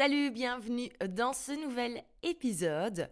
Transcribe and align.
Salut, 0.00 0.30
bienvenue 0.30 0.88
dans 1.10 1.34
ce 1.34 1.52
nouvel 1.52 2.02
épisode. 2.22 3.10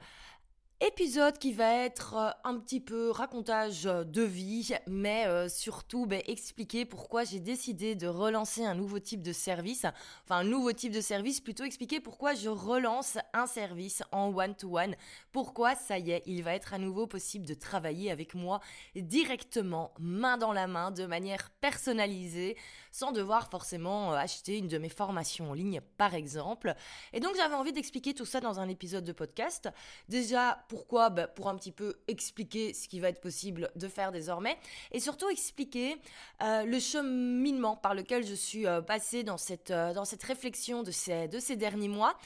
Épisode 0.81 1.37
qui 1.37 1.53
va 1.53 1.85
être 1.85 2.15
euh, 2.15 2.31
un 2.45 2.57
petit 2.57 2.81
peu 2.81 3.11
racontage 3.11 3.85
euh, 3.85 4.05
de 4.05 4.23
vie, 4.23 4.71
mais 4.87 5.27
euh, 5.27 5.49
surtout 5.49 6.07
ben, 6.07 6.23
expliquer 6.27 6.85
pourquoi 6.87 7.25
j'ai 7.25 7.41
décidé 7.41 7.95
de 7.95 8.07
relancer 8.07 8.65
un 8.65 8.77
nouveau 8.77 9.01
type 9.01 9.21
de 9.21 9.33
service. 9.33 9.85
Enfin, 10.25 10.37
un 10.37 10.45
nouveau 10.45 10.73
type 10.73 10.93
de 10.93 11.01
service, 11.01 11.41
plutôt 11.41 11.65
expliquer 11.65 11.99
pourquoi 11.99 12.35
je 12.35 12.49
relance 12.49 13.19
un 13.35 13.47
service 13.47 14.05
en 14.13 14.33
one-to-one. 14.33 14.95
Pourquoi, 15.33 15.75
ça 15.75 15.99
y 15.99 16.13
est, 16.13 16.23
il 16.27 16.45
va 16.45 16.55
être 16.55 16.73
à 16.73 16.79
nouveau 16.79 17.07
possible 17.09 17.45
de 17.45 17.55
travailler 17.55 18.13
avec 18.13 18.35
moi 18.35 18.61
directement, 18.95 19.93
main 19.99 20.39
dans 20.39 20.53
la 20.53 20.69
main, 20.69 20.93
de 20.93 21.07
manière 21.07 21.51
personnalisée, 21.61 22.57
sans 22.93 23.13
devoir 23.13 23.51
forcément 23.51 24.13
acheter 24.13 24.59
une 24.59 24.69
de 24.69 24.79
mes 24.79 24.89
formations 24.89 25.51
en 25.51 25.55
ligne, 25.55 25.81
par 25.97 26.15
exemple. 26.15 26.75
Et 27.13 27.21
donc, 27.21 27.37
j'avais 27.37 27.55
envie 27.55 27.73
d'expliquer 27.73 28.15
tout 28.15 28.27
ça 28.27 28.41
dans 28.41 28.61
un 28.61 28.69
épisode 28.69 29.05
de 29.05 29.13
podcast. 29.13 29.69
Déjà, 30.09 30.65
pourquoi? 30.69 31.11
Bah, 31.11 31.27
Pour 31.27 31.49
un 31.49 31.57
petit 31.57 31.73
peu 31.73 31.95
expliquer 32.09 32.75
ce 32.75 32.89
qui 32.89 33.01
va 33.01 33.09
être 33.09 33.21
possible 33.21 33.71
de 33.77 33.89
faire 33.89 34.13
désormais 34.13 34.59
et 34.93 35.01
surtout 35.01 35.29
expliquer 35.29 35.97
euh, 36.43 36.65
le 36.65 36.79
cheminement 36.79 37.77
par 37.77 37.95
lequel 37.95 38.27
je 38.27 38.35
suis 38.35 38.67
euh, 38.67 38.81
passée 38.81 39.23
dans 39.23 39.39
cette, 39.39 39.71
euh, 39.71 39.93
dans 39.93 40.05
cette 40.05 40.23
réflexion 40.23 40.83
de 40.83 40.91
ces, 40.91 41.29
de 41.29 41.39
ces 41.39 41.57
derniers 41.57 41.89
mois. 41.89 42.17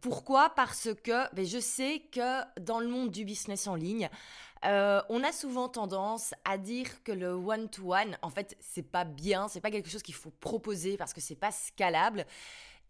Pourquoi? 0.00 0.50
Parce 0.50 0.88
que 1.02 1.34
bah, 1.34 1.44
je 1.44 1.58
sais 1.58 2.02
que 2.12 2.60
dans 2.60 2.80
le 2.80 2.88
monde 2.88 3.10
du 3.10 3.24
business 3.24 3.66
en 3.66 3.74
ligne, 3.74 4.08
on 4.62 5.22
a 5.24 5.32
souvent 5.32 5.68
tendance 5.68 6.34
à 6.44 6.58
dire 6.58 7.02
que 7.04 7.12
le 7.12 7.32
one-to-one, 7.32 8.16
en 8.22 8.30
fait, 8.30 8.56
c'est 8.60 8.82
pas 8.82 9.04
bien, 9.04 9.48
c'est 9.48 9.60
pas 9.60 9.70
quelque 9.70 9.90
chose 9.90 10.02
qu'il 10.02 10.14
faut 10.14 10.32
proposer 10.40 10.96
parce 10.96 11.12
que 11.12 11.20
c'est 11.20 11.36
pas 11.36 11.50
scalable. 11.50 12.26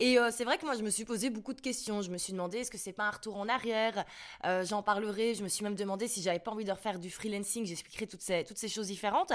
Et 0.00 0.18
euh, 0.18 0.30
c'est 0.32 0.44
vrai 0.44 0.58
que 0.58 0.64
moi, 0.64 0.76
je 0.76 0.82
me 0.82 0.90
suis 0.90 1.04
posé 1.04 1.28
beaucoup 1.28 1.54
de 1.54 1.60
questions. 1.60 2.02
Je 2.02 2.10
me 2.10 2.18
suis 2.18 2.32
demandé 2.32 2.58
est-ce 2.58 2.70
que 2.70 2.78
c'est 2.78 2.92
pas 2.92 3.04
un 3.04 3.10
retour 3.10 3.36
en 3.36 3.48
arrière? 3.48 4.04
Euh, 4.44 4.64
J'en 4.64 4.82
parlerai. 4.82 5.34
Je 5.34 5.42
me 5.42 5.48
suis 5.48 5.64
même 5.64 5.74
demandé 5.74 6.06
si 6.06 6.22
j'avais 6.22 6.38
pas 6.38 6.52
envie 6.52 6.64
de 6.64 6.70
refaire 6.70 7.00
du 7.00 7.10
freelancing. 7.10 7.66
J'expliquerai 7.66 8.06
toutes 8.06 8.20
ces, 8.22 8.44
toutes 8.44 8.58
ces 8.58 8.68
choses 8.68 8.86
différentes. 8.86 9.32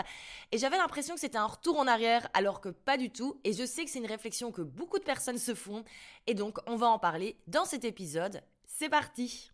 Et 0.51 0.57
j'avais 0.57 0.77
l'impression 0.77 1.15
que 1.15 1.19
c'était 1.19 1.37
un 1.37 1.47
retour 1.47 1.77
en 1.77 1.87
arrière, 1.87 2.29
alors 2.33 2.61
que 2.61 2.69
pas 2.69 2.97
du 2.97 3.09
tout. 3.09 3.39
Et 3.43 3.51
je 3.51 3.65
sais 3.65 3.83
que 3.83 3.91
c'est 3.91 3.99
une 3.99 4.05
réflexion 4.05 4.51
que 4.51 4.61
beaucoup 4.61 4.99
de 4.99 5.03
personnes 5.03 5.37
se 5.37 5.53
font. 5.53 5.83
Et 6.27 6.33
donc, 6.33 6.59
on 6.65 6.77
va 6.77 6.87
en 6.87 6.99
parler 6.99 7.35
dans 7.47 7.65
cet 7.65 7.83
épisode. 7.83 8.41
C'est 8.65 8.89
parti 8.89 9.51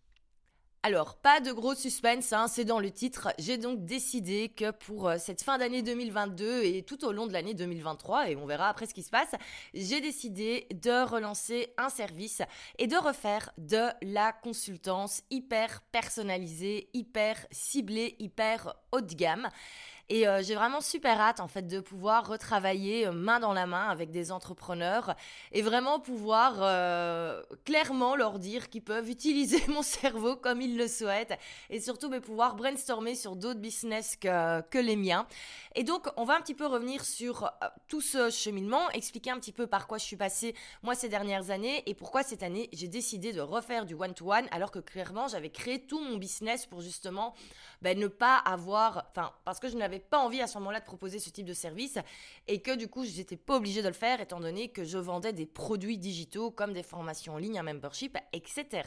alors, 0.81 1.17
pas 1.17 1.41
de 1.41 1.51
gros 1.51 1.75
suspense, 1.75 2.31
hein, 2.31 2.47
c'est 2.47 2.63
dans 2.63 2.79
le 2.79 2.89
titre. 2.89 3.33
J'ai 3.37 3.57
donc 3.57 3.83
décidé 3.83 4.47
que 4.47 4.71
pour 4.71 5.09
euh, 5.09 5.17
cette 5.19 5.41
fin 5.41 5.57
d'année 5.57 5.81
2022 5.81 6.63
et 6.63 6.83
tout 6.83 7.03
au 7.03 7.11
long 7.11 7.27
de 7.27 7.33
l'année 7.33 7.53
2023, 7.53 8.29
et 8.29 8.37
on 8.37 8.45
verra 8.45 8.69
après 8.69 8.85
ce 8.85 8.93
qui 8.93 9.03
se 9.03 9.09
passe, 9.09 9.35
j'ai 9.73 9.99
décidé 9.99 10.67
de 10.71 11.05
relancer 11.05 11.73
un 11.77 11.89
service 11.89 12.41
et 12.77 12.87
de 12.87 12.95
refaire 12.95 13.51
de 13.57 13.89
la 14.01 14.31
consultance 14.31 15.21
hyper 15.29 15.81
personnalisée, 15.91 16.89
hyper 16.93 17.45
ciblée, 17.51 18.15
hyper 18.17 18.73
haut 18.93 19.01
de 19.01 19.13
gamme. 19.13 19.49
Et 20.11 20.27
euh, 20.27 20.41
j'ai 20.41 20.55
vraiment 20.55 20.81
super 20.81 21.21
hâte 21.21 21.39
en 21.39 21.47
fait 21.47 21.67
de 21.67 21.79
pouvoir 21.79 22.27
retravailler 22.27 23.05
euh, 23.05 23.11
main 23.11 23.39
dans 23.39 23.53
la 23.53 23.67
main 23.67 23.89
avec 23.89 24.09
des 24.09 24.31
entrepreneurs 24.31 25.15
et 25.51 25.61
vraiment 25.61 25.99
pouvoir 25.99 26.55
euh, 26.61 27.43
clairement 27.63 28.15
leur 28.15 28.39
dire 28.39 28.69
qu'ils 28.69 28.83
peuvent 28.83 29.07
utiliser 29.07 29.61
mon 29.67 29.83
cerveau 29.83 30.35
comme 30.35 30.61
ils 30.61 30.77
le 30.77 30.87
souhaitent 30.87 31.37
et 31.69 31.79
surtout 31.79 32.09
mais, 32.09 32.21
pouvoir 32.21 32.55
brainstormer 32.55 33.13
sur 33.13 33.35
d'autres 33.35 33.59
business 33.59 34.15
que, 34.15 34.79
les 34.79 34.95
miens. 34.95 35.27
Et 35.75 35.83
donc 35.83 36.07
on 36.17 36.23
va 36.23 36.35
un 36.35 36.41
petit 36.41 36.55
peu 36.55 36.65
revenir 36.65 37.05
sur 37.05 37.51
tout 37.87 38.01
ce 38.01 38.31
cheminement, 38.31 38.89
expliquer 38.91 39.29
un 39.29 39.39
petit 39.39 39.51
peu 39.51 39.67
par 39.67 39.85
quoi 39.85 39.99
je 39.99 40.05
suis 40.05 40.15
passée 40.15 40.55
moi 40.81 40.95
ces 40.95 41.09
dernières 41.09 41.51
années 41.51 41.83
et 41.85 41.93
pourquoi 41.93 42.23
cette 42.23 42.41
année 42.41 42.69
j'ai 42.73 42.87
décidé 42.87 43.31
de 43.31 43.41
refaire 43.41 43.85
du 43.85 43.93
one-to-one 43.93 44.47
alors 44.51 44.71
que 44.71 44.79
clairement 44.79 45.27
j'avais 45.27 45.51
créé 45.51 45.85
tout 45.85 45.99
mon 45.99 46.17
business 46.17 46.65
pour 46.65 46.81
justement 46.81 47.35
ben, 47.81 47.99
ne 47.99 48.07
pas 48.07 48.37
avoir, 48.37 49.05
enfin 49.11 49.31
parce 49.45 49.59
que 49.59 49.67
je 49.67 49.77
n'avais 49.77 49.98
pas 49.99 50.19
envie 50.19 50.41
à 50.41 50.47
ce 50.47 50.57
moment-là 50.57 50.79
de 50.79 50.85
proposer 50.85 51.19
ce 51.19 51.29
type 51.29 51.45
de 51.45 51.53
service 51.53 51.97
et 52.47 52.61
que 52.61 52.75
du 52.75 52.87
coup, 52.87 53.05
je 53.05 53.15
n'étais 53.17 53.37
pas 53.37 53.57
obligée 53.57 53.81
de 53.81 53.87
le 53.87 53.93
faire 53.93 54.21
étant 54.21 54.39
donné 54.39 54.69
que 54.69 54.83
je 54.83 54.97
vendais 54.97 55.33
des 55.33 55.45
produits 55.45 55.97
digitaux 55.97 56.51
comme 56.51 56.73
des 56.73 56.83
formations 56.83 57.35
en 57.35 57.37
ligne, 57.37 57.59
un 57.59 57.63
membership, 57.63 58.17
etc. 58.33 58.83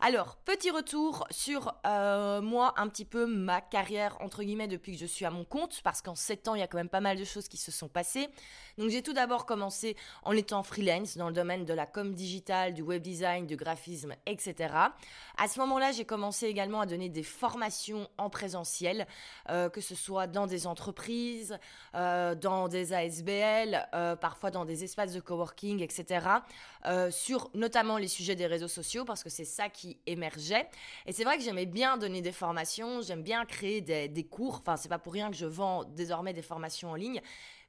Alors, 0.00 0.36
petit 0.36 0.70
retour 0.70 1.24
sur 1.30 1.74
euh, 1.86 2.42
moi, 2.42 2.74
un 2.76 2.88
petit 2.88 3.04
peu 3.04 3.26
ma 3.26 3.60
carrière, 3.60 4.16
entre 4.20 4.42
guillemets, 4.42 4.66
depuis 4.66 4.92
que 4.92 4.98
je 4.98 5.06
suis 5.06 5.24
à 5.24 5.30
mon 5.30 5.44
compte, 5.44 5.80
parce 5.82 6.02
qu'en 6.02 6.16
7 6.16 6.48
ans, 6.48 6.54
il 6.54 6.60
y 6.60 6.62
a 6.62 6.66
quand 6.66 6.76
même 6.76 6.88
pas 6.88 7.00
mal 7.00 7.16
de 7.16 7.24
choses 7.24 7.48
qui 7.48 7.56
se 7.56 7.70
sont 7.70 7.88
passées. 7.88 8.28
Donc, 8.76 8.90
j'ai 8.90 9.02
tout 9.02 9.12
d'abord 9.12 9.46
commencé 9.46 9.96
en 10.24 10.32
étant 10.32 10.62
freelance 10.62 11.16
dans 11.16 11.28
le 11.28 11.32
domaine 11.32 11.64
de 11.64 11.72
la 11.72 11.86
com 11.86 12.12
digitale, 12.12 12.74
du 12.74 12.82
web 12.82 13.02
design, 13.02 13.46
du 13.46 13.56
graphisme, 13.56 14.14
etc. 14.26 14.74
À 15.38 15.48
ce 15.48 15.60
moment-là, 15.60 15.92
j'ai 15.92 16.04
commencé 16.04 16.46
également 16.46 16.80
à 16.80 16.86
donner 16.86 17.08
des 17.08 17.22
formations 17.22 18.08
en 18.18 18.30
présentiel, 18.30 19.06
euh, 19.48 19.70
que 19.70 19.80
ce 19.80 19.94
soit 19.94 20.26
dans 20.26 20.46
des 20.46 20.66
entreprises, 20.66 21.56
euh, 21.94 22.34
dans 22.34 22.68
des 22.68 22.92
ASBL, 22.92 23.88
parfois 24.20 24.50
dans 24.50 24.64
des 24.64 24.82
espaces 24.84 25.12
de 25.12 25.20
coworking, 25.20 25.80
etc. 25.80 26.26
sur 27.10 27.50
notamment 27.54 27.96
les 27.96 28.08
sujets 28.08 28.34
des 28.34 28.46
réseaux 28.46 28.68
sociaux, 28.68 29.04
parce 29.04 29.22
que 29.22 29.30
c'est 29.30 29.44
ça 29.44 29.68
qui 29.68 29.83
émergeait. 30.06 30.68
Et 31.06 31.12
c'est 31.12 31.24
vrai 31.24 31.36
que 31.36 31.42
j'aimais 31.42 31.66
bien 31.66 31.96
donner 31.96 32.22
des 32.22 32.32
formations, 32.32 33.02
j'aime 33.02 33.22
bien 33.22 33.44
créer 33.44 33.80
des, 33.80 34.24
cours. 34.24 34.58
Enfin, 34.60 34.76
c'est 34.76 34.88
pas 34.88 34.98
pour 34.98 35.12
rien 35.12 35.30
que 35.30 35.36
je 35.36 35.46
vends 35.46 35.84
désormais 35.84 36.32
des 36.32 36.42
formations 36.42 36.90
en 36.90 36.94
ligne. 36.94 37.20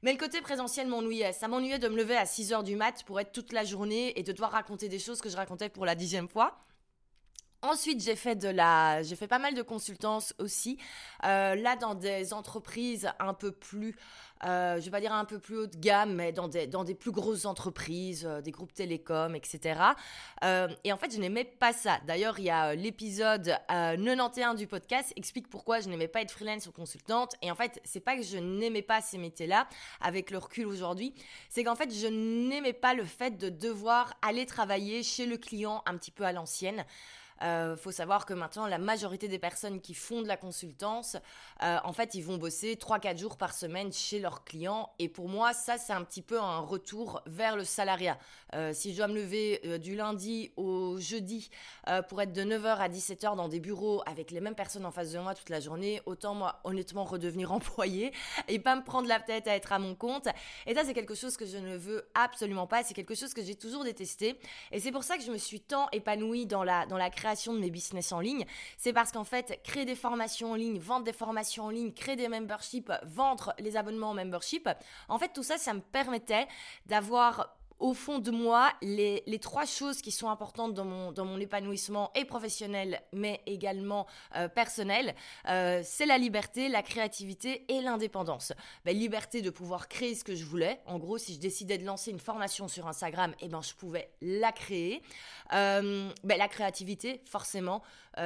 Mais 0.02 0.12
le 0.12 0.18
côté 0.18 0.40
présentiel 0.40 0.88
m'ennuyait. 0.88 1.32
Ça 1.32 1.48
m'ennuyait 1.48 1.78
de 1.78 1.88
me 1.88 1.96
lever 1.96 2.16
à 2.16 2.26
6 2.26 2.52
heures 2.52 2.62
du 2.62 2.76
mat 2.76 3.02
pour 3.04 3.20
être 3.20 3.32
toute 3.32 3.52
la 3.52 3.64
journée 3.64 4.18
et 4.18 4.22
de 4.22 4.32
devoir 4.32 4.52
raconter 4.52 4.88
des 4.88 4.98
choses 4.98 5.20
que 5.20 5.28
je 5.28 5.36
racontais 5.36 5.68
pour 5.68 5.86
la 5.86 5.94
dixième 5.94 6.28
fois. 6.28 6.58
Ensuite, 7.66 8.00
j'ai 8.00 8.14
fait 8.14 8.36
de 8.36 8.48
la, 8.48 9.02
j'ai 9.02 9.16
fait 9.16 9.26
pas 9.26 9.40
mal 9.40 9.54
de 9.54 9.62
consultance 9.62 10.34
aussi. 10.38 10.78
Euh, 11.24 11.56
là, 11.56 11.74
dans 11.74 11.96
des 11.96 12.32
entreprises 12.32 13.10
un 13.18 13.34
peu 13.34 13.50
plus, 13.50 13.96
euh, 14.44 14.78
je 14.78 14.84
vais 14.84 14.90
pas 14.90 15.00
dire 15.00 15.12
un 15.12 15.24
peu 15.24 15.38
plus 15.38 15.56
haut 15.56 15.66
de 15.66 15.76
gamme, 15.76 16.14
mais 16.14 16.32
dans 16.32 16.46
des, 16.46 16.66
dans 16.66 16.84
des 16.84 16.94
plus 16.94 17.10
grosses 17.10 17.44
entreprises, 17.44 18.24
euh, 18.24 18.40
des 18.40 18.50
groupes 18.50 18.72
télécoms, 18.72 19.34
etc. 19.34 19.80
Euh, 20.44 20.68
et 20.84 20.92
en 20.92 20.96
fait, 20.96 21.12
je 21.12 21.18
n'aimais 21.18 21.44
pas 21.44 21.72
ça. 21.72 21.98
D'ailleurs, 22.06 22.38
il 22.38 22.44
y 22.44 22.50
a 22.50 22.74
l'épisode 22.74 23.56
91 23.68 24.56
du 24.56 24.66
podcast 24.66 25.12
explique 25.16 25.48
pourquoi 25.48 25.80
je 25.80 25.88
n'aimais 25.88 26.08
pas 26.08 26.20
être 26.20 26.30
freelance 26.30 26.66
ou 26.66 26.72
consultante. 26.72 27.34
Et 27.42 27.50
en 27.50 27.54
fait, 27.54 27.80
c'est 27.84 28.00
pas 28.00 28.16
que 28.16 28.22
je 28.22 28.38
n'aimais 28.38 28.82
pas 28.82 29.00
ces 29.00 29.18
métiers-là, 29.18 29.66
avec 30.00 30.30
le 30.30 30.38
recul 30.38 30.66
aujourd'hui, 30.66 31.14
c'est 31.48 31.64
qu'en 31.64 31.74
fait, 31.74 31.92
je 31.92 32.06
n'aimais 32.06 32.72
pas 32.72 32.94
le 32.94 33.04
fait 33.04 33.38
de 33.38 33.48
devoir 33.48 34.14
aller 34.22 34.46
travailler 34.46 35.02
chez 35.02 35.26
le 35.26 35.36
client 35.36 35.82
un 35.86 35.96
petit 35.96 36.10
peu 36.10 36.24
à 36.24 36.32
l'ancienne. 36.32 36.84
Euh, 37.42 37.76
faut 37.76 37.92
savoir 37.92 38.26
que 38.26 38.34
maintenant, 38.34 38.66
la 38.66 38.78
majorité 38.78 39.28
des 39.28 39.38
personnes 39.38 39.80
qui 39.80 39.94
font 39.94 40.22
de 40.22 40.28
la 40.28 40.36
consultance, 40.36 41.16
euh, 41.62 41.78
en 41.84 41.92
fait, 41.92 42.14
ils 42.14 42.22
vont 42.22 42.36
bosser 42.36 42.76
3-4 42.76 43.18
jours 43.18 43.36
par 43.36 43.52
semaine 43.52 43.92
chez 43.92 44.18
leurs 44.18 44.44
clients. 44.44 44.90
Et 44.98 45.08
pour 45.08 45.28
moi, 45.28 45.52
ça, 45.52 45.78
c'est 45.78 45.92
un 45.92 46.02
petit 46.02 46.22
peu 46.22 46.40
un 46.40 46.60
retour 46.60 47.22
vers 47.26 47.56
le 47.56 47.64
salariat. 47.64 48.18
Euh, 48.54 48.72
si 48.72 48.92
je 48.92 48.98
dois 48.98 49.08
me 49.08 49.14
lever 49.14 49.78
du 49.78 49.96
lundi 49.96 50.52
au 50.56 50.98
jeudi 50.98 51.50
pour 52.08 52.22
être 52.22 52.32
de 52.32 52.42
9h 52.42 52.76
à 52.78 52.88
17h 52.88 53.36
dans 53.36 53.48
des 53.48 53.60
bureaux 53.60 54.02
avec 54.06 54.30
les 54.30 54.40
mêmes 54.40 54.54
personnes 54.54 54.86
en 54.86 54.90
face 54.90 55.12
de 55.12 55.18
moi 55.18 55.34
toute 55.34 55.50
la 55.50 55.60
journée, 55.60 56.00
autant 56.06 56.34
moi, 56.34 56.60
honnêtement, 56.64 57.04
redevenir 57.04 57.52
employé 57.56 58.12
et 58.48 58.58
pas 58.58 58.76
me 58.76 58.82
prendre 58.82 59.08
la 59.08 59.20
tête 59.20 59.48
à 59.48 59.56
être 59.56 59.72
à 59.72 59.78
mon 59.78 59.94
compte. 59.94 60.28
Et 60.66 60.74
ça, 60.74 60.84
c'est 60.84 60.94
quelque 60.94 61.14
chose 61.14 61.36
que 61.36 61.46
je 61.46 61.58
ne 61.58 61.76
veux 61.76 62.08
absolument 62.14 62.66
pas. 62.66 62.82
C'est 62.82 62.94
quelque 62.94 63.14
chose 63.14 63.34
que 63.34 63.42
j'ai 63.42 63.54
toujours 63.54 63.84
détesté. 63.84 64.38
Et 64.72 64.80
c'est 64.80 64.92
pour 64.92 65.04
ça 65.04 65.16
que 65.16 65.22
je 65.22 65.30
me 65.30 65.38
suis 65.38 65.60
tant 65.60 65.88
épanouie 65.92 66.46
dans 66.46 66.64
la, 66.64 66.86
dans 66.86 66.96
la 66.96 67.10
création 67.10 67.25
de 67.34 67.58
mes 67.58 67.70
business 67.70 68.12
en 68.12 68.20
ligne, 68.20 68.44
c'est 68.78 68.92
parce 68.92 69.12
qu'en 69.12 69.24
fait, 69.24 69.60
créer 69.64 69.84
des 69.84 69.96
formations 69.96 70.52
en 70.52 70.54
ligne, 70.54 70.78
vendre 70.78 71.04
des 71.04 71.12
formations 71.12 71.64
en 71.64 71.70
ligne, 71.70 71.92
créer 71.92 72.16
des 72.16 72.28
memberships, 72.28 72.92
vendre 73.04 73.54
les 73.58 73.76
abonnements 73.76 74.10
en 74.10 74.14
membership, 74.14 74.68
en 75.08 75.18
fait, 75.18 75.32
tout 75.32 75.42
ça, 75.42 75.58
ça 75.58 75.74
me 75.74 75.80
permettait 75.80 76.46
d'avoir 76.86 77.56
au 77.78 77.94
fond 77.94 78.18
de 78.18 78.30
moi 78.30 78.72
les, 78.82 79.22
trois 79.40 79.66
choses 79.66 80.00
qui 80.00 80.10
sont 80.10 80.28
importantes 80.28 80.74
dans 80.74 80.84
mon, 80.84 81.12
dans 81.12 81.24
mon 81.24 81.38
épanouissement 81.38 82.10
et 82.14 82.24
professionnel, 82.24 83.02
mais 83.12 83.42
également 83.46 84.06
euh, 84.34 84.48
personnel, 84.48 85.14
euh, 85.48 85.82
c'est 85.84 86.06
la 86.06 86.18
liberté, 86.18 86.68
la 86.68 86.82
créativité 86.82 87.64
et 87.68 87.80
l'indépendance. 87.80 88.52
Ben, 88.84 88.96
liberté 88.96 89.42
de 89.42 89.50
pouvoir 89.50 89.88
créer 89.88 90.14
ce 90.14 90.24
que 90.24 90.34
je 90.34 90.44
voulais. 90.44 90.80
En 90.86 90.98
gros, 90.98 91.18
si 91.18 91.34
je 91.34 91.38
décidais 91.38 91.78
de 91.78 91.84
lancer 91.84 92.10
une 92.10 92.20
formation 92.20 92.68
sur 92.68 92.86
Instagram, 92.86 93.34
eh 93.40 93.48
ben, 93.48 93.60
je 93.62 93.74
pouvais 93.74 94.10
la 94.20 94.52
créer. 94.52 95.02
Euh, 95.52 96.10
ben, 96.24 96.38
la 96.38 96.48
créativité, 96.48 97.20
forcément, 97.24 97.82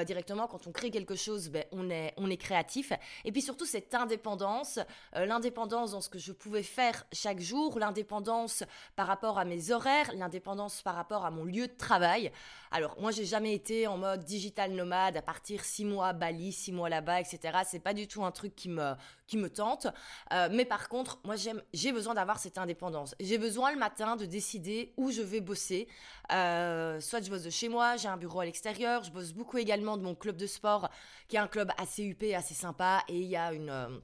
directement, 0.07 0.47
quand 0.47 0.67
on 0.67 0.73
crée 0.73 0.91
quelque 0.91 1.17
chose, 1.17 1.49
ben, 1.49 1.65
on, 1.73 1.91
est, 1.91 2.15
on 2.17 2.31
est 2.31 2.37
créatif. 2.37 2.93
Et 3.25 3.33
puis 3.33 3.43
surtout, 3.43 3.67
cette 3.67 3.95
indépendance, 3.95 4.79
l'indépendance 5.15 5.93
dans 5.93 6.01
ce 6.01 6.09
que 6.09 6.19
je 6.19 6.33
pouvais 6.33 6.63
faire 6.63 7.07
chaque 7.13 7.41
jour, 7.41 7.79
l'indépendance 7.79 8.65
par 8.97 9.07
rapport 9.07 9.39
à 9.39 9.45
mes 9.45 9.73
horaires, 9.73 10.11
l'indépendance 10.15 10.83
par 10.83 10.95
rapport 10.95 11.25
à 11.25 11.31
mon 11.31 11.45
lieu 11.45 11.67
de 11.67 11.77
travail. 11.77 12.33
Alors, 12.73 12.97
moi, 13.01 13.11
j'ai 13.11 13.25
jamais 13.25 13.53
été 13.53 13.89
en 13.89 13.99
mode 13.99 14.25
digital 14.25 14.73
nomade, 14.73 15.17
à 15.17 15.23
partir 15.23 15.65
six 15.65 15.85
mois 15.85 16.09
à 16.09 16.13
Bali, 16.13 16.53
six 16.53 16.71
mois 16.71 16.89
là-bas, 16.89 17.21
etc. 17.21 17.59
C'est 17.67 17.81
pas 17.81 17.95
du 17.95 18.07
tout 18.07 18.25
un 18.25 18.31
truc 18.31 18.55
qui 18.55 18.69
me, 18.69 18.93
qui 19.27 19.39
me 19.39 19.51
tente. 19.51 19.89
Euh, 20.33 20.49
mais 20.53 20.65
par 20.65 20.89
contre, 20.89 21.19
moi, 21.25 21.35
j'aime, 21.35 21.61
j'ai 21.73 21.91
besoin 21.91 22.15
d'avoir 22.15 22.39
cette 22.39 22.59
indépendance. 22.59 23.17
J'ai 23.19 23.39
besoin 23.39 23.73
le 23.73 23.79
matin 23.79 24.15
de 24.15 24.25
décider 24.25 24.93
où 24.97 25.11
je 25.11 25.23
vais 25.23 25.41
bosser. 25.41 25.89
Euh, 26.33 27.01
soit 27.01 27.21
je 27.25 27.31
bosse 27.31 27.43
de 27.43 27.51
chez 27.51 27.69
moi, 27.69 27.97
j'ai 27.97 28.09
un 28.09 28.17
bureau 28.17 28.41
à 28.41 28.45
l'extérieur. 28.45 29.03
Je 29.03 29.11
bosse 29.11 29.33
beaucoup 29.33 29.59
également 29.59 29.97
de 29.97 30.03
mon 30.03 30.15
club 30.15 30.37
de 30.37 30.47
sport, 30.47 30.91
qui 31.27 31.37
est 31.37 31.41
un 31.41 31.49
club 31.49 31.73
assez 31.77 32.05
huppé, 32.05 32.37
assez 32.37 32.55
sympa. 32.55 33.03
Et 33.09 33.19
il 33.19 33.29
y 33.29 33.37
a 33.37 33.53
une 33.53 34.01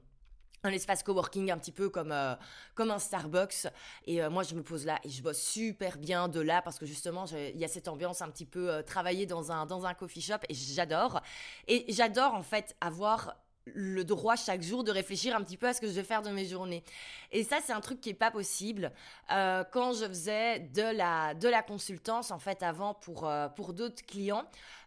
un 0.63 0.71
espace 0.71 1.03
coworking 1.03 1.51
un 1.51 1.57
petit 1.57 1.71
peu 1.71 1.89
comme 1.89 2.11
euh, 2.11 2.35
comme 2.75 2.91
un 2.91 2.99
Starbucks 2.99 3.67
et 4.05 4.21
euh, 4.21 4.29
moi 4.29 4.43
je 4.43 4.55
me 4.55 4.63
pose 4.63 4.85
là 4.85 4.99
et 5.03 5.09
je 5.09 5.21
bosse 5.21 5.41
super 5.41 5.97
bien 5.97 6.27
de 6.27 6.41
là 6.41 6.61
parce 6.61 6.79
que 6.79 6.85
justement 6.85 7.25
il 7.25 7.57
y 7.57 7.65
a 7.65 7.67
cette 7.67 7.87
ambiance 7.87 8.21
un 8.21 8.29
petit 8.29 8.45
peu 8.45 8.69
euh, 8.69 8.81
travailler 8.81 9.25
dans 9.25 9.51
un 9.51 9.65
dans 9.65 9.85
un 9.85 9.93
coffee 9.93 10.21
shop 10.21 10.39
et 10.49 10.53
j'adore 10.53 11.21
et 11.67 11.85
j'adore 11.89 12.33
en 12.33 12.43
fait 12.43 12.75
avoir 12.81 13.35
le 13.73 14.05
droit 14.05 14.37
chaque 14.37 14.61
jour 14.61 14.85
de 14.85 14.91
réfléchir 14.91 15.35
un 15.35 15.43
petit 15.43 15.57
peu 15.57 15.67
à 15.67 15.73
ce 15.73 15.81
que 15.81 15.87
je 15.87 15.91
vais 15.91 16.03
faire 16.03 16.21
de 16.21 16.29
mes 16.29 16.45
journées. 16.45 16.85
Et 17.33 17.43
ça, 17.43 17.57
c'est 17.61 17.73
un 17.73 17.81
truc 17.81 17.99
qui 17.99 18.11
est 18.11 18.13
pas 18.13 18.31
possible 18.31 18.93
quand 19.27 19.91
je 19.91 20.05
faisais 20.07 20.59
de 20.59 20.95
la, 20.95 21.33
de 21.33 21.49
la 21.49 21.61
consultance, 21.61 22.31
en 22.31 22.39
fait, 22.39 22.63
avant 22.63 22.93
pour, 22.93 23.29
pour 23.57 23.73
d'autres 23.73 24.05
clients. 24.05 24.45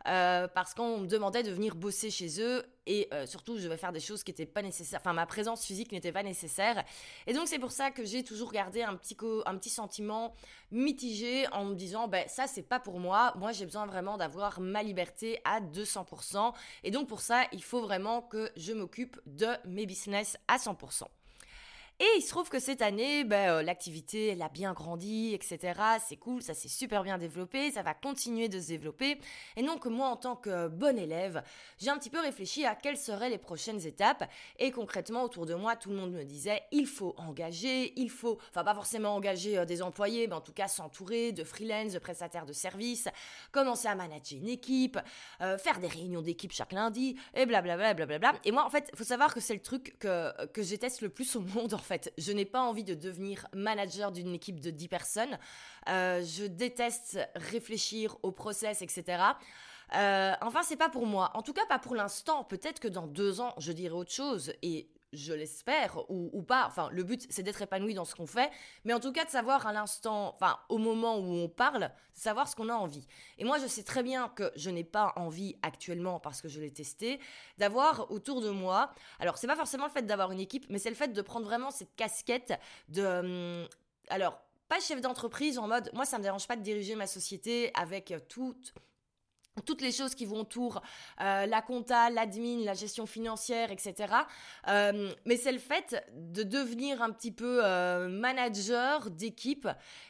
Euh, 0.09 0.49
parce 0.49 0.73
qu'on 0.73 0.99
me 0.99 1.07
demandait 1.07 1.43
de 1.43 1.51
venir 1.51 1.75
bosser 1.75 2.11
chez 2.11 2.41
eux 2.41 2.65
et 2.87 3.09
euh, 3.13 3.27
surtout 3.27 3.59
je 3.59 3.65
devais 3.65 3.77
faire 3.77 3.93
des 3.93 4.01
choses 4.01 4.25
qui 4.25 4.31
n'étaient 4.31 4.47
pas 4.47 4.63
nécessaires, 4.63 5.01
enfin 5.01 5.13
ma 5.13 5.27
présence 5.27 5.63
physique 5.63 5.93
n'était 5.93 6.13
pas 6.13 6.23
nécessaire. 6.23 6.83
Et 7.27 7.35
donc 7.35 7.49
c'est 7.49 7.59
pour 7.59 7.71
ça 7.71 7.91
que 7.91 8.05
j'ai 8.05 8.25
toujours 8.25 8.51
gardé 8.51 8.83
un 8.83 8.97
petit, 8.97 9.17
un 9.45 9.57
petit 9.59 9.69
sentiment 9.69 10.35
mitigé 10.71 11.47
en 11.53 11.67
me 11.67 11.75
disant 11.75 12.09
ben 12.09 12.27
ça 12.29 12.47
c'est 12.47 12.63
pas 12.63 12.81
pour 12.81 12.99
moi, 12.99 13.35
moi 13.37 13.53
j'ai 13.53 13.67
besoin 13.67 13.85
vraiment 13.85 14.17
d'avoir 14.17 14.61
ma 14.61 14.83
liberté 14.83 15.41
à 15.45 15.61
200% 15.61 16.55
et 16.85 16.91
donc 16.91 17.07
pour 17.07 17.21
ça 17.21 17.45
il 17.53 17.63
faut 17.63 17.83
vraiment 17.83 18.23
que 18.23 18.51
je 18.57 18.73
m'occupe 18.73 19.21
de 19.27 19.49
mes 19.67 19.85
business 19.85 20.39
à 20.49 20.57
100%. 20.57 21.05
Et 22.03 22.09
il 22.17 22.23
se 22.23 22.31
trouve 22.31 22.49
que 22.49 22.59
cette 22.59 22.81
année, 22.81 23.25
ben, 23.25 23.51
euh, 23.51 23.63
l'activité, 23.63 24.29
elle 24.29 24.41
a 24.41 24.49
bien 24.49 24.73
grandi, 24.73 25.35
etc. 25.35 25.79
C'est 26.03 26.17
cool, 26.17 26.41
ça 26.41 26.55
s'est 26.55 26.67
super 26.67 27.03
bien 27.03 27.19
développé, 27.19 27.71
ça 27.73 27.83
va 27.83 27.93
continuer 27.93 28.49
de 28.49 28.59
se 28.59 28.69
développer. 28.69 29.19
Et 29.55 29.63
donc, 29.63 29.85
moi, 29.85 30.09
en 30.09 30.17
tant 30.17 30.35
que 30.35 30.69
bonne 30.69 30.99
élève, 30.99 31.43
j'ai 31.79 31.91
un 31.91 31.99
petit 31.99 32.09
peu 32.09 32.19
réfléchi 32.19 32.65
à 32.65 32.75
quelles 32.75 32.97
seraient 32.97 33.29
les 33.29 33.37
prochaines 33.37 33.87
étapes. 33.87 34.25
Et 34.59 34.71
concrètement, 34.71 35.25
autour 35.25 35.45
de 35.45 35.55
moi, 35.55 35.77
tout 35.77 35.91
le 35.91 35.97
monde 35.97 36.13
me 36.13 36.25
disait, 36.25 36.63
il 36.73 36.87
faut 36.87 37.15
engager, 37.19 37.93
il 38.01 38.09
faut, 38.09 38.39
enfin, 38.49 38.65
pas 38.65 38.73
forcément 38.73 39.15
engager 39.15 39.59
euh, 39.59 39.67
des 39.67 39.83
employés, 39.83 40.27
mais 40.27 40.35
en 40.35 40.41
tout 40.41 40.55
cas 40.55 40.69
s'entourer 40.69 41.33
de 41.33 41.45
freelance, 41.45 41.93
de 41.93 41.99
prestataires 41.99 42.47
de 42.47 42.55
services, 42.55 43.09
commencer 43.53 43.89
à 43.89 43.95
manager 43.95 44.39
une 44.39 44.49
équipe, 44.49 44.99
euh, 45.43 45.59
faire 45.59 45.79
des 45.81 45.89
réunions 45.89 46.23
d'équipe 46.23 46.53
chaque 46.53 46.73
lundi, 46.73 47.17
et 47.35 47.45
blablabla. 47.45 47.93
Bla, 47.93 48.07
bla, 48.07 48.19
bla, 48.19 48.33
et 48.47 48.53
moi, 48.53 48.65
en 48.65 48.71
fait, 48.71 48.91
faut 48.95 49.05
savoir 49.05 49.35
que 49.35 49.41
c'est 49.41 49.53
le 49.53 49.61
truc 49.61 49.99
que, 49.99 50.47
que 50.47 50.63
je 50.63 50.77
le 51.03 51.11
plus 51.11 51.37
au 51.37 51.41
monde, 51.43 51.75
en. 51.90 51.90
Je 52.19 52.33
n'ai 52.33 52.45
pas 52.45 52.61
envie 52.61 52.85
de 52.85 52.95
devenir 52.95 53.47
manager 53.53 54.13
d'une 54.13 54.35
équipe 54.35 54.61
de 54.61 54.71
10 54.71 54.89
personnes. 54.89 55.39
Euh, 55.89 56.23
je 56.23 56.45
déteste 56.45 57.19
réfléchir 57.35 58.17
au 58.23 58.33
process, 58.33 58.83
etc. 58.83 59.23
Euh, 59.97 60.35
enfin, 60.41 60.63
c'est 60.63 60.77
pas 60.77 60.89
pour 60.89 61.07
moi. 61.07 61.31
En 61.35 61.43
tout 61.43 61.53
cas, 61.53 61.67
pas 61.67 61.79
pour 61.79 61.95
l'instant. 61.95 62.45
Peut-être 62.45 62.81
que 62.81 62.89
dans 62.89 63.07
deux 63.07 63.41
ans, 63.41 63.55
je 63.59 63.73
dirai 63.73 63.95
autre 63.95 64.13
chose. 64.13 64.53
Et 64.63 64.89
je 65.13 65.33
l'espère, 65.33 65.99
ou, 66.09 66.43
pas. 66.43 66.67
Enfin, 66.67 66.89
le 66.93 67.03
but, 67.03 67.27
c'est 67.31 67.43
d'être 67.43 67.63
épanoui 67.63 67.95
dans 67.95 68.05
ce 68.05 68.15
qu'on 68.15 68.27
fait, 68.27 68.51
mais 68.85 68.93
en 68.93 69.01
tout 69.01 69.13
cas 69.13 69.25
de 69.25 69.31
savoir 69.31 69.67
à 69.67 69.73
l'instant, 69.73 70.35
enfin, 70.35 70.59
au 70.69 70.79
moment 70.79 71.19
où 71.19 71.33
on 71.33 71.49
parle, 71.49 71.91
savoir 72.15 72.49
ce 72.49 72.57
qu'on 72.57 72.69
a 72.69 72.75
envie. 72.75 73.07
Et 73.39 73.45
moi, 73.45 73.59
je 73.59 73.67
sais 73.67 73.83
très 73.83 74.03
bien 74.03 74.29
que 74.29 74.51
je 74.57 74.71
n'ai 74.71 74.85
pas 74.85 75.13
envie 75.17 75.57
actuellement, 75.63 76.21
parce 76.21 76.41
que 76.41 76.49
je 76.49 76.61
l'ai 76.61 76.73
testé, 76.73 77.21
d'avoir 77.59 78.11
autour 78.11 78.41
de 78.41 78.51
moi. 78.51 78.93
Alors, 79.19 79.39
c'est 79.39 79.47
pas 79.47 79.57
forcément 79.57 79.87
le 79.87 79.93
fait 79.93 80.07
d'avoir 80.07 80.33
une 80.33 80.41
équipe, 80.41 80.67
mais 80.69 80.79
c'est 80.79 80.91
le 80.91 80.97
fait 80.97 81.13
de 81.13 81.23
prendre 81.23 81.47
vraiment 81.47 81.71
cette 81.71 81.95
casquette 81.97 82.59
de. 82.89 83.05
Hum, 83.05 83.69
alors, 84.09 84.41
pas 84.69 84.81
chef 84.81 85.01
d'entreprise 85.01 85.59
en 85.59 85.67
mode, 85.67 85.91
moi, 85.95 86.05
ça 86.05 86.19
me 86.19 86.23
dérange 86.23 86.47
pas 86.47 86.57
de 86.57 86.63
diriger 86.63 86.95
ma 86.95 87.09
société 87.09 87.73
avec 87.75 88.15
toute 88.29 88.73
toutes 89.63 89.83
les 89.83 89.93
choses 89.93 90.15
qui 90.15 90.27
vont 90.27 90.41
autour, 90.41 90.83
euh, 91.21 91.47
la 91.47 91.63
compta, 91.63 92.11
l'admin, 92.11 92.65
la 92.65 92.75
gestion 92.75 93.07
financière, 93.07 93.71
etc. 93.71 94.15
Euh, 94.69 95.13
mais 95.25 95.37
c'est 95.37 95.53
le 95.53 95.59
fait 95.59 96.05
de 96.15 96.43
devenir 96.43 97.03
un 97.03 97.11
petit 97.11 97.33
peu 97.33 97.61
euh, 97.65 98.09
manager 98.09 99.11
d'équipe 99.11 99.69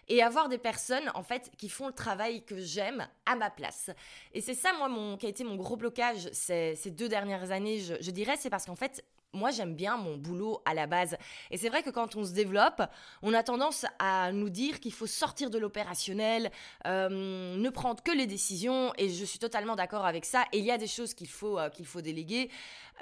et 0.09 0.23
avoir 0.23 0.49
des 0.49 0.59
personnes 0.59 1.11
en 1.15 1.23
fait 1.23 1.51
qui 1.57 1.69
font 1.69 1.87
le 1.87 1.93
travail 1.93 2.45
que 2.45 2.59
j'aime 2.59 3.07
à 3.27 3.37
ma 3.37 3.51
place. 3.51 3.91
Et 4.33 4.41
c'est 4.41 4.55
ça 4.55 4.73
moi 4.73 4.89
qui 5.19 5.27
a 5.27 5.29
été 5.29 5.45
mon 5.45 5.57
gros 5.57 5.77
blocage 5.77 6.29
ces, 6.33 6.77
deux 6.91 7.09
dernières 7.09 7.51
années, 7.51 7.79
je 7.79 8.11
dirais, 8.11 8.37
c'est 8.37 8.51
parce 8.51 8.67
qu'en 8.67 8.77
fait 8.77 9.05
moi, 9.33 9.51
j'aime 9.51 9.75
bien 9.75 9.97
mon 9.97 10.17
boulot 10.17 10.61
à 10.65 10.75
la 10.75 10.87
base. 10.87 11.17
Et 11.51 11.57
c'est 11.57 11.69
vrai 11.69 11.83
que 11.83 11.91
quand 11.91 12.17
on 12.17 12.25
se 12.25 12.33
développe, 12.33 12.83
on 13.23 13.33
a 13.33 13.43
tendance 13.43 13.87
à 13.99 14.33
nous 14.33 14.51
dire 14.51 14.81
qu'il 14.81 14.93
faut 14.93 15.07
sortir 15.07 15.51
de 15.51 15.59
l'opérationnel, 15.59 16.51
euh, 16.87 17.57
ne 17.57 17.71
prendre 17.71 18.03
que 18.03 18.11
les 18.11 18.27
décisions. 18.27 18.93
Et 18.99 19.09
je 19.09 19.25
suis 19.25 19.39
totalement 19.39 19.77
d'accord 19.77 20.05
avec 20.05 20.25
ça. 20.25 20.45
Et 20.53 20.59
il 20.59 20.65
y 20.65 20.71
a 20.71 20.79
des 20.79 20.89
choses 20.89 21.15
qu'il 21.15 21.29
faut, 21.29 21.59
euh, 21.59 21.69
qu'il 21.69 21.87
faut 21.87 22.01
déléguer. 22.01 22.51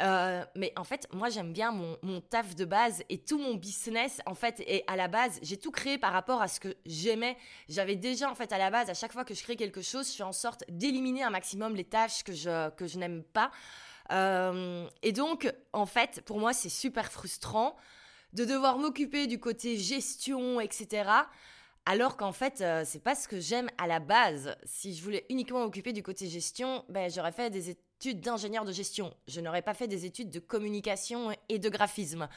Euh, 0.00 0.44
mais 0.54 0.72
en 0.76 0.84
fait, 0.84 1.08
moi, 1.12 1.28
j'aime 1.28 1.52
bien 1.52 1.72
mon, 1.72 1.96
mon, 2.02 2.20
taf 2.20 2.54
de 2.54 2.64
base 2.64 3.02
et 3.08 3.18
tout 3.18 3.38
mon 3.38 3.54
business, 3.54 4.20
en 4.26 4.34
fait, 4.34 4.60
et 4.66 4.84
à 4.86 4.96
la 4.96 5.08
base, 5.08 5.38
j'ai 5.42 5.56
tout 5.56 5.70
créé 5.70 5.98
par 5.98 6.12
rapport 6.12 6.40
à 6.40 6.46
ce 6.46 6.60
que 6.60 6.76
j'aimais. 6.86 7.36
J'avais 7.68 7.96
déjà, 7.96 8.30
en 8.30 8.34
fait, 8.34 8.52
à 8.52 8.58
la 8.58 8.70
base, 8.70 8.90
à 8.90 8.94
chaque 8.94 9.12
fois 9.12 9.24
que 9.24 9.34
je 9.34 9.42
crée 9.42 9.56
quelque 9.56 9.82
chose, 9.82 10.08
je 10.10 10.16
fais 10.16 10.22
en 10.22 10.32
sorte 10.32 10.62
d'éliminer 10.68 11.24
un 11.24 11.30
maximum 11.30 11.74
les 11.74 11.84
tâches 11.84 12.22
que 12.22 12.32
je, 12.32 12.70
que 12.70 12.86
je 12.86 12.98
n'aime 12.98 13.24
pas. 13.24 13.50
Euh, 14.10 14.88
et 15.02 15.12
donc, 15.12 15.52
en 15.72 15.86
fait, 15.86 16.22
pour 16.24 16.38
moi, 16.38 16.52
c'est 16.52 16.68
super 16.68 17.10
frustrant 17.12 17.76
de 18.32 18.44
devoir 18.44 18.78
m'occuper 18.78 19.26
du 19.26 19.40
côté 19.40 19.76
gestion, 19.76 20.60
etc. 20.60 21.10
Alors 21.86 22.16
qu'en 22.16 22.32
fait, 22.32 22.60
euh, 22.60 22.82
c'est 22.84 23.02
pas 23.02 23.14
ce 23.14 23.28
que 23.28 23.40
j'aime 23.40 23.70
à 23.78 23.86
la 23.86 23.98
base. 23.98 24.56
Si 24.64 24.94
je 24.94 25.02
voulais 25.02 25.24
uniquement 25.30 25.60
m'occuper 25.60 25.92
du 25.92 26.02
côté 26.02 26.28
gestion, 26.28 26.84
ben, 26.88 27.10
j'aurais 27.10 27.32
fait 27.32 27.48
des 27.50 27.70
études 27.98 28.20
d'ingénieur 28.20 28.64
de 28.64 28.70
gestion. 28.70 29.12
Je 29.26 29.40
n'aurais 29.40 29.62
pas 29.62 29.74
fait 29.74 29.88
des 29.88 30.04
études 30.04 30.30
de 30.30 30.38
communication 30.38 31.32
et 31.48 31.58
de 31.58 31.68
graphisme. 31.68 32.28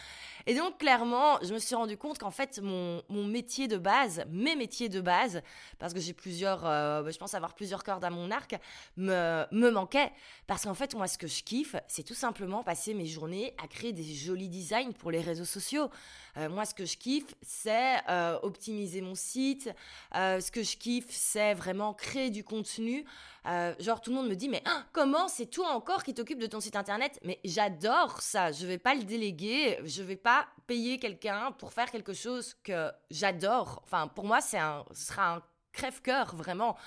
Et 0.47 0.55
donc, 0.55 0.79
clairement, 0.79 1.37
je 1.43 1.53
me 1.53 1.59
suis 1.59 1.75
rendu 1.75 1.97
compte 1.97 2.17
qu'en 2.17 2.31
fait, 2.31 2.59
mon, 2.63 3.03
métier 3.09 3.67
de 3.67 3.77
base, 3.77 4.23
mes 4.31 4.55
métiers 4.55 4.89
de 4.89 4.99
base, 5.01 5.43
parce 5.77 5.93
que 5.93 5.99
j'ai 5.99 6.13
plusieurs, 6.13 6.65
euh, 6.65 7.07
je 7.11 7.17
pense 7.19 7.35
avoir 7.35 7.53
plusieurs 7.53 7.83
cordes 7.83 8.03
à 8.03 8.09
mon 8.09 8.31
arc, 8.31 8.55
me, 8.97 9.45
me 9.51 9.69
manquaient. 9.69 10.11
Parce 10.47 10.63
qu'en 10.63 10.73
fait, 10.73 10.95
moi, 10.95 11.07
ce 11.07 11.19
que 11.19 11.27
je 11.27 11.43
kiffe, 11.43 11.75
c'est 11.87 12.03
tout 12.03 12.15
simplement 12.15 12.63
passer 12.63 12.95
mes 12.95 13.05
journées 13.05 13.53
à 13.63 13.67
créer 13.67 13.93
des 13.93 14.03
jolis 14.03 14.49
designs 14.49 14.93
pour 14.93 15.11
les 15.11 15.21
réseaux 15.21 15.45
sociaux. 15.45 15.91
Euh, 16.37 16.49
moi, 16.49 16.65
ce 16.65 16.73
que 16.73 16.85
je 16.85 16.97
kiffe, 16.97 17.35
c'est 17.43 17.97
euh, 18.09 18.39
optimiser 18.41 19.01
mon 19.01 19.13
site. 19.13 19.69
ce 20.11 20.49
que 20.49 20.63
je 20.63 20.75
kiffe, 20.75 21.11
c'est 21.11 21.53
vraiment 21.53 21.93
créer 21.93 22.31
du 22.31 22.43
contenu. 22.43 23.05
Genre, 23.45 24.01
tout 24.01 24.11
le 24.11 24.15
monde 24.15 24.29
me 24.29 24.35
dit, 24.35 24.49
mais 24.49 24.61
hein, 24.65 24.85
comment 24.91 25.27
c'est 25.27 25.47
toi 25.47 25.69
encore 25.69 26.03
qui 26.03 26.13
t'occupe 26.13 26.39
de 26.39 26.47
ton 26.47 26.59
site 26.59 26.75
internet? 26.75 27.19
Mais 27.23 27.39
j'adore 27.43 28.21
ça. 28.21 28.51
Je 28.51 28.65
vais 28.65 28.77
pas 28.77 28.93
le 28.93 29.03
déléguer. 29.03 29.79
Je 29.83 30.03
vais 30.03 30.15
pas 30.15 30.47
payer 30.67 30.99
quelqu'un 30.99 31.51
pour 31.57 31.73
faire 31.73 31.91
quelque 31.91 32.13
chose 32.13 32.55
que 32.63 32.91
j'adore. 33.09 33.81
Enfin, 33.83 34.07
pour 34.07 34.25
moi, 34.25 34.41
c'est 34.41 34.59
un, 34.59 34.85
ce 34.91 35.05
sera 35.07 35.35
un 35.35 35.43
crève-cœur 35.71 36.35
vraiment. 36.35 36.77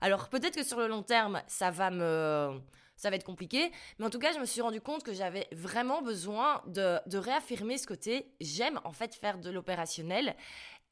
Alors 0.00 0.28
peut-être 0.28 0.56
que 0.56 0.64
sur 0.64 0.78
le 0.78 0.88
long 0.88 1.02
terme, 1.02 1.42
ça 1.46 1.70
va 1.70 1.90
me 1.90 2.60
ça 2.96 3.10
va 3.10 3.16
être 3.16 3.24
compliqué. 3.24 3.72
Mais 3.98 4.06
en 4.06 4.10
tout 4.10 4.20
cas, 4.20 4.32
je 4.32 4.38
me 4.38 4.44
suis 4.44 4.60
rendu 4.60 4.80
compte 4.80 5.02
que 5.02 5.12
j'avais 5.12 5.48
vraiment 5.50 6.02
besoin 6.02 6.62
de, 6.66 6.98
de, 7.08 7.18
réaffirmer 7.18 7.76
ce 7.76 7.86
côté. 7.86 8.32
J'aime 8.40 8.78
en 8.84 8.92
fait 8.92 9.16
faire 9.16 9.38
de 9.38 9.50
l'opérationnel 9.50 10.36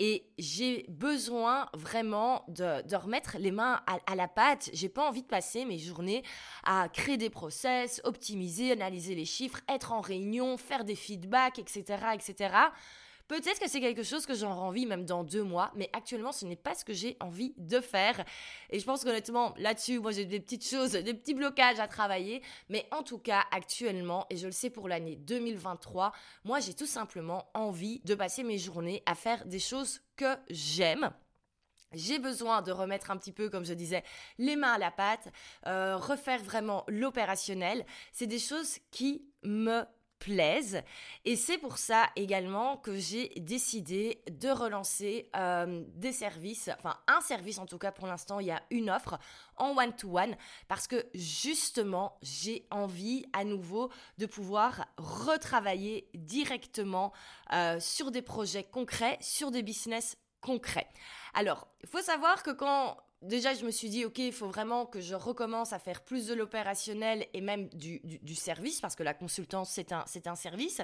et 0.02 0.24
j'ai 0.38 0.86
besoin 0.88 1.68
vraiment 1.74 2.42
de, 2.48 2.96
remettre 2.96 3.36
les 3.38 3.50
mains 3.50 3.82
à, 3.86 4.14
la 4.14 4.28
pâte. 4.28 4.70
J'ai 4.72 4.88
pas 4.88 5.06
envie 5.06 5.20
de 5.20 5.26
passer 5.26 5.66
mes 5.66 5.78
journées 5.78 6.24
à 6.64 6.88
créer 6.88 7.18
des 7.18 7.28
process, 7.28 8.00
optimiser, 8.04 8.72
analyser 8.72 9.14
les 9.14 9.26
chiffres, 9.26 9.60
être 9.68 9.92
en 9.92 10.00
réunion, 10.00 10.56
faire 10.56 10.84
des 10.84 10.94
feedbacks, 10.94 11.58
etc., 11.58 11.84
etc. 12.14 12.54
Peut-être 13.30 13.60
que 13.60 13.68
c'est 13.68 13.80
quelque 13.80 14.02
chose 14.02 14.26
que 14.26 14.34
j'aurai 14.34 14.58
envie 14.58 14.86
même 14.86 15.04
dans 15.04 15.22
deux 15.22 15.44
mois, 15.44 15.70
mais 15.76 15.88
actuellement, 15.92 16.32
ce 16.32 16.44
n'est 16.46 16.56
pas 16.56 16.74
ce 16.74 16.84
que 16.84 16.92
j'ai 16.92 17.16
envie 17.20 17.54
de 17.58 17.78
faire. 17.78 18.24
Et 18.70 18.80
je 18.80 18.84
pense 18.84 19.04
qu'honnêtement, 19.04 19.54
là-dessus, 19.56 20.00
moi, 20.00 20.10
j'ai 20.10 20.24
des 20.24 20.40
petites 20.40 20.68
choses, 20.68 20.94
des 20.94 21.14
petits 21.14 21.34
blocages 21.34 21.78
à 21.78 21.86
travailler. 21.86 22.42
Mais 22.70 22.88
en 22.90 23.04
tout 23.04 23.18
cas, 23.18 23.44
actuellement, 23.52 24.26
et 24.30 24.36
je 24.36 24.46
le 24.46 24.52
sais 24.52 24.68
pour 24.68 24.88
l'année 24.88 25.14
2023, 25.14 26.12
moi, 26.42 26.58
j'ai 26.58 26.74
tout 26.74 26.86
simplement 26.86 27.48
envie 27.54 28.00
de 28.00 28.16
passer 28.16 28.42
mes 28.42 28.58
journées 28.58 29.00
à 29.06 29.14
faire 29.14 29.46
des 29.46 29.60
choses 29.60 30.00
que 30.16 30.36
j'aime. 30.50 31.12
J'ai 31.92 32.18
besoin 32.18 32.62
de 32.62 32.72
remettre 32.72 33.12
un 33.12 33.16
petit 33.16 33.32
peu, 33.32 33.48
comme 33.48 33.64
je 33.64 33.74
disais, 33.74 34.02
les 34.38 34.56
mains 34.56 34.72
à 34.72 34.78
la 34.78 34.90
pâte, 34.90 35.28
euh, 35.68 35.96
refaire 35.96 36.42
vraiment 36.42 36.82
l'opérationnel. 36.88 37.86
C'est 38.10 38.26
des 38.26 38.40
choses 38.40 38.78
qui 38.90 39.24
me 39.44 39.84
plaisent. 40.20 40.82
Et 41.24 41.34
c'est 41.34 41.58
pour 41.58 41.78
ça 41.78 42.08
également 42.14 42.76
que 42.76 42.94
j'ai 42.94 43.30
décidé 43.40 44.22
de 44.30 44.48
relancer 44.50 45.28
euh, 45.34 45.82
des 45.94 46.12
services, 46.12 46.70
enfin 46.78 46.96
un 47.08 47.20
service 47.20 47.58
en 47.58 47.66
tout 47.66 47.78
cas 47.78 47.90
pour 47.90 48.06
l'instant, 48.06 48.38
il 48.38 48.46
y 48.46 48.50
a 48.52 48.62
une 48.70 48.90
offre 48.90 49.18
en 49.56 49.76
one-to-one 49.76 50.36
parce 50.68 50.86
que 50.86 51.06
justement 51.14 52.18
j'ai 52.22 52.66
envie 52.70 53.26
à 53.32 53.44
nouveau 53.44 53.90
de 54.18 54.26
pouvoir 54.26 54.86
retravailler 54.98 56.08
directement 56.14 57.12
euh, 57.52 57.80
sur 57.80 58.10
des 58.10 58.22
projets 58.22 58.64
concrets, 58.64 59.18
sur 59.20 59.50
des 59.50 59.62
business 59.62 60.16
concrets. 60.40 60.88
Alors, 61.34 61.66
il 61.82 61.88
faut 61.88 62.02
savoir 62.02 62.42
que 62.42 62.50
quand 62.50 62.96
déjà, 63.22 63.54
je 63.54 63.64
me 63.64 63.70
suis 63.70 63.88
dit, 63.88 64.04
OK, 64.04 64.18
il 64.18 64.32
faut 64.32 64.48
vraiment 64.48 64.86
que 64.86 65.00
je 65.00 65.14
recommence 65.14 65.72
à 65.72 65.78
faire 65.78 66.02
plus 66.02 66.26
de 66.26 66.34
l'opérationnel 66.34 67.26
et 67.34 67.40
même 67.40 67.68
du, 67.68 68.34
service, 68.34 68.80
parce 68.80 68.96
que 68.96 69.02
la 69.02 69.14
consultance, 69.14 69.70
c'est 69.70 69.92
un, 69.92 70.04
c'est 70.06 70.26
un 70.26 70.36
service. 70.36 70.80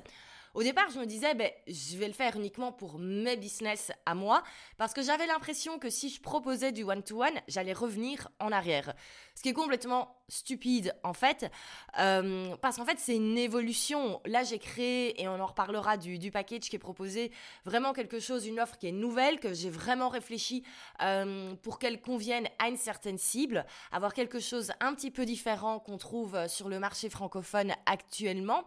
Au 0.57 0.63
départ, 0.63 0.89
je 0.91 0.99
me 0.99 1.05
disais, 1.05 1.35
ben, 1.35 1.51
je 1.67 1.99
vais 1.99 2.07
le 2.07 2.15
faire 2.15 2.35
uniquement 2.35 2.73
pour 2.73 2.99
mes 2.99 3.37
business 3.37 3.93
à 4.07 4.15
moi, 4.15 4.43
parce 4.79 4.95
que 4.95 5.03
j'avais 5.03 5.27
l'impression 5.27 5.79
que 5.79 5.91
si 5.91 6.09
je 6.09 6.19
proposais 6.19 6.73
du 6.73 6.83
one-to-one, 6.83 7.43
j'allais 7.47 7.75
revenir 7.75 8.31
en 8.41 8.51
arrière. 8.53 8.95
Ce 9.35 9.43
qui 9.43 9.51
est 9.51 9.53
complètement 9.53 10.17
stupide, 10.31 10.95
en 11.03 11.13
fait, 11.13 11.53
euh, 11.99 12.57
parce 12.63 12.79
qu'en 12.79 12.87
fait, 12.87 12.99
c'est 12.99 13.17
une 13.17 13.37
évolution. 13.37 14.23
Là, 14.25 14.45
j'ai 14.45 14.59
créé, 14.59 15.21
et 15.21 15.29
on 15.29 15.39
en 15.39 15.45
reparlera 15.45 15.99
du, 15.99 16.19
du, 16.19 16.31
package 16.31 16.71
qui 16.71 16.77
est 16.77 16.79
proposé, 16.79 17.33
vraiment 17.67 17.93
quelque 17.93 18.19
chose, 18.19 18.47
une 18.47 18.59
offre 18.59 18.79
qui 18.79 18.87
est 18.89 18.93
nouvelle, 18.93 19.41
que 19.41 19.53
j'ai 19.53 19.69
vraiment 19.69 20.09
réfléchi 20.09 20.65
euh, 21.03 21.55
pour 21.57 21.79
qu'elle 21.79 22.01
convienne 22.01 22.49
à 22.59 22.69
une 22.69 22.79
certaine 22.79 23.19
cible, 23.19 23.67
avoir 23.93 24.15
quelque 24.15 24.41
chose 24.41 24.73
un 24.81 24.95
petit 24.95 25.11
peu 25.11 25.27
différent 25.27 25.81
qu'on 25.81 25.99
trouve 25.99 26.49
sur 26.49 26.71
le 26.71 26.79
marché 26.79 27.11
francophone 27.11 27.75
actuellement. 27.85 28.65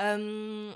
Euh, 0.00 0.74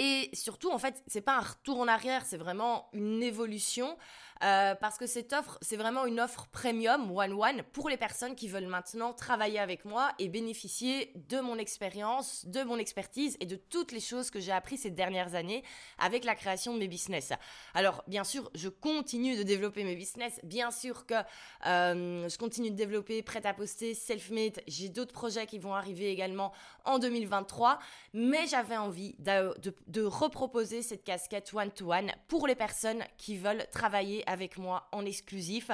et 0.00 0.30
surtout, 0.32 0.70
en 0.70 0.78
fait, 0.78 1.02
c'est 1.06 1.20
pas 1.20 1.36
un 1.36 1.42
retour 1.42 1.78
en 1.78 1.86
arrière, 1.86 2.24
c'est 2.24 2.38
vraiment 2.38 2.88
une 2.94 3.22
évolution. 3.22 3.98
Euh, 4.42 4.74
parce 4.74 4.96
que 4.96 5.06
cette 5.06 5.32
offre, 5.34 5.58
c'est 5.60 5.76
vraiment 5.76 6.06
une 6.06 6.18
offre 6.18 6.46
premium 6.50 7.10
one-one 7.14 7.62
pour 7.72 7.90
les 7.90 7.98
personnes 7.98 8.34
qui 8.34 8.48
veulent 8.48 8.66
maintenant 8.66 9.12
travailler 9.12 9.58
avec 9.58 9.84
moi 9.84 10.12
et 10.18 10.28
bénéficier 10.28 11.12
de 11.28 11.40
mon 11.40 11.58
expérience, 11.58 12.46
de 12.46 12.62
mon 12.62 12.78
expertise 12.78 13.36
et 13.40 13.46
de 13.46 13.56
toutes 13.56 13.92
les 13.92 14.00
choses 14.00 14.30
que 14.30 14.40
j'ai 14.40 14.52
appris 14.52 14.78
ces 14.78 14.90
dernières 14.90 15.34
années 15.34 15.62
avec 15.98 16.24
la 16.24 16.34
création 16.34 16.72
de 16.72 16.78
mes 16.78 16.88
business. 16.88 17.32
Alors, 17.74 18.02
bien 18.06 18.24
sûr, 18.24 18.50
je 18.54 18.68
continue 18.68 19.36
de 19.36 19.42
développer 19.42 19.84
mes 19.84 19.94
business. 19.94 20.40
Bien 20.42 20.70
sûr 20.70 21.04
que 21.04 21.14
euh, 21.66 22.28
je 22.28 22.38
continue 22.38 22.70
de 22.70 22.76
développer 22.76 23.22
prêt 23.22 23.44
à 23.44 23.52
poster, 23.52 23.94
self-made. 23.94 24.62
J'ai 24.66 24.88
d'autres 24.88 25.12
projets 25.12 25.46
qui 25.46 25.58
vont 25.58 25.74
arriver 25.74 26.10
également 26.10 26.52
en 26.84 26.98
2023. 26.98 27.78
Mais 28.14 28.46
j'avais 28.46 28.76
envie 28.76 29.14
de, 29.18 30.02
reproposer 30.02 30.82
cette 30.82 31.04
casquette 31.04 31.52
one-to-one 31.52 32.06
-one 32.06 32.14
pour 32.28 32.46
les 32.46 32.54
personnes 32.54 33.04
qui 33.18 33.36
veulent 33.36 33.66
travailler 33.70 34.24
avec 34.30 34.58
moi 34.58 34.88
en 34.92 35.04
exclusif 35.04 35.70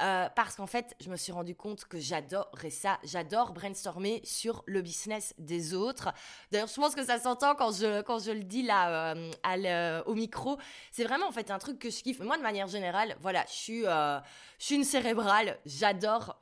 euh, 0.00 0.28
parce 0.34 0.56
qu'en 0.56 0.66
fait, 0.66 0.96
je 1.00 1.10
me 1.10 1.16
suis 1.16 1.30
rendu 1.30 1.54
compte 1.54 1.84
que 1.84 1.98
j'adorais 1.98 2.70
ça. 2.70 2.98
J'adore 3.04 3.52
brainstormer 3.52 4.22
sur 4.24 4.62
le 4.66 4.80
business 4.80 5.34
des 5.38 5.74
autres. 5.74 6.08
D'ailleurs, 6.50 6.68
je 6.68 6.74
pense 6.74 6.94
que 6.94 7.04
ça 7.04 7.18
s'entend 7.18 7.54
quand 7.54 7.70
je, 7.72 8.00
quand 8.02 8.18
je 8.18 8.30
le 8.30 8.44
dis 8.44 8.62
là 8.62 9.14
euh, 9.14 10.02
au 10.06 10.14
micro. 10.14 10.58
C'est 10.90 11.04
vraiment 11.04 11.28
en 11.28 11.32
fait 11.32 11.50
un 11.50 11.58
truc 11.58 11.78
que 11.78 11.90
je 11.90 12.02
kiffe. 12.02 12.20
Moi, 12.20 12.38
de 12.38 12.42
manière 12.42 12.66
générale, 12.66 13.16
voilà, 13.20 13.44
je 13.46 13.54
suis, 13.54 13.86
euh, 13.86 14.18
je 14.58 14.64
suis 14.64 14.74
une 14.76 14.84
cérébrale. 14.84 15.58
J'adore 15.66 16.40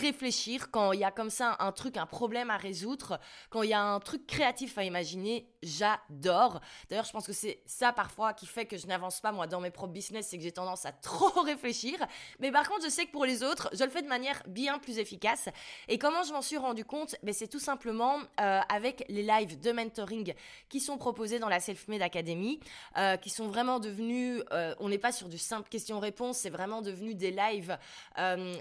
réfléchir 0.00 0.70
quand 0.70 0.92
il 0.92 1.00
y 1.00 1.04
a 1.04 1.10
comme 1.10 1.30
ça 1.30 1.56
un 1.58 1.72
truc, 1.72 1.96
un 1.96 2.06
problème 2.06 2.50
à 2.50 2.56
résoudre, 2.56 3.18
quand 3.50 3.62
il 3.62 3.70
y 3.70 3.74
a 3.74 3.82
un 3.82 4.00
truc 4.00 4.26
créatif 4.26 4.78
à 4.78 4.84
imaginer, 4.84 5.48
j'adore. 5.62 6.60
D'ailleurs, 6.88 7.04
je 7.04 7.12
pense 7.12 7.26
que 7.26 7.32
c'est 7.32 7.60
ça 7.66 7.92
parfois 7.92 8.32
qui 8.32 8.46
fait 8.46 8.66
que 8.66 8.76
je 8.76 8.86
n'avance 8.86 9.20
pas 9.20 9.32
moi 9.32 9.46
dans 9.46 9.60
mes 9.60 9.70
propres 9.70 9.92
business, 9.92 10.28
c'est 10.28 10.36
que 10.36 10.42
j'ai 10.42 10.52
tendance 10.52 10.86
à 10.86 10.92
trop 10.92 11.40
réfléchir. 11.42 11.98
Mais 12.38 12.52
par 12.52 12.68
contre, 12.68 12.84
je 12.84 12.90
sais 12.90 13.06
que 13.06 13.12
pour 13.12 13.24
les 13.24 13.42
autres, 13.42 13.68
je 13.72 13.84
le 13.84 13.90
fais 13.90 14.02
de 14.02 14.08
manière 14.08 14.42
bien 14.46 14.78
plus 14.78 14.98
efficace. 14.98 15.48
Et 15.88 15.98
comment 15.98 16.22
je 16.22 16.32
m'en 16.32 16.42
suis 16.42 16.56
rendu 16.56 16.84
compte? 16.84 17.16
Ben, 17.22 17.34
C'est 17.34 17.48
tout 17.48 17.58
simplement 17.58 18.18
euh, 18.40 18.60
avec 18.68 19.04
les 19.08 19.22
lives 19.22 19.60
de 19.60 19.72
mentoring 19.72 20.34
qui 20.68 20.80
sont 20.80 20.98
proposés 20.98 21.38
dans 21.38 21.48
la 21.48 21.60
Self-Made 21.60 22.02
Academy, 22.02 22.60
euh, 22.96 23.16
qui 23.16 23.30
sont 23.30 23.48
vraiment 23.48 23.80
devenus, 23.80 24.42
euh, 24.52 24.74
on 24.78 24.88
n'est 24.88 24.98
pas 24.98 25.12
sur 25.12 25.28
du 25.28 25.38
simple 25.38 25.68
question-réponse, 25.68 26.38
c'est 26.38 26.50
vraiment 26.50 26.82
devenu 26.82 27.14
des 27.14 27.30
lives. 27.30 27.76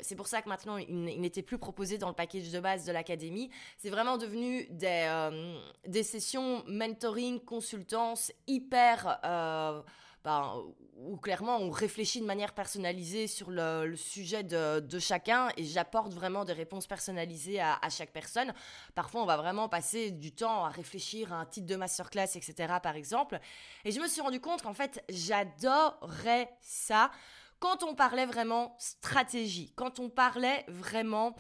c'est 0.01 0.15
pour 0.15 0.27
ça 0.27 0.41
que 0.41 0.49
maintenant, 0.49 0.78
il, 0.79 1.21
n'était 1.21 1.41
plus 1.41 1.57
proposé 1.57 1.97
dans 1.97 2.07
le 2.07 2.13
package 2.13 2.51
de 2.51 2.59
base 2.59 2.85
de 2.85 2.91
l'académie. 2.91 3.49
C'est 3.77 3.89
vraiment 3.89 4.17
devenu 4.17 4.65
des, 4.69 5.05
euh, 5.07 5.59
des 5.87 6.03
sessions 6.03 6.63
mentoring, 6.67 7.39
consultance 7.39 8.31
hyper... 8.47 9.19
Euh, 9.25 9.81
ben, 10.23 10.61
où 10.97 11.15
clairement 11.15 11.57
on 11.57 11.69
réfléchit 11.69 12.19
de 12.19 12.25
manière 12.25 12.53
personnalisée 12.53 13.27
sur 13.27 13.49
le, 13.51 13.95
sujet 13.95 14.43
de, 14.43 14.81
de, 14.81 14.99
chacun 14.99 15.47
et 15.55 15.63
j'apporte 15.63 16.13
vraiment 16.13 16.43
des 16.43 16.51
réponses 16.53 16.87
personnalisées 16.87 17.61
à, 17.61 17.79
à, 17.81 17.89
chaque 17.89 18.11
personne. 18.11 18.53
Parfois, 18.95 19.21
on 19.21 19.25
va 19.25 19.37
vraiment 19.37 19.69
passer 19.69 20.11
du 20.11 20.33
temps 20.33 20.65
à 20.65 20.69
réfléchir 20.69 21.31
à 21.31 21.37
un 21.37 21.45
titre 21.45 21.67
de 21.67 21.75
masterclass, 21.77 22.35
etc., 22.35 22.53
par 22.83 22.95
exemple. 22.95 23.39
Et 23.85 23.91
je 23.91 23.99
me 24.01 24.07
suis 24.07 24.21
rendu 24.21 24.41
compte 24.41 24.61
qu'en 24.61 24.73
fait, 24.73 25.03
j'adorais 25.09 26.49
ça 26.59 27.11
quand 27.59 27.83
on 27.83 27.95
parlait 27.95 28.25
vraiment 28.25 28.75
stratégie, 28.79 29.73
quand 29.75 29.99
on 29.99 30.09
parlait 30.09 30.65
vraiment... 30.67 31.35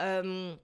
Euh, 0.00 0.54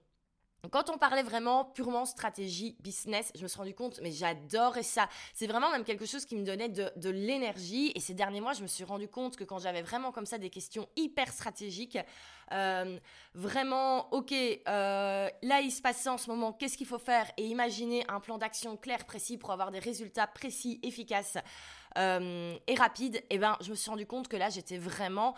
quand 0.71 0.89
on 0.89 0.97
parlait 0.97 1.23
vraiment 1.23 1.63
purement 1.63 2.05
stratégie, 2.05 2.75
business, 2.81 3.31
je 3.33 3.43
me 3.43 3.47
suis 3.47 3.57
rendu 3.57 3.73
compte, 3.73 3.99
mais 4.03 4.11
j'adorais 4.11 4.83
ça. 4.83 5.07
C'est 5.33 5.47
vraiment 5.47 5.71
même 5.71 5.85
quelque 5.85 6.05
chose 6.05 6.25
qui 6.25 6.35
me 6.35 6.43
donnait 6.43 6.67
de, 6.67 7.09
l'énergie. 7.09 7.93
Et 7.95 8.01
ces 8.01 8.13
derniers 8.13 8.41
mois, 8.41 8.53
je 8.53 8.61
me 8.61 8.67
suis 8.67 8.83
rendu 8.83 9.07
compte 9.07 9.37
que 9.37 9.45
quand 9.45 9.59
j'avais 9.59 9.81
vraiment 9.81 10.11
comme 10.11 10.25
ça 10.25 10.37
des 10.37 10.49
questions 10.49 10.87
hyper 10.97 11.31
stratégiques, 11.31 11.97
euh, 12.51 12.99
vraiment, 13.33 14.13
ok, 14.13 14.33
euh, 14.33 15.29
là 15.41 15.61
il 15.61 15.71
se 15.71 15.81
passe 15.81 15.97
ça 15.97 16.13
en 16.13 16.17
ce 16.17 16.29
moment, 16.29 16.51
qu'est-ce 16.51 16.77
qu'il 16.77 16.87
faut 16.87 16.99
faire? 16.99 17.31
Et 17.37 17.45
imaginer 17.45 18.03
un 18.09 18.19
plan 18.19 18.37
d'action 18.37 18.75
clair, 18.75 19.05
précis 19.05 19.37
pour 19.37 19.51
avoir 19.51 19.71
des 19.71 19.79
résultats 19.79 20.27
précis, 20.27 20.79
efficaces 20.83 21.37
euh, 21.97 22.55
et 22.67 22.75
rapides. 22.75 23.17
Et 23.17 23.25
eh 23.31 23.37
ben, 23.37 23.57
je 23.61 23.69
me 23.71 23.75
suis 23.75 23.89
rendu 23.89 24.05
compte 24.05 24.27
que 24.27 24.37
là, 24.37 24.49
j'étais 24.49 24.77
vraiment 24.77 25.35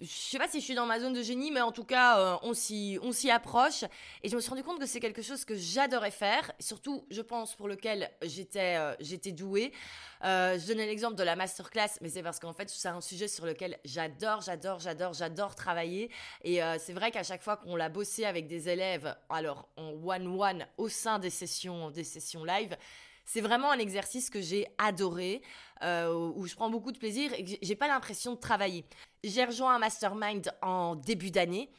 je 0.00 0.08
sais 0.08 0.38
pas 0.38 0.48
si 0.48 0.58
je 0.58 0.64
suis 0.64 0.74
dans 0.74 0.86
ma 0.86 0.98
zone 0.98 1.12
de 1.12 1.22
génie, 1.22 1.52
mais 1.52 1.60
en 1.60 1.70
tout 1.70 1.84
cas, 1.84 2.18
euh, 2.18 2.36
on 2.42 2.52
s'y, 2.52 2.98
on 3.00 3.12
s'y 3.12 3.30
approche. 3.30 3.84
Et 4.24 4.28
je 4.28 4.34
me 4.34 4.40
suis 4.40 4.50
rendu 4.50 4.64
compte 4.64 4.80
que 4.80 4.86
c'est 4.86 4.98
quelque 4.98 5.22
chose 5.22 5.44
que 5.44 5.54
j'adorais 5.54 6.10
faire, 6.10 6.50
surtout, 6.58 7.06
je 7.10 7.22
pense, 7.22 7.54
pour 7.54 7.68
lequel 7.68 8.10
j'étais, 8.22 8.76
euh, 8.76 8.94
j'étais 8.98 9.30
douée. 9.30 9.72
Je 10.22 10.66
donnais 10.66 10.86
l'exemple 10.86 11.14
de 11.14 11.22
la 11.22 11.36
masterclass, 11.36 11.90
mais 12.00 12.08
c'est 12.08 12.24
parce 12.24 12.40
qu'en 12.40 12.52
fait, 12.52 12.68
c'est 12.68 12.88
un 12.88 13.00
sujet 13.00 13.28
sur 13.28 13.46
lequel 13.46 13.78
j'adore, 13.84 14.40
j'adore, 14.40 14.80
j'adore, 14.80 15.12
j'adore 15.12 15.54
travailler. 15.54 16.10
Et 16.42 16.60
c'est 16.78 16.92
vrai 16.92 17.12
qu'à 17.12 17.22
chaque 17.22 17.42
fois 17.42 17.56
qu'on 17.56 17.76
l'a 17.76 17.88
bossé 17.88 18.24
avec 18.24 18.48
des 18.48 18.68
élèves, 18.68 19.14
alors 19.28 19.68
en 19.76 19.92
one-one 20.02 20.66
au 20.76 20.88
sein 20.88 21.20
des 21.20 21.30
sessions, 21.30 21.90
des 21.90 22.04
sessions 22.04 22.42
live, 22.42 22.76
c'est 23.24 23.40
vraiment 23.40 23.70
un 23.70 23.78
exercice 23.78 24.30
que 24.30 24.40
j'ai 24.40 24.66
adoré, 24.78 25.42
euh, 25.82 26.12
où 26.34 26.46
je 26.46 26.54
prends 26.54 26.70
beaucoup 26.70 26.92
de 26.92 26.98
plaisir 26.98 27.32
et 27.34 27.58
j'ai 27.60 27.76
pas 27.76 27.88
l'impression 27.88 28.34
de 28.34 28.40
travailler. 28.40 28.84
J'ai 29.22 29.44
rejoint 29.44 29.74
un 29.74 29.78
mastermind 29.78 30.52
en 30.62 30.96
début 30.96 31.30
d'année 31.30 31.70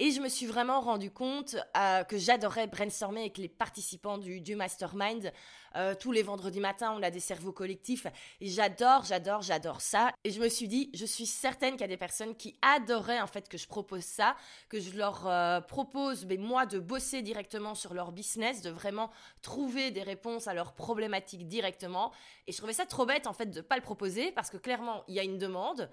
et 0.00 0.12
je 0.12 0.20
me 0.20 0.28
suis 0.28 0.46
vraiment 0.46 0.80
rendu 0.80 1.10
compte 1.10 1.56
euh, 1.76 2.04
que 2.04 2.16
j'adorais 2.16 2.68
brainstormer 2.68 3.22
avec 3.22 3.38
les 3.38 3.48
participants 3.48 4.16
du, 4.16 4.54
mastermind. 4.54 5.32
Euh, 5.76 5.94
tous 5.94 6.12
les 6.12 6.22
vendredis 6.22 6.60
matins, 6.60 6.94
on 6.96 7.02
a 7.02 7.10
des 7.10 7.20
cerveaux 7.20 7.52
collectifs. 7.52 8.06
Et 8.40 8.48
j'adore, 8.48 9.04
j'adore, 9.04 9.42
j'adore 9.42 9.80
ça. 9.80 10.12
Et 10.22 10.30
je 10.30 10.40
me 10.40 10.48
suis 10.48 10.68
dit, 10.68 10.90
je 10.94 11.04
suis 11.04 11.26
certaine 11.26 11.72
qu'il 11.72 11.80
y 11.80 11.84
a 11.84 11.88
des 11.88 11.96
personnes 11.96 12.36
qui 12.36 12.56
adoraient 12.62 13.20
en 13.20 13.26
fait 13.26 13.48
que 13.48 13.58
je 13.58 13.66
propose 13.66 14.04
ça, 14.04 14.36
que 14.68 14.78
je 14.78 14.96
leur 14.96 15.26
euh, 15.26 15.60
propose, 15.60 16.26
mais 16.26 16.36
moi, 16.36 16.64
de 16.64 16.78
bosser 16.78 17.22
directement 17.22 17.74
sur 17.74 17.92
leur 17.92 18.12
business, 18.12 18.62
de 18.62 18.70
vraiment 18.70 19.10
trouver 19.42 19.90
des 19.90 20.02
réponses 20.02 20.46
à 20.46 20.54
leurs 20.54 20.74
problématiques 20.74 21.48
directement. 21.48 22.12
Et 22.46 22.52
je 22.52 22.56
trouvais 22.56 22.72
ça 22.72 22.86
trop 22.86 23.04
bête 23.04 23.26
en 23.26 23.32
fait 23.32 23.46
de 23.46 23.60
pas 23.60 23.76
le 23.76 23.82
proposer 23.82 24.30
parce 24.30 24.48
que 24.48 24.56
clairement, 24.58 25.02
il 25.08 25.14
y 25.14 25.20
a 25.20 25.24
une 25.24 25.38
demande. 25.38 25.90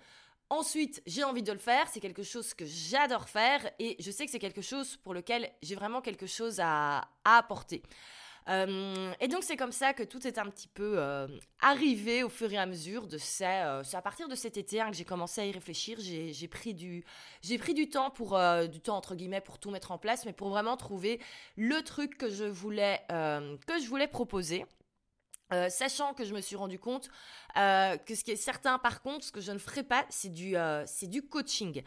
Ensuite, 0.51 1.01
j'ai 1.07 1.23
envie 1.23 1.41
de 1.41 1.51
le 1.51 1.57
faire, 1.57 1.87
c'est 1.91 1.99
quelque 1.99 2.21
chose 2.21 2.53
que 2.53 2.65
j'adore 2.65 3.29
faire 3.29 3.67
et 3.79 3.95
je 3.99 4.11
sais 4.11 4.25
que 4.25 4.31
c'est 4.31 4.39
quelque 4.39 4.61
chose 4.61 4.95
pour 4.97 5.15
lequel 5.15 5.49
j'ai 5.63 5.73
vraiment 5.73 6.01
quelque 6.01 6.27
chose 6.27 6.59
à, 6.61 7.09
apporter. 7.23 7.81
Euh, 8.47 9.11
et 9.19 9.27
donc 9.27 9.41
c'est 9.41 9.57
comme 9.57 9.71
ça 9.71 9.93
que 9.93 10.03
tout 10.03 10.27
est 10.27 10.37
un 10.37 10.45
petit 10.45 10.67
peu 10.67 10.99
euh, 10.99 11.27
arrivé 11.61 12.21
au 12.21 12.29
fur 12.29 12.53
et 12.53 12.57
à 12.59 12.67
mesure 12.67 13.07
de 13.07 13.17
ça. 13.17 13.79
Euh, 13.79 13.83
c'est 13.83 13.97
à 13.97 14.03
partir 14.03 14.27
de 14.27 14.35
cet 14.35 14.57
été 14.57 14.79
hein, 14.79 14.91
que 14.91 14.95
j'ai 14.95 15.03
commencé 15.03 15.41
à 15.41 15.47
y 15.47 15.51
réfléchir. 15.51 15.97
J'ai 15.99 16.47
pris 16.47 16.75
du 16.75 17.03
pris 17.57 17.73
du 17.73 17.89
temps 17.89 18.11
pour 18.11 18.39
du 18.71 18.81
temps 18.81 18.97
entre 18.97 19.15
guillemets 19.15 19.41
pour 19.41 19.57
tout 19.57 19.71
mettre 19.71 19.89
en 19.89 19.97
place, 19.97 20.27
mais 20.27 20.33
pour 20.33 20.49
vraiment 20.49 20.77
trouver 20.77 21.19
le 21.55 21.81
truc 21.81 22.19
que 22.19 22.29
je 22.29 22.45
voulais 22.45 23.01
que 23.09 23.79
je 23.81 23.87
voulais 23.87 24.07
proposer. 24.07 24.63
Euh, 25.53 25.69
sachant 25.69 26.13
que 26.13 26.25
je 26.25 26.33
me 26.33 26.41
suis 26.41 26.55
rendu 26.55 26.79
compte 26.79 27.09
euh, 27.55 27.97
que 27.97 28.15
ce 28.15 28.23
qui 28.23 28.31
est 28.31 28.35
certain 28.35 28.79
par 28.79 29.01
contre, 29.01 29.25
ce 29.25 29.31
que 29.31 29.41
je 29.41 29.51
ne 29.51 29.59
ferai 29.59 29.83
pas, 29.83 30.05
c'est 30.09 30.33
du, 30.33 30.57
euh, 30.57 30.85
du 31.03 31.21
coaching. 31.21 31.83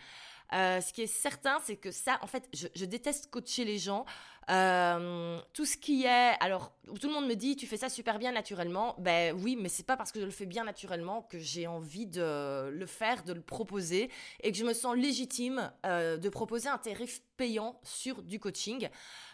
ce 0.53 0.93
qui 0.93 1.03
est 1.03 1.07
certain, 1.07 1.59
c'est 1.65 1.77
que 1.77 1.91
ça, 1.91 2.19
en 2.23 2.27
fait, 2.27 2.49
je, 2.53 2.85
déteste 2.85 3.31
coacher 3.31 3.65
les 3.65 3.79
gens 3.79 4.05
Euh, 4.51 5.41
tout 5.53 5.67
ce 5.67 5.77
qui 5.77 6.05
est, 6.05 6.37
alors 6.41 6.73
tout 7.01 7.09
le 7.09 7.13
monde 7.13 7.27
me 7.27 7.35
dit 7.35 7.55
tu 7.55 7.67
fais 7.67 7.77
ça 7.77 7.89
super 7.91 8.19
bien 8.19 8.33
naturellement. 8.33 8.95
Ben 8.99 9.37
oui, 9.43 9.57
mais 9.61 9.69
c'est 9.69 9.85
pas 9.85 9.97
parce 9.97 10.11
que 10.11 10.21
je 10.21 10.25
le 10.25 10.31
fais 10.31 10.47
bien 10.47 10.65
naturellement 10.65 11.23
que 11.23 11.39
j'ai 11.39 11.67
envie 11.67 12.07
de 12.07 12.71
le 12.71 12.87
faire, 12.87 13.25
de 13.25 13.35
le 13.35 13.43
proposer 13.43 14.11
et 14.43 14.51
que 14.51 14.57
je 14.57 14.65
me 14.65 14.73
sens 14.73 14.97
légitime 14.97 15.71
euh, 15.85 16.17
de 16.17 16.29
proposer 16.31 16.69
un 16.69 16.79
tarif 16.79 17.21
payant 17.37 17.79
sur 17.83 18.23
du 18.23 18.41
coaching. 18.41 18.89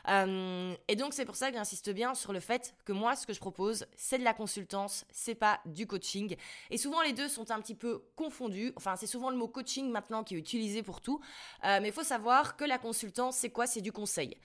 Euh, 0.09 0.75
et 0.89 0.97
donc 0.97 1.15
c'est 1.15 1.25
pour 1.25 1.37
ça 1.37 1.51
que 1.51 1.57
j'insiste 1.57 1.91
bien 1.91 2.15
sur 2.15 2.33
le 2.33 2.41
fait 2.41 2.75
que 2.85 2.93
moi 2.93 3.15
ce 3.15 3.27
que 3.27 3.33
je 3.33 3.41
propose 3.41 3.87
c'est 3.97 4.19
de 4.19 4.25
la 4.25 4.35
consultance, 4.35 5.05
c'est 5.13 5.37
pas 5.37 5.61
du 5.65 5.87
coaching. 5.87 6.35
Et 6.71 6.77
souvent 6.77 7.03
les 7.03 7.13
deux 7.13 7.29
sont 7.29 7.53
un 7.53 7.61
petit 7.61 7.77
peu 7.77 8.03
confondus. 8.17 8.73
Enfin 8.77 8.97
c'est 8.97 9.07
souvent 9.07 9.31
le 9.31 9.37
mot 9.37 9.47
coaching 9.47 9.91
maintenant 9.91 10.25
qui 10.25 10.35
est 10.35 10.39
utilisé 10.39 10.83
pour 10.83 11.01
tout. 11.01 11.21
mais 11.63 11.87
il 11.87 11.93
faut 11.93 12.03
savoir 12.03 12.57
que 12.57 12.65
la 12.65 12.79
consultance 12.79 13.37
c'est 13.37 13.51
quoi? 13.51 13.69
C'est 13.69 13.81
du 13.81 13.93
conseil. 13.93 14.37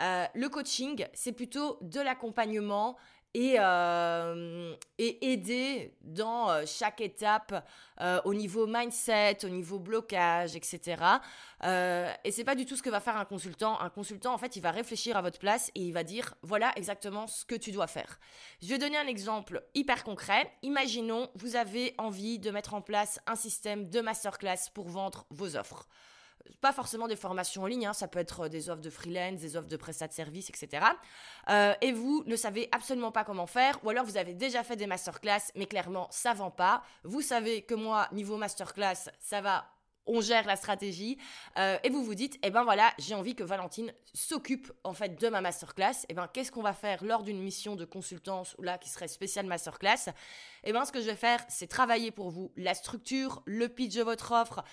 Euh, 0.00 0.26
le 0.34 0.48
coaching, 0.48 1.06
c'est 1.12 1.32
plutôt 1.32 1.78
de 1.82 2.00
l'accompagnement 2.00 2.96
et, 3.32 3.56
euh, 3.60 4.74
aider 4.98 5.94
dans 6.00 6.50
euh, 6.50 6.64
chaque 6.66 7.00
étape 7.00 7.54
au 8.24 8.32
niveau 8.32 8.66
mindset, 8.66 9.44
au 9.44 9.50
niveau 9.50 9.78
blocage, 9.78 10.56
etc. 10.56 11.02
et 11.62 12.30
c'est 12.32 12.44
pas 12.44 12.54
du 12.54 12.64
tout 12.64 12.74
ce 12.74 12.82
que 12.82 12.88
va 12.88 12.98
faire 12.98 13.18
un 13.18 13.26
consultant. 13.26 13.78
Un 13.78 13.90
consultant, 13.90 14.32
en 14.32 14.38
fait, 14.38 14.56
il 14.56 14.62
va 14.62 14.70
réfléchir 14.70 15.18
à 15.18 15.22
votre 15.22 15.38
place 15.38 15.70
et 15.74 15.82
il 15.82 15.92
va 15.92 16.02
dire 16.02 16.34
voilà 16.42 16.72
exactement 16.76 17.26
ce 17.26 17.44
que 17.44 17.54
tu 17.54 17.72
dois 17.72 17.86
faire. 17.86 18.18
Je 18.62 18.68
vais 18.68 18.78
donner 18.78 18.96
un 18.96 19.06
exemple 19.06 19.62
hyper 19.74 20.02
concret. 20.02 20.50
Imaginons, 20.62 21.28
vous 21.34 21.56
avez 21.56 21.94
envie 21.98 22.38
de 22.38 22.50
mettre 22.50 22.72
en 22.72 22.80
place 22.80 23.20
un 23.26 23.36
système 23.36 23.90
de 23.90 24.00
masterclass 24.00 24.70
pour 24.72 24.88
vendre 24.88 25.26
vos 25.28 25.56
offres 25.56 25.86
pas 26.60 26.72
forcément 26.72 27.08
des 27.08 27.16
formations 27.16 27.62
en 27.62 27.66
ligne, 27.66 27.86
hein, 27.86 27.92
ça 27.92 28.08
peut 28.08 28.18
être 28.18 28.42
euh, 28.42 28.48
des 28.48 28.70
offres 28.70 28.82
de 28.82 28.90
freelance, 28.90 29.40
des 29.40 29.56
offres 29.56 29.68
de 29.68 29.76
prestat 29.76 30.08
de 30.08 30.12
service, 30.12 30.50
etc. 30.50 30.84
Euh, 31.48 31.74
et 31.80 31.92
vous 31.92 32.22
ne 32.26 32.36
savez 32.36 32.68
absolument 32.72 33.12
pas 33.12 33.24
comment 33.24 33.46
faire, 33.46 33.78
ou 33.84 33.90
alors 33.90 34.04
vous 34.04 34.16
avez 34.16 34.34
déjà 34.34 34.62
fait 34.62 34.76
des 34.76 34.86
masterclass, 34.86 35.52
mais 35.54 35.66
clairement 35.66 36.08
ça 36.10 36.34
vend 36.34 36.50
pas. 36.50 36.82
Vous 37.04 37.20
savez 37.22 37.62
que 37.62 37.74
moi, 37.74 38.08
niveau 38.12 38.36
masterclass, 38.36 39.10
ça 39.18 39.40
va 39.40 39.66
on 40.06 40.20
gère 40.20 40.46
la 40.46 40.56
stratégie 40.56 41.18
euh, 41.58 41.78
et 41.84 41.90
vous 41.90 42.02
vous 42.02 42.14
dites 42.14 42.38
eh 42.42 42.50
ben 42.50 42.64
voilà 42.64 42.92
j'ai 42.98 43.14
envie 43.14 43.34
que 43.34 43.44
Valentine 43.44 43.92
s'occupe 44.12 44.72
en 44.82 44.94
fait 44.94 45.20
de 45.20 45.28
ma 45.28 45.40
masterclass 45.40 46.04
eh 46.08 46.14
ben 46.14 46.28
qu'est-ce 46.32 46.50
qu'on 46.50 46.62
va 46.62 46.72
faire 46.72 47.04
lors 47.04 47.22
d'une 47.22 47.40
mission 47.40 47.76
de 47.76 47.84
consultance 47.84 48.54
ou 48.58 48.62
là 48.62 48.78
qui 48.78 48.88
serait 48.88 49.08
spéciale 49.08 49.46
masterclass? 49.46 50.10
Eh 50.64 50.72
ben 50.72 50.84
ce 50.84 50.92
que 50.92 51.00
je 51.00 51.06
vais 51.06 51.16
faire 51.16 51.40
c'est 51.48 51.66
travailler 51.66 52.10
pour 52.10 52.30
vous 52.30 52.52
la 52.56 52.74
structure 52.74 53.42
le 53.46 53.68
pitch 53.68 53.94
de 53.94 54.02
votre 54.02 54.32
offre. 54.32 54.64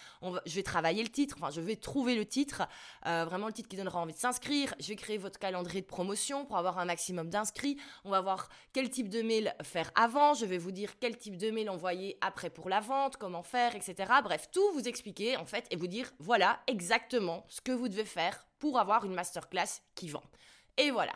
Je 0.45 0.55
vais 0.55 0.63
travailler 0.63 1.03
le 1.03 1.09
titre 1.09 1.35
enfin 1.39 1.51
je 1.51 1.61
vais 1.61 1.75
trouver 1.75 2.15
le 2.15 2.25
titre 2.25 2.63
euh, 3.05 3.25
vraiment 3.25 3.47
le 3.47 3.53
titre 3.53 3.69
qui 3.69 3.77
donnera 3.77 3.99
envie 3.99 4.13
de 4.13 4.17
s'inscrire. 4.17 4.73
Je 4.79 4.89
vais 4.89 4.95
créer 4.95 5.17
votre 5.17 5.39
calendrier 5.39 5.81
de 5.81 5.87
promotion 5.87 6.45
pour 6.45 6.57
avoir 6.57 6.79
un 6.79 6.85
maximum 6.85 7.29
d'inscrits. 7.29 7.77
On 8.05 8.09
va 8.09 8.21
voir 8.21 8.49
quel 8.73 8.89
type 8.89 9.09
de 9.09 9.21
mail 9.21 9.55
faire 9.63 9.91
avant. 9.95 10.33
Je 10.33 10.45
vais 10.45 10.57
vous 10.57 10.71
dire 10.71 10.99
quel 10.99 11.17
type 11.17 11.37
de 11.37 11.51
mail 11.51 11.69
envoyer 11.69 12.17
après 12.21 12.49
pour 12.49 12.69
la 12.69 12.79
vente 12.79 13.17
comment 13.17 13.43
faire 13.43 13.75
etc 13.75 14.11
bref 14.23 14.49
tout 14.51 14.71
vous 14.73 14.87
expliquer 14.87 15.37
en 15.37 15.45
fait 15.45 15.65
et 15.71 15.75
vous 15.75 15.87
dire 15.87 16.11
voilà 16.19 16.59
exactement 16.67 17.45
ce 17.49 17.61
que 17.61 17.71
vous 17.71 17.87
devez 17.87 18.05
faire 18.05 18.47
pour 18.59 18.79
avoir 18.79 19.05
une 19.05 19.13
masterclass 19.13 19.81
qui 19.95 20.09
vend. 20.09 20.23
Et 20.77 20.91
voilà. 20.91 21.13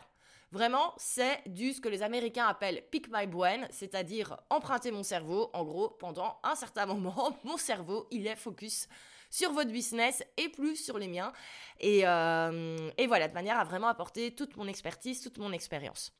Vraiment, 0.52 0.92
c'est 0.98 1.40
du 1.46 1.72
ce 1.72 1.80
que 1.80 1.88
les 1.88 2.02
Américains 2.02 2.46
appellent 2.46 2.84
pick 2.90 3.08
my 3.10 3.26
brain, 3.26 3.66
c'est-à-dire 3.70 4.36
emprunter 4.50 4.90
mon 4.90 5.02
cerveau. 5.02 5.48
En 5.54 5.64
gros, 5.64 5.88
pendant 5.88 6.38
un 6.42 6.54
certain 6.54 6.84
moment, 6.94 7.34
mon 7.42 7.56
cerveau, 7.56 8.06
il 8.10 8.26
est 8.26 8.36
focus 8.36 8.86
sur 9.30 9.50
votre 9.52 9.70
business 9.70 10.22
et 10.36 10.50
plus 10.50 10.76
sur 10.76 10.98
les 10.98 11.08
miens. 11.08 11.32
Et, 11.80 12.06
euh, 12.06 12.90
et 12.98 13.06
voilà, 13.06 13.28
de 13.28 13.32
manière 13.32 13.58
à 13.58 13.64
vraiment 13.64 13.88
apporter 13.88 14.34
toute 14.34 14.58
mon 14.58 14.68
expertise, 14.68 15.22
toute 15.22 15.38
mon 15.38 15.52
expérience. 15.52 16.12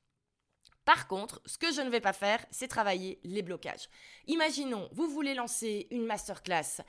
Par 0.87 1.07
contre, 1.09 1.43
ce 1.45 1.59
que 1.59 1.71
je 1.71 1.83
ne 1.83 1.91
vais 1.91 2.01
pas 2.01 2.15
faire, 2.15 2.45
c'est 2.51 2.69
travailler 2.69 3.21
les 3.25 3.43
blocages. 3.43 3.89
Imaginons, 4.29 4.89
vous 4.93 5.09
voulez 5.09 5.35
lancer 5.35 5.89
une 5.91 6.07
masterclass 6.07 6.83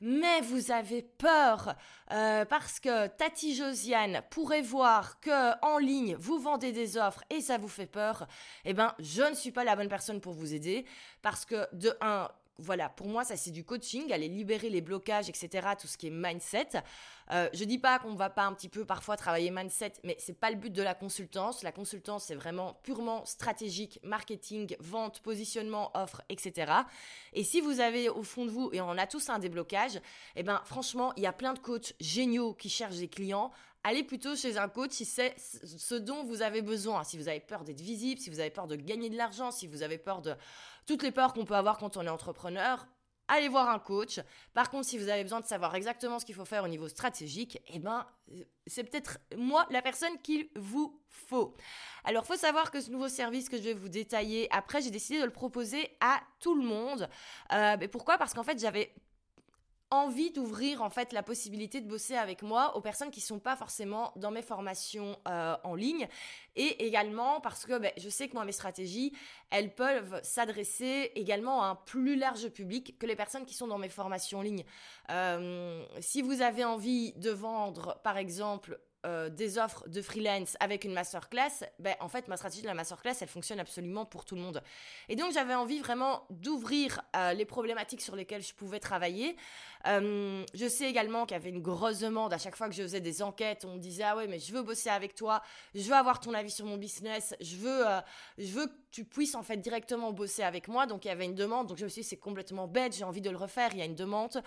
mais 0.00 0.40
vous 0.42 0.70
avez 0.70 1.02
peur 1.02 1.74
euh, 2.12 2.44
parce 2.44 2.80
que 2.80 3.06
Tati 3.08 3.54
Josiane 3.54 4.22
pourrait 4.30 4.62
voir 4.62 5.20
que 5.20 5.64
en 5.64 5.78
ligne 5.78 6.16
vous 6.16 6.38
vendez 6.38 6.72
des 6.72 6.96
offres 6.96 7.24
et 7.30 7.40
ça 7.40 7.58
vous 7.58 7.68
fait 7.68 7.86
peur, 7.86 8.26
eh 8.64 8.74
ben 8.74 8.94
je 8.98 9.22
ne 9.22 9.34
suis 9.34 9.50
pas 9.50 9.64
la 9.64 9.76
bonne 9.76 9.88
personne 9.88 10.20
pour 10.20 10.32
vous 10.32 10.54
aider 10.54 10.84
parce 11.22 11.44
que 11.44 11.66
de 11.74 11.96
un 12.00 12.28
voilà, 12.58 12.88
pour 12.88 13.08
moi, 13.08 13.24
ça 13.24 13.36
c'est 13.36 13.50
du 13.50 13.64
coaching, 13.64 14.12
aller 14.12 14.28
libérer 14.28 14.68
les 14.68 14.80
blocages, 14.80 15.28
etc., 15.28 15.68
tout 15.80 15.86
ce 15.86 15.96
qui 15.96 16.08
est 16.08 16.10
mindset. 16.10 16.70
Euh, 17.30 17.48
je 17.52 17.64
dis 17.64 17.78
pas 17.78 17.98
qu'on 17.98 18.14
va 18.14 18.30
pas 18.30 18.44
un 18.44 18.52
petit 18.52 18.68
peu 18.68 18.84
parfois 18.84 19.16
travailler 19.16 19.50
mindset, 19.50 19.92
mais 20.02 20.16
c'est 20.18 20.38
pas 20.38 20.50
le 20.50 20.56
but 20.56 20.72
de 20.72 20.82
la 20.82 20.94
consultance. 20.94 21.62
La 21.62 21.72
consultance, 21.72 22.24
c'est 22.24 22.34
vraiment 22.34 22.74
purement 22.82 23.24
stratégique, 23.24 24.00
marketing, 24.02 24.76
vente, 24.80 25.20
positionnement, 25.20 25.90
offre, 25.94 26.22
etc. 26.28 26.72
Et 27.32 27.44
si 27.44 27.60
vous 27.60 27.80
avez 27.80 28.08
au 28.08 28.22
fond 28.22 28.44
de 28.44 28.50
vous, 28.50 28.70
et 28.72 28.80
on 28.80 28.98
a 28.98 29.06
tous 29.06 29.28
un 29.28 29.38
déblocage, 29.38 30.00
eh 30.36 30.42
ben 30.42 30.60
franchement, 30.64 31.12
il 31.16 31.22
y 31.22 31.26
a 31.26 31.32
plein 31.32 31.52
de 31.52 31.58
coachs 31.58 31.94
géniaux 32.00 32.54
qui 32.54 32.68
cherchent 32.68 32.96
des 32.96 33.08
clients 33.08 33.52
allez 33.84 34.04
plutôt 34.04 34.36
chez 34.36 34.58
un 34.58 34.68
coach 34.68 34.92
si 34.92 35.04
c'est 35.04 35.34
ce 35.38 35.94
dont 35.94 36.24
vous 36.24 36.42
avez 36.42 36.62
besoin. 36.62 37.04
Si 37.04 37.16
vous 37.16 37.28
avez 37.28 37.40
peur 37.40 37.64
d'être 37.64 37.80
visible, 37.80 38.20
si 38.20 38.30
vous 38.30 38.40
avez 38.40 38.50
peur 38.50 38.66
de 38.66 38.76
gagner 38.76 39.10
de 39.10 39.16
l'argent, 39.16 39.50
si 39.50 39.66
vous 39.66 39.82
avez 39.82 39.98
peur 39.98 40.22
de 40.22 40.34
toutes 40.86 41.02
les 41.02 41.12
peurs 41.12 41.32
qu'on 41.32 41.44
peut 41.44 41.56
avoir 41.56 41.78
quand 41.78 41.96
on 41.96 42.02
est 42.02 42.08
entrepreneur, 42.08 42.86
allez 43.28 43.48
voir 43.48 43.68
un 43.68 43.78
coach. 43.78 44.20
Par 44.54 44.70
contre, 44.70 44.86
si 44.86 44.98
vous 44.98 45.08
avez 45.08 45.22
besoin 45.22 45.40
de 45.40 45.46
savoir 45.46 45.74
exactement 45.74 46.18
ce 46.18 46.24
qu'il 46.24 46.34
faut 46.34 46.44
faire 46.44 46.64
au 46.64 46.68
niveau 46.68 46.88
stratégique, 46.88 47.62
eh 47.68 47.78
ben, 47.78 48.06
c'est 48.66 48.84
peut-être 48.84 49.18
moi 49.36 49.66
la 49.70 49.82
personne 49.82 50.18
qu'il 50.22 50.48
vous 50.56 51.00
faut. 51.08 51.54
Alors, 52.04 52.26
faut 52.26 52.36
savoir 52.36 52.70
que 52.70 52.80
ce 52.80 52.90
nouveau 52.90 53.08
service 53.08 53.48
que 53.48 53.58
je 53.58 53.62
vais 53.62 53.74
vous 53.74 53.88
détailler, 53.88 54.48
après, 54.50 54.80
j'ai 54.80 54.90
décidé 54.90 55.20
de 55.20 55.24
le 55.24 55.32
proposer 55.32 55.96
à 56.00 56.20
tout 56.40 56.54
le 56.54 56.64
monde. 56.64 57.08
Euh, 57.52 57.76
mais 57.78 57.88
pourquoi? 57.88 58.18
Parce 58.18 58.34
qu'en 58.34 58.42
fait, 58.42 58.58
j'avais 58.58 58.94
envie 59.90 60.30
d'ouvrir 60.30 60.82
en 60.82 60.90
fait 60.90 61.12
la 61.12 61.22
possibilité 61.22 61.80
de 61.80 61.88
bosser 61.88 62.16
avec 62.16 62.42
moi 62.42 62.76
aux 62.76 62.80
personnes 62.80 63.10
qui 63.10 63.20
sont 63.20 63.38
pas 63.38 63.56
forcément 63.56 64.12
dans 64.16 64.30
mes 64.30 64.42
formations 64.42 65.18
euh, 65.26 65.56
en 65.64 65.74
ligne 65.74 66.08
et 66.56 66.86
également 66.86 67.40
parce 67.40 67.64
que 67.64 67.78
ben, 67.78 67.92
je 67.96 68.08
sais 68.08 68.28
que 68.28 68.34
moi 68.34 68.44
mes 68.44 68.52
stratégies 68.52 69.12
elles 69.50 69.74
peuvent 69.74 70.20
s'adresser 70.22 71.12
également 71.14 71.62
à 71.62 71.68
un 71.68 71.74
plus 71.74 72.16
large 72.16 72.48
public 72.48 72.98
que 72.98 73.06
les 73.06 73.16
personnes 73.16 73.46
qui 73.46 73.54
sont 73.54 73.66
dans 73.66 73.78
mes 73.78 73.88
formations 73.88 74.40
en 74.40 74.42
ligne. 74.42 74.64
Euh, 75.10 75.84
si 76.00 76.20
vous 76.20 76.42
avez 76.42 76.64
envie 76.64 77.12
de 77.14 77.30
vendre 77.30 77.98
par 78.04 78.18
exemple 78.18 78.78
euh, 79.06 79.28
des 79.28 79.58
offres 79.58 79.88
de 79.88 80.02
freelance 80.02 80.56
avec 80.58 80.84
une 80.84 80.92
masterclass, 80.92 81.64
ben, 81.78 81.94
en 82.00 82.08
fait, 82.08 82.26
ma 82.26 82.36
stratégie 82.36 82.62
de 82.62 82.66
la 82.66 82.74
masterclass, 82.74 83.14
elle 83.20 83.28
fonctionne 83.28 83.60
absolument 83.60 84.04
pour 84.04 84.24
tout 84.24 84.34
le 84.34 84.40
monde. 84.40 84.60
Et 85.08 85.14
donc, 85.14 85.32
j'avais 85.32 85.54
envie 85.54 85.78
vraiment 85.78 86.26
d'ouvrir 86.30 87.00
euh, 87.14 87.32
les 87.32 87.44
problématiques 87.44 88.00
sur 88.00 88.16
lesquelles 88.16 88.42
je 88.42 88.52
pouvais 88.54 88.80
travailler. 88.80 89.36
Euh, 89.86 90.44
je 90.52 90.66
sais 90.66 90.90
également 90.90 91.26
qu'il 91.26 91.36
y 91.36 91.40
avait 91.40 91.50
une 91.50 91.62
grosse 91.62 92.00
demande 92.00 92.32
à 92.32 92.38
chaque 92.38 92.56
fois 92.56 92.68
que 92.68 92.74
je 92.74 92.82
faisais 92.82 93.00
des 93.00 93.22
enquêtes. 93.22 93.64
On 93.64 93.74
me 93.74 93.78
disait, 93.78 94.02
ah 94.02 94.16
ouais, 94.16 94.26
mais 94.26 94.40
je 94.40 94.52
veux 94.52 94.62
bosser 94.62 94.90
avec 94.90 95.14
toi, 95.14 95.42
je 95.76 95.82
veux 95.82 95.94
avoir 95.94 96.18
ton 96.18 96.34
avis 96.34 96.50
sur 96.50 96.66
mon 96.66 96.76
business, 96.76 97.36
je 97.40 97.54
veux, 97.54 97.84
je 98.36 98.50
veux 98.50 98.66
que 98.66 98.74
tu 98.90 99.04
puisses 99.04 99.36
en 99.36 99.44
fait 99.44 99.58
directement 99.58 100.12
bosser 100.12 100.42
avec 100.42 100.66
moi. 100.66 100.86
Donc, 100.86 101.04
il 101.04 101.08
y 101.08 101.12
avait 101.12 101.24
une 101.24 101.36
demande. 101.36 101.68
Donc, 101.68 101.78
je 101.78 101.84
me 101.84 101.88
suis 101.88 102.02
dit, 102.02 102.08
c'est 102.08 102.16
complètement 102.16 102.66
bête, 102.66 102.96
j'ai 102.96 103.04
envie 103.04 103.20
de 103.20 103.30
le 103.30 103.36
refaire, 103.36 103.70
il 103.72 103.78
y 103.78 103.82
a 103.82 103.84
une 103.84 103.94
demande. 103.94 104.42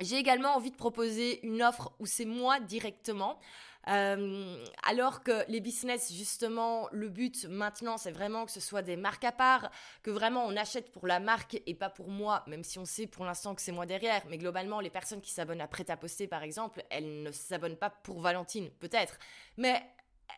J'ai 0.00 0.16
également 0.16 0.54
envie 0.54 0.70
de 0.70 0.76
proposer 0.76 1.44
une 1.44 1.62
offre 1.62 1.92
où 1.98 2.06
c'est 2.06 2.24
moi 2.24 2.60
directement. 2.60 3.38
Euh, 3.88 4.64
alors 4.82 5.22
que 5.22 5.50
les 5.50 5.60
business, 5.60 6.12
justement, 6.12 6.88
le 6.92 7.08
but 7.08 7.46
maintenant, 7.46 7.96
c'est 7.96 8.10
vraiment 8.10 8.44
que 8.44 8.52
ce 8.52 8.60
soit 8.60 8.82
des 8.82 8.96
marques 8.96 9.24
à 9.24 9.32
part, 9.32 9.70
que 10.02 10.10
vraiment 10.10 10.44
on 10.44 10.56
achète 10.56 10.92
pour 10.92 11.06
la 11.06 11.20
marque 11.20 11.60
et 11.66 11.74
pas 11.74 11.88
pour 11.88 12.08
moi, 12.08 12.44
même 12.46 12.64
si 12.64 12.78
on 12.78 12.84
sait 12.84 13.06
pour 13.06 13.24
l'instant 13.24 13.54
que 13.54 13.62
c'est 13.62 13.72
moi 13.72 13.86
derrière. 13.86 14.22
Mais 14.28 14.36
globalement, 14.36 14.80
les 14.80 14.90
personnes 14.90 15.22
qui 15.22 15.30
s'abonnent 15.30 15.62
à 15.62 15.68
Prêt 15.68 15.90
à 15.90 15.96
Poster, 15.96 16.26
par 16.26 16.42
exemple, 16.42 16.82
elles 16.90 17.22
ne 17.22 17.32
s'abonnent 17.32 17.76
pas 17.78 17.90
pour 17.90 18.20
Valentine, 18.20 18.68
peut-être. 18.78 19.18
Mais 19.56 19.82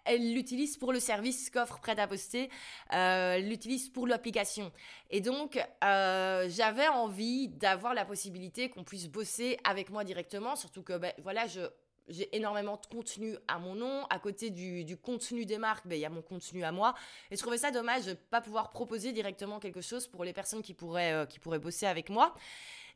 elle 0.04 0.32
l'utilise 0.32 0.76
pour 0.76 0.92
le 0.92 1.00
service 1.00 1.50
qu'offre 1.50 1.80
Prêt 1.80 1.98
à 1.98 2.06
Poster, 2.06 2.50
euh, 2.92 3.38
l'utilise 3.38 3.88
pour 3.88 4.06
l'application. 4.06 4.72
Et 5.10 5.20
donc, 5.20 5.58
euh, 5.84 6.48
j'avais 6.48 6.88
envie 6.88 7.48
d'avoir 7.48 7.94
la 7.94 8.04
possibilité 8.04 8.68
qu'on 8.70 8.84
puisse 8.84 9.08
bosser 9.08 9.58
avec 9.64 9.90
moi 9.90 10.04
directement, 10.04 10.56
surtout 10.56 10.82
que, 10.82 10.96
ben, 10.98 11.12
voilà, 11.22 11.46
je 11.46 11.60
j'ai 12.08 12.34
énormément 12.36 12.76
de 12.76 12.86
contenu 12.86 13.36
à 13.48 13.58
mon 13.58 13.74
nom. 13.74 14.04
À 14.10 14.18
côté 14.18 14.50
du, 14.50 14.96
contenu 14.96 15.46
des 15.46 15.58
marques, 15.58 15.86
ben, 15.86 15.96
il 15.96 16.00
y 16.00 16.04
a 16.04 16.10
mon 16.10 16.22
contenu 16.22 16.64
à 16.64 16.72
moi. 16.72 16.94
Et 17.30 17.36
je 17.36 17.40
trouvais 17.40 17.58
ça 17.58 17.70
dommage 17.70 18.04
de 18.04 18.10
ne 18.10 18.14
pas 18.14 18.40
pouvoir 18.40 18.70
proposer 18.70 19.12
directement 19.12 19.60
quelque 19.60 19.80
chose 19.80 20.06
pour 20.06 20.24
les 20.24 20.32
personnes 20.32 20.62
qui 20.62 20.74
pourraient, 20.74 21.12
euh, 21.12 21.26
qui 21.26 21.38
pourraient 21.38 21.58
bosser 21.58 21.86
avec 21.86 22.10
moi. 22.10 22.34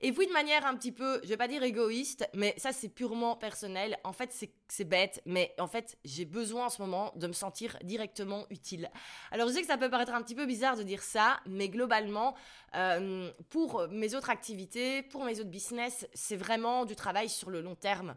Et 0.00 0.12
puis 0.12 0.26
de 0.26 0.32
manière 0.32 0.66
un 0.66 0.76
petit 0.76 0.92
peu, 0.92 1.20
je 1.22 1.28
vais 1.28 1.36
pas 1.36 1.48
dire 1.48 1.62
égoïste, 1.62 2.28
mais 2.34 2.54
ça 2.58 2.72
c'est 2.72 2.88
purement 2.88 3.36
personnel. 3.36 3.96
En 4.04 4.12
fait, 4.12 4.30
c'est 4.68 4.84
bête, 4.84 5.22
mais 5.24 5.54
en 5.58 5.66
fait, 5.66 5.96
j'ai 6.04 6.24
besoin 6.24 6.66
en 6.66 6.68
ce 6.68 6.82
moment 6.82 7.12
de 7.16 7.26
me 7.26 7.32
sentir 7.32 7.78
directement 7.82 8.44
utile. 8.50 8.90
Alors 9.30 9.48
je 9.48 9.54
sais 9.54 9.60
que 9.60 9.66
ça 9.66 9.78
peut 9.78 9.88
paraître 9.88 10.12
un 10.12 10.22
petit 10.22 10.34
peu 10.34 10.46
bizarre 10.46 10.76
de 10.76 10.82
dire 10.82 11.02
ça, 11.02 11.40
mais 11.46 11.68
globalement, 11.68 12.34
euh, 12.74 13.30
pour 13.50 13.88
mes 13.88 14.14
autres 14.14 14.30
activités, 14.30 15.02
pour 15.02 15.24
mes 15.24 15.40
autres 15.40 15.50
business, 15.50 16.06
c'est 16.12 16.36
vraiment 16.36 16.84
du 16.84 16.96
travail 16.96 17.28
sur 17.28 17.50
le 17.50 17.60
long 17.60 17.74
terme. 17.74 18.14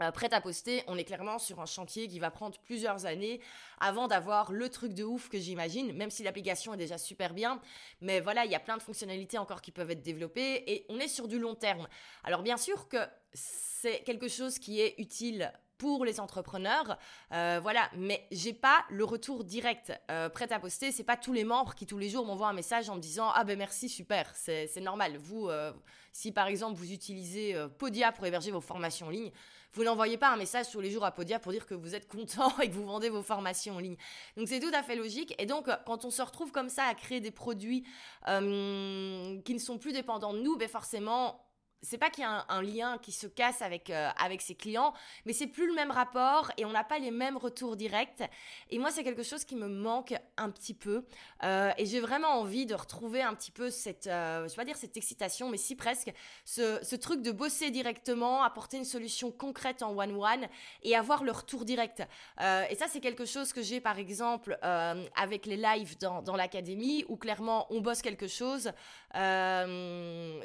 Euh, 0.00 0.10
prêt 0.10 0.32
à 0.32 0.40
poster, 0.40 0.82
on 0.88 0.98
est 0.98 1.04
clairement 1.04 1.38
sur 1.38 1.60
un 1.60 1.66
chantier 1.66 2.08
qui 2.08 2.18
va 2.18 2.30
prendre 2.30 2.58
plusieurs 2.58 3.06
années 3.06 3.40
avant 3.80 4.08
d'avoir 4.08 4.52
le 4.52 4.68
truc 4.68 4.92
de 4.92 5.04
ouf 5.04 5.28
que 5.28 5.38
j'imagine, 5.38 5.92
même 5.94 6.10
si 6.10 6.22
l'application 6.22 6.74
est 6.74 6.78
déjà 6.78 6.98
super 6.98 7.32
bien. 7.32 7.60
Mais 8.00 8.20
voilà, 8.20 8.44
il 8.44 8.50
y 8.50 8.54
a 8.54 8.60
plein 8.60 8.76
de 8.76 8.82
fonctionnalités 8.82 9.38
encore 9.38 9.62
qui 9.62 9.72
peuvent 9.72 9.90
être 9.90 10.02
développées 10.02 10.70
et 10.70 10.86
on 10.88 10.98
est 10.98 11.08
sur 11.08 11.28
du 11.28 11.38
long 11.38 11.54
terme. 11.54 11.88
Alors 12.24 12.42
bien 12.42 12.56
sûr 12.56 12.88
que 12.88 12.98
c'est 13.32 14.02
quelque 14.04 14.28
chose 14.28 14.58
qui 14.58 14.80
est 14.80 14.94
utile 14.98 15.52
pour 15.78 16.04
les 16.04 16.20
entrepreneurs. 16.20 16.98
Euh, 17.32 17.58
voilà, 17.62 17.90
mais 17.96 18.26
j'ai 18.30 18.52
pas 18.52 18.84
le 18.90 19.04
retour 19.04 19.44
direct 19.44 19.92
euh, 20.10 20.28
prêt 20.28 20.52
à 20.52 20.58
poster. 20.58 20.92
C'est 20.92 21.04
pas 21.04 21.16
tous 21.16 21.32
les 21.32 21.44
membres 21.44 21.74
qui 21.74 21.86
tous 21.86 21.98
les 21.98 22.08
jours 22.08 22.24
m'envoient 22.24 22.48
un 22.48 22.54
message 22.54 22.88
en 22.88 22.96
me 22.96 23.00
disant 23.00 23.30
ah 23.34 23.44
ben 23.44 23.58
merci 23.58 23.88
super, 23.88 24.32
c'est 24.34 24.80
normal. 24.80 25.16
Vous, 25.18 25.48
euh, 25.48 25.72
si 26.12 26.32
par 26.32 26.46
exemple 26.46 26.78
vous 26.78 26.92
utilisez 26.92 27.54
Podia 27.78 28.12
pour 28.12 28.26
héberger 28.26 28.50
vos 28.50 28.60
formations 28.60 29.08
en 29.08 29.10
ligne, 29.10 29.30
vous 29.72 29.84
n'envoyez 29.84 30.16
pas 30.16 30.30
un 30.30 30.36
message 30.36 30.70
tous 30.70 30.80
les 30.80 30.90
jours 30.90 31.04
à 31.04 31.12
Podia 31.12 31.38
pour 31.38 31.52
dire 31.52 31.66
que 31.66 31.74
vous 31.74 31.94
êtes 31.94 32.08
content 32.08 32.58
et 32.62 32.68
que 32.68 32.74
vous 32.74 32.86
vendez 32.86 33.10
vos 33.10 33.22
formations 33.22 33.76
en 33.76 33.78
ligne. 33.78 33.96
Donc 34.36 34.48
c'est 34.48 34.60
tout 34.60 34.72
à 34.72 34.82
fait 34.82 34.96
logique. 34.96 35.34
Et 35.38 35.46
donc 35.46 35.68
quand 35.84 36.04
on 36.04 36.10
se 36.10 36.22
retrouve 36.22 36.52
comme 36.52 36.70
ça 36.70 36.84
à 36.84 36.94
créer 36.94 37.20
des 37.20 37.30
produits 37.30 37.82
qui 38.24 38.30
ne 39.54 39.58
sont 39.58 39.78
plus 39.78 39.92
dépendants 39.92 40.32
de 40.32 40.40
nous, 40.40 40.56
ben 40.56 40.68
forcément 40.68 41.45
c'est 41.86 41.98
pas 41.98 42.10
qu'il 42.10 42.22
y 42.22 42.26
a 42.26 42.44
un, 42.48 42.62
lien 42.62 42.98
qui 42.98 43.12
se 43.12 43.28
casse 43.28 43.62
avec, 43.62 43.90
euh, 43.90 44.10
avec 44.18 44.42
ses 44.42 44.56
clients, 44.56 44.92
mais 45.24 45.32
c'est 45.32 45.46
plus 45.46 45.68
le 45.68 45.74
même 45.74 45.92
rapport 45.92 46.50
et 46.56 46.64
on 46.64 46.72
n'a 46.72 46.82
pas 46.82 46.98
les 46.98 47.12
mêmes 47.12 47.36
retours 47.36 47.76
directs. 47.76 48.22
Et 48.70 48.78
moi, 48.78 48.90
c'est 48.90 49.04
quelque 49.04 49.22
chose 49.22 49.44
qui 49.44 49.54
me 49.54 49.68
manque 49.68 50.14
un 50.36 50.50
petit 50.50 50.74
peu. 50.74 51.04
Euh, 51.44 51.70
et 51.78 51.86
j'ai 51.86 52.00
vraiment 52.00 52.40
envie 52.40 52.66
de 52.66 52.74
retrouver 52.74 53.22
un 53.22 53.34
petit 53.34 53.52
peu 53.52 53.70
cette, 53.70 54.08
euh, 54.08 54.44
je 54.44 54.50
vais 54.50 54.56
pas 54.56 54.64
dire 54.64 54.76
cette 54.76 54.96
excitation, 54.96 55.48
mais 55.48 55.58
si 55.58 55.76
presque, 55.76 56.12
ce, 56.44 56.80
ce, 56.82 56.96
truc 56.96 57.22
de 57.22 57.30
bosser 57.30 57.70
directement, 57.70 58.42
apporter 58.42 58.78
une 58.78 58.84
solution 58.84 59.30
concrète 59.30 59.82
en 59.82 59.96
one-one 59.96 60.48
et 60.82 60.96
avoir 60.96 61.22
le 61.22 61.30
retour 61.30 61.64
direct. 61.64 62.00
et 62.40 62.74
ça, 62.74 62.86
c'est 62.88 63.00
quelque 63.00 63.26
chose 63.26 63.52
que 63.52 63.62
j'ai 63.62 63.80
par 63.80 63.98
exemple 63.98 64.58
avec 64.62 65.46
les 65.46 65.56
lives 65.56 65.98
dans, 65.98 66.22
dans 66.22 66.36
l'académie 66.36 67.04
où 67.08 67.16
clairement 67.16 67.66
on 67.70 67.80
bosse 67.80 68.02
quelque 68.02 68.26
chose. 68.26 68.72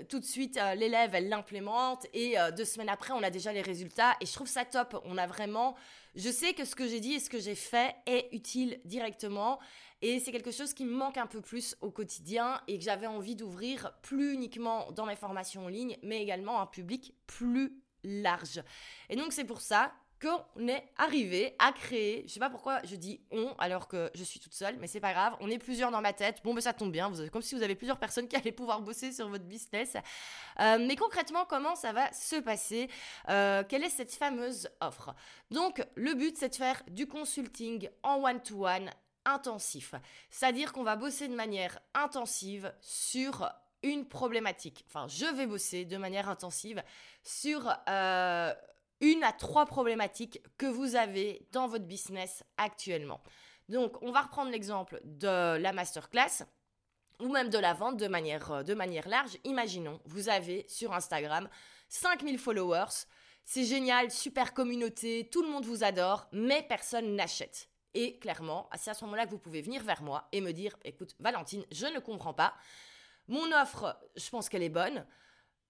Tout 0.10 0.20
de 0.20 0.26
suite, 0.26 0.60
l'élève, 0.76 1.14
elle 1.14 1.30
l'implémente 1.30 2.08
et 2.14 2.40
euh, 2.40 2.52
deux 2.52 2.66
semaines 2.66 2.90
après, 2.90 3.14
on 3.14 3.24
a 3.24 3.30
déjà 3.30 3.52
les 3.52 3.62
résultats 3.62 4.16
et 4.22 4.26
je 4.26 4.34
trouve 4.34 4.48
ça 4.48 4.66
top. 4.66 5.02
On 5.06 5.18
a 5.18 5.28
vraiment, 5.28 5.76
je 6.16 6.30
sais 6.30 6.54
que 6.54 6.66
ce 6.66 6.76
que 6.76 6.88
j'ai 6.88 7.00
dit 7.00 7.14
et 7.14 7.20
ce 7.20 7.30
que 7.30 7.40
j'ai 7.40 7.56
fait 7.56 7.96
est 8.06 8.30
utile 8.32 8.80
directement 8.86 9.60
et 10.02 10.20
c'est 10.20 10.32
quelque 10.32 10.52
chose 10.52 10.74
qui 10.74 10.86
me 10.86 10.96
manque 10.96 11.18
un 11.18 11.28
peu 11.28 11.42
plus 11.42 11.76
au 11.82 11.92
quotidien 11.92 12.62
et 12.68 12.78
que 12.78 12.84
j'avais 12.84 13.08
envie 13.08 13.36
d'ouvrir 13.36 13.94
plus 14.02 14.34
uniquement 14.34 14.92
dans 14.94 15.06
mes 15.06 15.16
formations 15.16 15.66
en 15.66 15.68
ligne, 15.68 15.98
mais 16.02 16.22
également 16.22 16.60
un 16.60 16.66
public 16.66 17.14
plus 17.28 17.74
large. 18.04 18.64
Et 19.10 19.16
donc 19.16 19.32
c'est 19.34 19.46
pour 19.46 19.62
ça 19.62 19.94
qu'on 20.22 20.68
est 20.68 20.84
arrivé 20.98 21.56
à 21.58 21.72
créer, 21.72 22.24
je 22.28 22.34
sais 22.34 22.40
pas 22.40 22.50
pourquoi 22.50 22.80
je 22.84 22.96
dis 22.96 23.22
on 23.32 23.54
alors 23.58 23.88
que 23.88 24.12
je 24.14 24.24
suis 24.24 24.40
toute 24.40 24.54
seule, 24.54 24.78
mais 24.78 24.88
c'est 24.88 25.00
pas 25.00 25.14
grave, 25.14 25.36
on 25.40 25.50
est 25.50 25.58
plusieurs 25.58 25.90
dans 25.90 26.02
ma 26.02 26.14
tête. 26.14 26.42
Bon, 26.44 26.54
ben 26.54 26.62
ça 26.62 26.74
tombe 26.74 26.92
bien, 26.92 27.12
comme 27.32 27.42
si 27.42 27.56
vous 27.56 27.64
avez 27.64 27.76
plusieurs 27.76 27.98
personnes 27.98 28.28
qui 28.28 28.36
allaient 28.36 28.52
pouvoir 28.52 28.82
bosser 28.82 29.12
sur 29.12 29.28
votre 29.30 29.46
business. 29.46 29.96
Euh, 30.60 30.78
mais 30.80 30.96
concrètement, 30.96 31.46
comment 31.46 31.76
ça 31.76 31.92
va 31.92 32.12
se 32.14 32.36
passer? 32.36 32.90
Euh, 33.30 33.64
Quelle 33.68 33.84
est 33.84 33.90
cette 33.90 34.14
fameuse 34.14 34.70
offre? 34.80 35.16
Donc, 35.50 35.84
le 35.96 36.14
but, 36.14 36.38
c'est 36.38 36.50
de 36.50 36.56
faire 36.56 36.84
du 36.88 37.08
consulting 37.08 37.90
en 38.04 38.24
one-to-one 38.24 38.92
intensif. 39.26 39.94
C'est-à-dire 40.30 40.74
qu'on 40.74 40.84
va 40.84 40.96
bosser 40.96 41.28
de 41.28 41.36
manière 41.36 41.80
intensive 41.94 42.74
sur 42.82 43.50
une 43.84 44.08
problématique. 44.08 44.86
Enfin, 44.88 45.08
je 45.08 45.26
vais 45.26 45.48
bosser 45.48 45.86
de 45.86 45.98
manière 45.98 46.30
intensive 46.30 46.84
sur 47.24 47.74
euh, 47.90 48.54
une 49.02 49.24
à 49.24 49.34
trois 49.34 49.66
problématiques 49.66 50.42
que 50.58 50.66
vous 50.66 50.96
avez 50.96 51.46
dans 51.52 51.68
votre 51.68 51.86
business 51.86 52.44
actuellement. 52.58 53.22
Donc, 53.70 54.02
on 54.02 54.12
va 54.12 54.22
reprendre 54.22 54.52
l'exemple 54.52 55.02
de 55.04 55.58
la 55.58 55.74
masterclass 55.74 56.46
ou 57.20 57.30
même 57.30 57.50
de 57.50 57.58
la 57.58 57.74
vente 57.74 57.98
de 57.98 58.08
manière, 58.08 58.52
euh, 58.52 58.64
de 58.64 58.74
manière 58.74 59.08
large. 59.08 59.38
Imaginons, 59.44 60.00
vous 60.06 60.30
avez 60.30 60.66
sur 60.68 60.94
Instagram 60.94 61.48
5000 61.90 62.40
followers, 62.40 63.06
c'est 63.44 63.66
génial, 63.66 64.12
super 64.12 64.54
communauté, 64.54 65.30
tout 65.32 65.44
le 65.44 65.50
monde 65.50 65.66
vous 65.66 65.84
adore, 65.84 66.28
mais 66.32 66.64
personne 66.64 67.16
n'achète. 67.16 67.70
Et 67.94 68.18
clairement, 68.20 68.70
c'est 68.76 68.92
à 68.92 68.94
ce 68.94 69.04
moment-là 69.06 69.26
que 69.26 69.32
vous 69.32 69.40
pouvez 69.40 69.62
venir 69.62 69.84
vers 69.84 70.02
moi 70.02 70.28
et 70.32 70.40
me 70.40 70.52
dire, 70.52 70.76
écoute, 70.86 71.16
Valentine, 71.20 71.66
je 71.72 71.86
ne 71.88 72.00
comprends 72.00 72.34
pas. 72.34 72.54
Mon 73.28 73.52
offre, 73.52 74.00
je 74.16 74.30
pense 74.30 74.48
qu'elle 74.48 74.64
est 74.64 74.70
bonne 74.70 75.06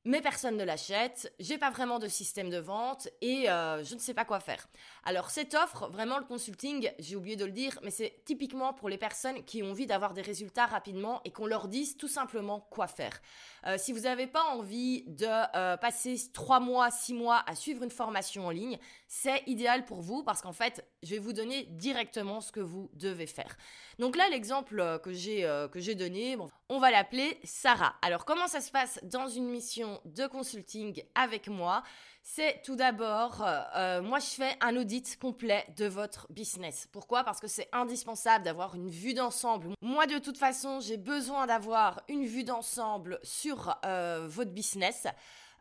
mais 0.03 0.21
personne 0.21 0.57
ne 0.57 0.63
l'achète, 0.63 1.31
j'ai 1.39 1.57
pas 1.57 1.69
vraiment 1.69 1.99
de 1.99 2.07
système 2.07 2.49
de 2.49 2.57
vente 2.57 3.07
et 3.21 3.49
euh, 3.49 3.83
je 3.83 3.93
ne 3.93 3.99
sais 3.99 4.13
pas 4.13 4.25
quoi 4.25 4.39
faire. 4.39 4.67
Alors 5.03 5.29
cette 5.29 5.53
offre, 5.53 5.89
vraiment 5.89 6.17
le 6.17 6.25
consulting, 6.25 6.91
j'ai 6.97 7.15
oublié 7.15 7.35
de 7.35 7.45
le 7.45 7.51
dire, 7.51 7.79
mais 7.83 7.91
c'est 7.91 8.21
typiquement 8.25 8.73
pour 8.73 8.89
les 8.89 8.97
personnes 8.97 9.43
qui 9.43 9.61
ont 9.61 9.71
envie 9.71 9.85
d'avoir 9.85 10.13
des 10.13 10.21
résultats 10.21 10.65
rapidement 10.65 11.21
et 11.23 11.31
qu'on 11.31 11.45
leur 11.45 11.67
dise 11.67 11.97
tout 11.97 12.07
simplement 12.07 12.61
quoi 12.71 12.87
faire. 12.87 13.21
Euh, 13.67 13.77
si 13.77 13.93
vous 13.93 14.01
n'avez 14.01 14.27
pas 14.27 14.43
envie 14.43 15.03
de 15.07 15.27
euh, 15.55 15.77
passer 15.77 16.15
3 16.33 16.59
mois, 16.59 16.89
6 16.89 17.13
mois 17.13 17.43
à 17.45 17.55
suivre 17.55 17.83
une 17.83 17.91
formation 17.91 18.47
en 18.47 18.51
ligne, 18.51 18.79
c'est 19.13 19.43
idéal 19.45 19.83
pour 19.83 19.99
vous 19.99 20.23
parce 20.23 20.41
qu'en 20.41 20.53
fait, 20.53 20.87
je 21.03 21.09
vais 21.09 21.19
vous 21.19 21.33
donner 21.33 21.65
directement 21.65 22.39
ce 22.39 22.53
que 22.53 22.61
vous 22.61 22.89
devez 22.93 23.27
faire. 23.27 23.57
Donc 23.99 24.15
là, 24.15 24.29
l'exemple 24.29 24.99
que 25.03 25.11
j'ai 25.11 25.41
que 25.69 25.81
j'ai 25.81 25.95
donné, 25.95 26.37
on 26.69 26.79
va 26.79 26.91
l'appeler 26.91 27.37
Sarah. 27.43 27.93
Alors 28.01 28.23
comment 28.23 28.47
ça 28.47 28.61
se 28.61 28.71
passe 28.71 28.99
dans 29.03 29.27
une 29.27 29.49
mission 29.49 29.99
de 30.05 30.27
consulting 30.27 31.03
avec 31.13 31.49
moi? 31.49 31.83
C'est 32.23 32.61
tout 32.63 32.75
d'abord, 32.75 33.43
euh, 33.43 33.61
euh, 33.75 34.01
moi 34.01 34.19
je 34.19 34.27
fais 34.27 34.55
un 34.61 34.77
audit 34.77 35.17
complet 35.17 35.65
de 35.75 35.85
votre 35.85 36.27
business. 36.31 36.87
Pourquoi? 36.91 37.23
Parce 37.23 37.39
que 37.39 37.47
c'est 37.47 37.67
indispensable 37.73 38.45
d'avoir 38.45 38.75
une 38.75 38.89
vue 38.89 39.13
d'ensemble. 39.13 39.69
Moi 39.81 40.05
de 40.05 40.19
toute 40.19 40.37
façon, 40.37 40.79
j'ai 40.79 40.97
besoin 40.97 41.47
d'avoir 41.47 42.01
une 42.07 42.25
vue 42.25 42.43
d'ensemble 42.43 43.19
sur 43.23 43.75
euh, 43.85 44.27
votre 44.29 44.51
business. 44.51 45.07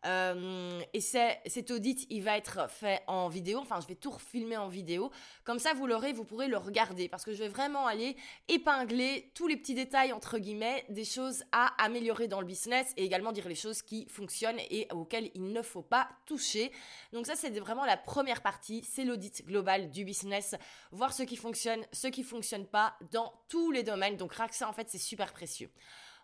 Euh, 0.06 0.80
et 0.92 1.00
cet 1.00 1.70
audit, 1.70 2.06
il 2.10 2.22
va 2.22 2.36
être 2.36 2.70
fait 2.70 3.02
en 3.06 3.28
vidéo. 3.28 3.58
Enfin, 3.58 3.80
je 3.80 3.86
vais 3.86 3.94
tout 3.94 4.10
refilmer 4.10 4.56
en 4.56 4.68
vidéo. 4.68 5.10
Comme 5.44 5.58
ça, 5.58 5.74
vous 5.74 5.86
l'aurez, 5.86 6.12
vous 6.12 6.24
pourrez 6.24 6.48
le 6.48 6.56
regarder. 6.56 7.08
Parce 7.08 7.24
que 7.24 7.32
je 7.32 7.38
vais 7.38 7.48
vraiment 7.48 7.86
aller 7.86 8.16
épingler 8.48 9.30
tous 9.34 9.46
les 9.46 9.56
petits 9.56 9.74
détails, 9.74 10.12
entre 10.12 10.38
guillemets, 10.38 10.84
des 10.88 11.04
choses 11.04 11.44
à 11.52 11.72
améliorer 11.82 12.28
dans 12.28 12.40
le 12.40 12.46
business 12.46 12.92
et 12.96 13.04
également 13.04 13.32
dire 13.32 13.48
les 13.48 13.54
choses 13.54 13.82
qui 13.82 14.06
fonctionnent 14.08 14.60
et 14.70 14.88
auxquelles 14.92 15.30
il 15.34 15.52
ne 15.52 15.62
faut 15.62 15.82
pas 15.82 16.08
toucher. 16.26 16.72
Donc 17.12 17.26
ça, 17.26 17.36
c'est 17.36 17.50
vraiment 17.58 17.84
la 17.84 17.96
première 17.96 18.42
partie. 18.42 18.84
C'est 18.90 19.04
l'audit 19.04 19.44
global 19.46 19.90
du 19.90 20.04
business. 20.04 20.54
Voir 20.92 21.12
ce 21.12 21.22
qui 21.22 21.36
fonctionne, 21.36 21.84
ce 21.92 22.08
qui 22.08 22.22
fonctionne 22.22 22.66
pas 22.66 22.96
dans 23.12 23.32
tous 23.48 23.70
les 23.70 23.82
domaines. 23.82 24.16
Donc, 24.16 24.34
ça, 24.50 24.68
en 24.68 24.72
fait, 24.72 24.88
c'est 24.88 24.98
super 24.98 25.32
précieux. 25.32 25.70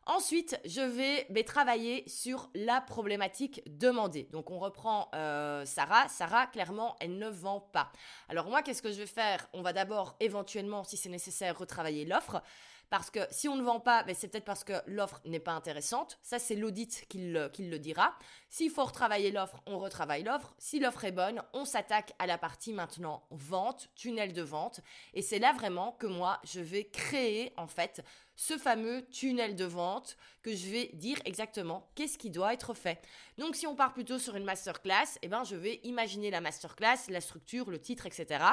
Ensuite, 0.08 0.60
je 0.64 0.82
vais 0.82 1.42
travailler 1.42 2.08
sur 2.08 2.48
la 2.54 2.80
problématique 2.80 3.60
demandée. 3.66 4.28
Donc, 4.30 4.52
on 4.52 4.58
reprend 4.60 5.10
euh, 5.16 5.64
Sarah. 5.64 6.08
Sarah, 6.08 6.46
clairement, 6.46 6.94
elle 7.00 7.18
ne 7.18 7.28
vend 7.28 7.60
pas. 7.60 7.90
Alors, 8.28 8.46
moi, 8.46 8.62
qu'est-ce 8.62 8.82
que 8.82 8.92
je 8.92 8.98
vais 8.98 9.06
faire? 9.06 9.48
On 9.52 9.62
va 9.62 9.72
d'abord, 9.72 10.16
éventuellement, 10.20 10.84
si 10.84 10.96
c'est 10.96 11.08
nécessaire, 11.08 11.58
retravailler 11.58 12.04
l'offre. 12.04 12.40
Parce 12.88 13.10
que 13.10 13.18
si 13.30 13.48
on 13.48 13.56
ne 13.56 13.62
vend 13.62 13.80
pas, 13.80 14.04
ben, 14.04 14.14
c'est 14.14 14.28
peut-être 14.28 14.44
parce 14.44 14.62
que 14.62 14.74
l'offre 14.86 15.20
n'est 15.24 15.40
pas 15.40 15.52
intéressante. 15.52 16.18
Ça, 16.22 16.38
c'est 16.38 16.54
l'audit 16.54 17.04
qui 17.08 17.32
le, 17.32 17.48
qui 17.48 17.66
le 17.66 17.78
dira. 17.80 18.14
S'il 18.48 18.70
faut 18.70 18.84
retravailler 18.84 19.32
l'offre, 19.32 19.60
on 19.66 19.78
retravaille 19.78 20.22
l'offre. 20.22 20.54
Si 20.58 20.78
l'offre 20.78 21.04
est 21.04 21.12
bonne, 21.12 21.42
on 21.52 21.64
s'attaque 21.64 22.12
à 22.20 22.28
la 22.28 22.38
partie 22.38 22.72
maintenant 22.72 23.26
vente, 23.30 23.88
tunnel 23.96 24.32
de 24.32 24.42
vente. 24.42 24.80
Et 25.14 25.22
c'est 25.22 25.40
là 25.40 25.52
vraiment 25.52 25.92
que 25.92 26.06
moi, 26.06 26.38
je 26.44 26.60
vais 26.60 26.84
créer 26.84 27.52
en 27.56 27.66
fait 27.66 28.04
ce 28.36 28.58
fameux 28.58 29.06
tunnel 29.08 29.56
de 29.56 29.64
vente 29.64 30.16
que 30.42 30.54
je 30.54 30.68
vais 30.70 30.90
dire 30.92 31.18
exactement 31.24 31.90
qu'est-ce 31.94 32.18
qui 32.18 32.30
doit 32.30 32.52
être 32.52 32.74
fait. 32.74 33.00
Donc 33.38 33.56
si 33.56 33.66
on 33.66 33.74
part 33.74 33.94
plutôt 33.94 34.18
sur 34.18 34.36
une 34.36 34.44
masterclass, 34.44 35.18
eh 35.22 35.28
ben, 35.28 35.42
je 35.42 35.56
vais 35.56 35.80
imaginer 35.82 36.30
la 36.30 36.40
masterclass, 36.40 37.08
la 37.08 37.20
structure, 37.20 37.70
le 37.70 37.80
titre, 37.80 38.06
etc. 38.06 38.44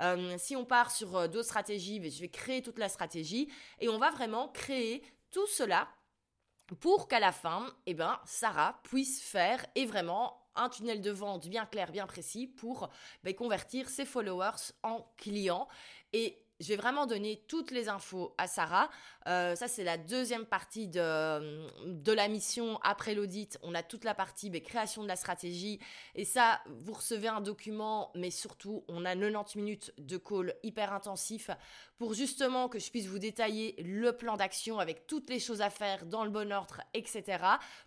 Euh, 0.00 0.34
si 0.38 0.56
on 0.56 0.64
part 0.64 0.90
sur 0.90 1.16
euh, 1.16 1.28
d'autres 1.28 1.46
stratégies, 1.46 2.00
ben, 2.00 2.10
je 2.10 2.20
vais 2.20 2.30
créer 2.30 2.62
toute 2.62 2.78
la 2.78 2.88
stratégie 2.88 3.52
et 3.78 3.88
on 3.88 3.98
va 3.98 4.10
vraiment 4.10 4.48
créer 4.48 5.02
tout 5.30 5.46
cela 5.46 5.88
pour 6.80 7.06
qu'à 7.06 7.20
la 7.20 7.30
fin, 7.30 7.72
eh 7.84 7.94
ben, 7.94 8.18
Sarah 8.24 8.80
puisse 8.82 9.22
faire 9.22 9.64
et 9.74 9.86
vraiment 9.86 10.42
un 10.56 10.68
tunnel 10.68 11.00
de 11.00 11.10
vente 11.10 11.46
bien 11.48 11.66
clair, 11.66 11.92
bien 11.92 12.06
précis 12.06 12.46
pour 12.46 12.88
ben, 13.22 13.34
convertir 13.34 13.88
ses 13.88 14.06
followers 14.06 14.72
en 14.82 15.06
clients. 15.16 15.68
Et 16.12 16.45
je 16.60 16.68
vais 16.68 16.76
vraiment 16.76 17.06
donner 17.06 17.42
toutes 17.48 17.70
les 17.70 17.88
infos 17.88 18.34
à 18.38 18.46
Sarah. 18.46 18.88
Euh, 19.26 19.54
ça, 19.54 19.68
c'est 19.68 19.84
la 19.84 19.98
deuxième 19.98 20.46
partie 20.46 20.88
de, 20.88 21.66
de 21.86 22.12
la 22.12 22.28
mission. 22.28 22.78
Après 22.82 23.14
l'audit, 23.14 23.58
on 23.62 23.74
a 23.74 23.82
toute 23.82 24.04
la 24.04 24.14
partie 24.14 24.50
création 24.60 25.02
de 25.02 25.08
la 25.08 25.16
stratégie. 25.16 25.78
Et 26.14 26.24
ça, 26.24 26.60
vous 26.66 26.94
recevez 26.94 27.28
un 27.28 27.40
document, 27.40 28.10
mais 28.14 28.30
surtout, 28.30 28.84
on 28.88 29.04
a 29.04 29.14
90 29.14 29.56
minutes 29.56 29.94
de 29.98 30.16
call 30.16 30.54
hyper 30.62 30.92
intensif 30.92 31.50
pour 31.98 32.14
justement 32.14 32.68
que 32.68 32.78
je 32.78 32.90
puisse 32.90 33.06
vous 33.06 33.18
détailler 33.18 33.74
le 33.82 34.12
plan 34.12 34.36
d'action 34.36 34.78
avec 34.78 35.06
toutes 35.06 35.30
les 35.30 35.38
choses 35.38 35.62
à 35.62 35.70
faire 35.70 36.04
dans 36.06 36.24
le 36.24 36.30
bon 36.30 36.52
ordre, 36.52 36.80
etc. 36.94 37.38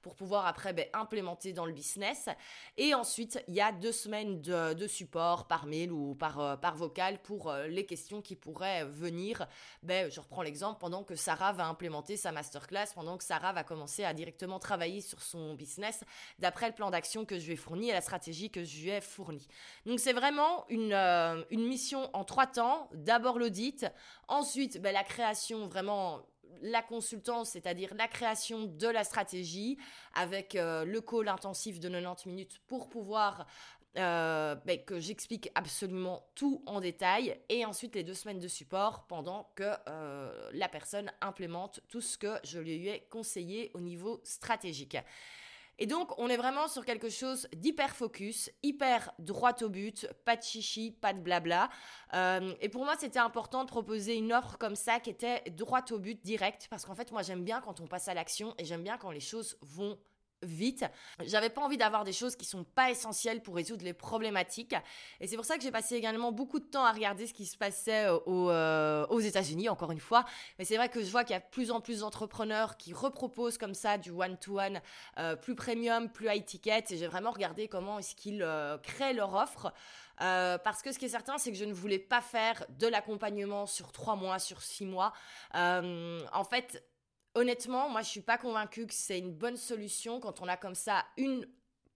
pour 0.01 0.15
pouvoir 0.15 0.47
après 0.47 0.73
ben, 0.73 0.87
implémenter 0.93 1.53
dans 1.53 1.65
le 1.65 1.73
business. 1.73 2.29
Et 2.77 2.93
ensuite, 2.93 3.43
il 3.47 3.53
y 3.53 3.61
a 3.61 3.71
deux 3.71 3.91
semaines 3.91 4.41
de, 4.41 4.87
support 4.87 5.47
par 5.47 5.65
mail 5.65 5.91
ou 5.91 6.15
par, 6.15 6.39
euh, 6.39 6.55
vocal 6.73 7.21
pour 7.21 7.49
euh, 7.49 7.67
les 7.67 7.85
questions 7.85 8.21
qui 8.21 8.35
pourraient 8.35 8.85
venir. 8.85 9.47
Ben, 9.83 10.09
je 10.09 10.19
reprends 10.19 10.41
l'exemple 10.41 10.79
pendant 10.79 11.03
que 11.03 11.15
Sarah 11.15 11.51
va 11.53 11.67
implémenter 11.67 12.17
sa 12.17 12.31
masterclass, 12.31 12.87
pendant 12.95 13.17
que 13.17 13.23
Sarah 13.23 13.53
va 13.53 13.63
commencer 13.63 14.03
à 14.03 14.13
directement 14.13 14.59
travailler 14.59 15.01
sur 15.01 15.21
son 15.21 15.53
business 15.53 16.03
d'après 16.39 16.67
le 16.67 16.73
plan 16.73 16.89
d'action 16.89 17.25
que 17.25 17.37
je 17.37 17.45
lui 17.45 17.53
ai 17.53 17.57
fourni 17.57 17.89
et 17.89 17.93
la 17.93 18.01
stratégie 18.01 18.49
que 18.49 18.63
je 18.63 18.81
lui 18.81 18.89
ai 18.89 19.01
fournie. 19.01 19.47
Donc 19.85 19.99
c'est 19.99 20.13
vraiment 20.13 20.65
une, 20.69 20.93
euh, 20.93 21.43
une 21.51 21.67
mission 21.67 22.09
en 22.13 22.23
trois 22.23 22.47
temps. 22.47 22.89
D'abord 22.93 23.37
l'audit, 23.37 23.85
Ensuite, 24.27 24.81
ben, 24.81 24.93
la 24.93 25.03
création, 25.03 25.67
vraiment 25.67 26.21
la 26.61 26.81
consultance, 26.81 27.51
c'est-à-dire 27.51 27.93
la 27.95 28.07
création 28.07 28.65
de 28.65 28.87
la 28.87 29.03
stratégie 29.03 29.77
avec 30.13 30.55
euh, 30.55 30.83
le 30.83 31.01
call 31.01 31.27
intensif 31.27 31.79
de 31.79 31.89
90 31.89 32.27
minutes 32.27 32.59
pour 32.67 32.89
pouvoir 32.89 33.45
euh, 33.97 34.55
ben, 34.65 34.79
que 34.83 34.99
j'explique 34.99 35.49
absolument 35.55 36.29
tout 36.35 36.61
en 36.67 36.79
détail 36.79 37.39
et 37.49 37.65
ensuite 37.65 37.95
les 37.95 38.03
deux 38.03 38.13
semaines 38.13 38.39
de 38.39 38.47
support 38.47 39.07
pendant 39.07 39.51
que 39.55 39.63
euh, 39.87 40.49
la 40.53 40.69
personne 40.69 41.11
implémente 41.21 41.79
tout 41.89 42.01
ce 42.01 42.17
que 42.17 42.35
je 42.43 42.59
lui 42.59 42.87
ai 42.87 43.07
conseillé 43.09 43.71
au 43.73 43.79
niveau 43.79 44.21
stratégique. 44.23 44.97
Et 45.81 45.85
donc, 45.85 46.11
on 46.17 46.27
est 46.27 46.35
vraiment 46.35 46.67
sur 46.67 46.83
quelque 46.83 47.09
chose 47.09 47.47
d'hyper 47.55 47.95
focus, 47.95 48.51
hyper 48.63 49.13
droit 49.17 49.55
au 49.61 49.69
but, 49.69 50.07
pas 50.25 50.35
de 50.35 50.43
chichi, 50.43 50.91
pas 50.91 51.13
de 51.13 51.19
blabla. 51.19 51.69
Euh, 52.13 52.53
et 52.59 52.67
pour 52.67 52.83
moi, 52.83 52.95
c'était 52.99 53.19
important 53.19 53.63
de 53.63 53.69
proposer 53.69 54.15
une 54.15 54.33
offre 54.33 54.57
comme 54.57 54.75
ça 54.75 54.99
qui 54.99 55.09
était 55.09 55.41
droit 55.51 55.83
au 55.91 55.99
but, 55.99 56.21
direct, 56.21 56.67
parce 56.69 56.85
qu'en 56.85 56.95
fait, 56.95 57.13
moi, 57.13 57.21
j'aime 57.21 57.45
bien 57.45 57.61
quand 57.61 57.79
on 57.79 57.87
passe 57.87 58.09
à 58.09 58.13
l'action 58.13 58.53
et 58.57 58.65
j'aime 58.65 58.83
bien 58.83 58.97
quand 58.97 59.11
les 59.11 59.21
choses 59.21 59.57
vont 59.61 59.97
vite. 60.43 60.85
J'avais 61.25 61.49
pas 61.49 61.61
envie 61.61 61.77
d'avoir 61.77 62.03
des 62.03 62.13
choses 62.13 62.35
qui 62.35 62.45
sont 62.45 62.63
pas 62.63 62.89
essentielles 62.89 63.41
pour 63.41 63.55
résoudre 63.55 63.83
les 63.83 63.93
problématiques. 63.93 64.75
Et 65.19 65.27
c'est 65.27 65.35
pour 65.35 65.45
ça 65.45 65.57
que 65.57 65.63
j'ai 65.63 65.71
passé 65.71 65.95
également 65.95 66.31
beaucoup 66.31 66.59
de 66.59 66.65
temps 66.65 66.85
à 66.85 66.91
regarder 66.91 67.27
ce 67.27 67.33
qui 67.33 67.45
se 67.45 67.57
passait 67.57 68.07
euh, 68.07 68.19
euh, 68.27 69.05
aux 69.07 69.19
États-Unis, 69.19 69.69
encore 69.69 69.91
une 69.91 69.99
fois. 69.99 70.25
Mais 70.57 70.65
c'est 70.65 70.77
vrai 70.77 70.89
que 70.89 71.03
je 71.03 71.11
vois 71.11 71.23
qu'il 71.23 71.33
y 71.33 71.37
a 71.37 71.41
de 71.41 71.49
plus 71.51 71.71
en 71.71 71.81
plus 71.81 71.99
d'entrepreneurs 71.99 72.77
qui 72.77 72.93
reproposent 72.93 73.57
comme 73.57 73.73
ça 73.73 73.97
du 73.97 74.11
one-to-one 74.11 74.81
euh, 75.17 75.35
plus 75.35 75.55
premium, 75.55 76.09
plus 76.09 76.27
high 76.27 76.45
ticket. 76.45 76.83
Et 76.89 76.97
j'ai 76.97 77.07
vraiment 77.07 77.31
regardé 77.31 77.67
comment 77.67 77.99
est-ce 77.99 78.15
qu'ils 78.15 78.45
créent 78.83 79.13
leur 79.13 79.33
offre. 79.33 79.73
parce 80.17 80.81
que 80.81 80.91
ce 80.91 80.99
qui 80.99 81.05
est 81.05 81.09
certain, 81.09 81.37
c'est 81.37 81.51
que 81.51 81.57
je 81.57 81.65
ne 81.65 81.73
voulais 81.73 81.99
pas 81.99 82.21
faire 82.21 82.65
de 82.69 82.87
l'accompagnement 82.87 83.65
sur 83.65 83.91
trois 83.91 84.15
mois, 84.15 84.39
sur 84.39 84.61
six 84.61 84.85
mois. 84.85 85.13
en 85.53 86.43
fait, 86.49 86.83
honnêtement, 87.35 87.89
moi, 87.89 88.01
je 88.01 88.09
suis 88.09 88.21
pas 88.21 88.37
convaincue 88.37 88.87
que 88.87 88.93
c'est 88.93 89.19
une 89.19 89.33
bonne 89.33 89.57
solution 89.57 90.19
quand 90.19 90.41
on 90.41 90.47
a 90.47 90.57
comme 90.57 90.75
ça 90.75 91.05
une 91.17 91.47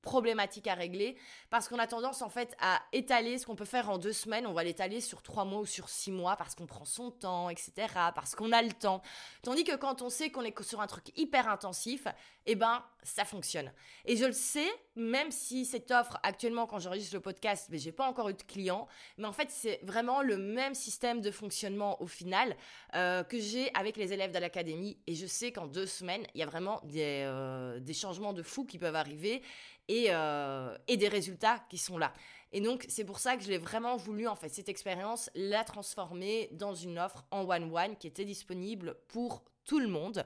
problématique 0.04 0.68
à 0.68 0.76
régler 0.76 1.18
parce 1.50 1.68
qu'on 1.68 1.80
a 1.80 1.88
tendance 1.88 2.22
en 2.22 2.30
fait 2.30 2.56
à 2.60 2.82
étaler 2.92 3.40
ce 3.40 3.48
qu'on 3.48 3.56
peut 3.56 3.66
faire 3.66 3.90
en 3.90 3.98
deux 3.98 4.14
semaines, 4.14 4.46
on 4.46 4.54
va 4.54 4.64
l'étaler 4.64 5.02
sur 5.02 5.24
trois 5.24 5.46
mois 5.46 5.62
ou 5.62 5.66
sur 5.66 5.90
six 5.90 6.12
mois 6.12 6.36
parce 6.36 6.54
qu'on 6.54 6.68
prend 6.68 6.86
son 6.86 7.10
temps, 7.10 7.50
etc. 7.50 7.72
parce 8.14 8.36
qu'on 8.36 8.52
a 8.52 8.62
le 8.62 8.74
temps. 8.74 9.02
Tandis 9.42 9.64
que 9.64 9.76
quand 9.76 10.04
on 10.04 10.10
sait 10.10 10.30
qu'on 10.30 10.44
est 10.44 10.62
sur 10.62 10.82
un 10.82 10.88
truc 10.88 11.18
hyper 11.18 11.50
intensif, 11.50 12.08
eh 12.46 12.56
ben 12.56 12.84
ça 13.04 13.26
fonctionne. 13.26 13.72
Et 14.06 14.16
je 14.16 14.26
le 14.26 14.34
sais, 14.34 14.68
même 14.96 15.32
si 15.32 15.66
cette 15.66 15.92
offre 15.92 16.20
actuellement 16.24 16.68
quand 16.68 16.80
j'enregistre 16.80 17.16
le 17.16 17.22
podcast, 17.22 17.68
mais 17.70 17.78
j'ai 17.78 17.92
pas 17.92 18.08
encore 18.08 18.30
eu 18.30 18.34
de 18.34 18.44
clients, 18.44 18.88
mais 19.18 19.26
en 19.26 19.34
fait 19.34 19.50
c'est 19.50 19.80
vraiment 19.84 20.22
le 20.22 20.38
même 20.38 20.74
système 20.74 21.22
de 21.22 21.32
fonctionnement 21.32 22.02
au 22.02 22.08
final 22.08 22.56
euh, 22.96 23.24
que 23.24 23.40
j'ai 23.40 23.74
avec 23.74 23.98
les 23.98 24.12
élèves 24.14 24.32
de 24.32 24.40
l'académie 24.40 24.98
et 25.08 25.16
je 25.16 25.26
sais 25.26 25.52
qu'en 25.52 25.68
deux 25.68 25.86
semaines 25.86 26.26
il 26.34 26.40
y 26.40 26.44
a 26.44 26.46
vraiment 26.46 26.82
des, 26.84 27.24
euh, 27.26 27.80
des 27.80 27.94
changements 27.94 28.34
de 28.34 28.44
fou 28.44 28.66
qui 28.66 28.78
peuvent 28.78 28.96
arriver 28.96 29.42
euh, 29.92 30.78
et, 30.88 30.98
des 30.98 31.08
résultats 31.08 31.60
qui 31.70 31.78
sont 31.78 31.98
là. 31.98 32.14
Et 32.52 32.62
donc, 32.62 32.86
c'est 32.88 33.04
pour 33.04 33.20
ça 33.20 33.36
que 33.36 33.44
je 33.44 33.50
l'ai 33.50 33.58
vraiment 33.58 33.98
voulu, 33.98 34.28
en 34.28 34.36
fait, 34.36 34.50
cette 34.50 34.70
expérience, 34.70 35.30
la 35.36 35.64
transformer 35.64 36.50
dans 36.54 36.74
une 36.74 37.00
offre 37.00 37.26
en 37.32 37.42
one-one 37.50 37.98
qui 37.98 38.08
était 38.08 38.26
disponible 38.26 38.96
pour 39.08 39.44
tout 39.66 39.80
le 39.80 39.88
monde. 39.88 40.26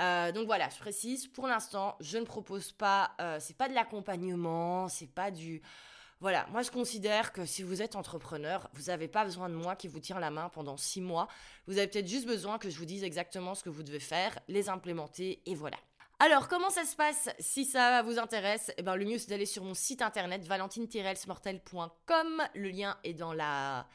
Euh, 0.00 0.32
donc 0.32 0.46
voilà, 0.46 0.68
je 0.68 0.78
précise, 0.78 1.26
pour 1.26 1.46
l'instant, 1.46 1.96
je 2.00 2.18
ne 2.18 2.24
propose 2.24 2.72
pas, 2.72 3.12
euh, 3.20 3.38
c'est 3.40 3.56
pas 3.56 3.68
de 3.68 3.74
l'accompagnement, 3.74 4.88
c'est 4.88 5.12
pas 5.12 5.30
du... 5.30 5.62
Voilà, 6.20 6.46
moi 6.50 6.62
je 6.62 6.70
considère 6.72 7.32
que 7.32 7.46
si 7.46 7.62
vous 7.62 7.80
êtes 7.80 7.94
entrepreneur, 7.94 8.68
vous 8.72 8.84
n'avez 8.84 9.06
pas 9.06 9.24
besoin 9.24 9.48
de 9.48 9.54
moi 9.54 9.76
qui 9.76 9.86
vous 9.86 10.00
tire 10.00 10.18
la 10.18 10.30
main 10.30 10.48
pendant 10.48 10.76
six 10.76 11.00
mois. 11.00 11.28
Vous 11.68 11.78
avez 11.78 11.86
peut-être 11.86 12.08
juste 12.08 12.26
besoin 12.26 12.58
que 12.58 12.70
je 12.70 12.78
vous 12.78 12.86
dise 12.86 13.04
exactement 13.04 13.54
ce 13.54 13.62
que 13.62 13.70
vous 13.70 13.84
devez 13.84 14.00
faire, 14.00 14.36
les 14.48 14.68
implémenter 14.68 15.42
et 15.46 15.54
voilà. 15.54 15.76
Alors, 16.20 16.48
comment 16.48 16.68
ça 16.68 16.84
se 16.84 16.96
passe 16.96 17.28
si 17.38 17.64
ça 17.64 18.02
vous 18.02 18.18
intéresse 18.18 18.72
eh 18.76 18.82
ben, 18.82 18.96
Le 18.96 19.04
mieux, 19.04 19.18
c'est 19.18 19.30
d'aller 19.30 19.46
sur 19.46 19.62
mon 19.62 19.74
site 19.74 20.02
internet 20.02 20.44
valentine-mortel.com. 20.44 22.42
Le 22.56 22.68
lien 22.70 22.98
est 23.04 23.14
dans 23.14 23.32
la... 23.32 23.86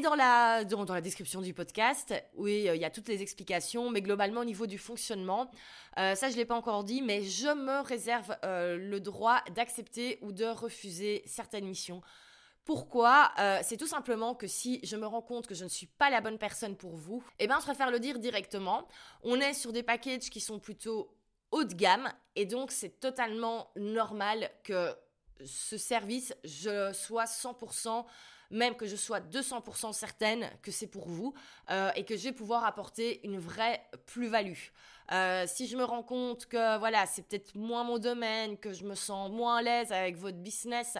dans 0.00 0.14
la, 0.14 0.62
dans, 0.62 0.84
la 0.84 1.00
description 1.00 1.40
du 1.40 1.52
podcast, 1.52 2.14
oui, 2.36 2.68
euh, 2.68 2.76
il 2.76 2.80
y 2.80 2.84
a 2.84 2.90
toutes 2.90 3.08
les 3.08 3.22
explications, 3.22 3.90
mais 3.90 4.02
globalement 4.02 4.42
au 4.42 4.44
niveau 4.44 4.68
du 4.68 4.78
fonctionnement, 4.78 5.50
euh, 5.98 6.14
ça 6.14 6.28
je 6.28 6.34
ne 6.34 6.38
l'ai 6.38 6.44
pas 6.44 6.54
encore 6.54 6.84
dit, 6.84 7.02
mais 7.02 7.24
je 7.24 7.48
me 7.48 7.82
réserve 7.82 8.36
euh, 8.44 8.76
le 8.76 9.00
droit 9.00 9.42
d'accepter 9.52 10.20
ou 10.22 10.30
de 10.30 10.44
refuser 10.44 11.24
certaines 11.26 11.66
missions. 11.66 12.02
Pourquoi? 12.64 13.32
C'est 13.64 13.76
tout 13.76 13.88
simplement 13.88 14.36
que 14.36 14.46
si 14.46 14.78
je 14.84 14.94
me 14.94 15.04
rends 15.04 15.20
compte 15.20 15.48
que 15.48 15.54
je 15.56 15.64
ne 15.64 15.68
suis 15.68 15.88
pas 15.88 16.10
la 16.10 16.20
bonne 16.20 16.38
personne 16.38 16.76
pour 16.76 16.94
vous, 16.94 17.24
eh 17.40 17.48
ben 17.48 17.58
je 17.58 17.64
préfère 17.64 17.90
le 17.90 17.98
dire 17.98 18.20
directement. 18.20 18.86
On 19.24 19.40
est 19.40 19.52
sur 19.52 19.72
des 19.72 19.82
packages 19.82 20.30
qui 20.30 20.38
sont 20.38 20.60
plutôt 20.60 21.12
haut 21.52 21.64
de 21.64 21.74
gamme 21.74 22.12
et 22.34 22.46
donc 22.46 22.72
c'est 22.72 23.00
totalement 23.00 23.70
normal 23.76 24.50
que 24.64 24.94
ce 25.44 25.76
service, 25.76 26.34
je 26.44 26.92
sois 26.92 27.24
100%, 27.24 28.04
même 28.50 28.76
que 28.76 28.86
je 28.86 28.96
sois 28.96 29.20
200% 29.20 29.92
certaine 29.92 30.50
que 30.62 30.70
c'est 30.70 30.86
pour 30.86 31.08
vous 31.08 31.34
euh, 31.70 31.90
et 31.96 32.04
que 32.04 32.16
je 32.16 32.24
vais 32.24 32.32
pouvoir 32.32 32.64
apporter 32.64 33.26
une 33.26 33.38
vraie 33.38 33.82
plus-value. 34.06 34.58
Euh, 35.10 35.44
si 35.46 35.66
je 35.66 35.76
me 35.76 35.84
rends 35.84 36.02
compte 36.02 36.46
que 36.46 36.78
voilà, 36.78 37.06
c'est 37.06 37.22
peut-être 37.22 37.54
moins 37.54 37.82
mon 37.82 37.98
domaine, 37.98 38.56
que 38.56 38.72
je 38.72 38.84
me 38.84 38.94
sens 38.94 39.30
moins 39.30 39.56
à 39.56 39.62
l'aise 39.62 39.92
avec 39.92 40.16
votre 40.16 40.38
business, 40.38 40.96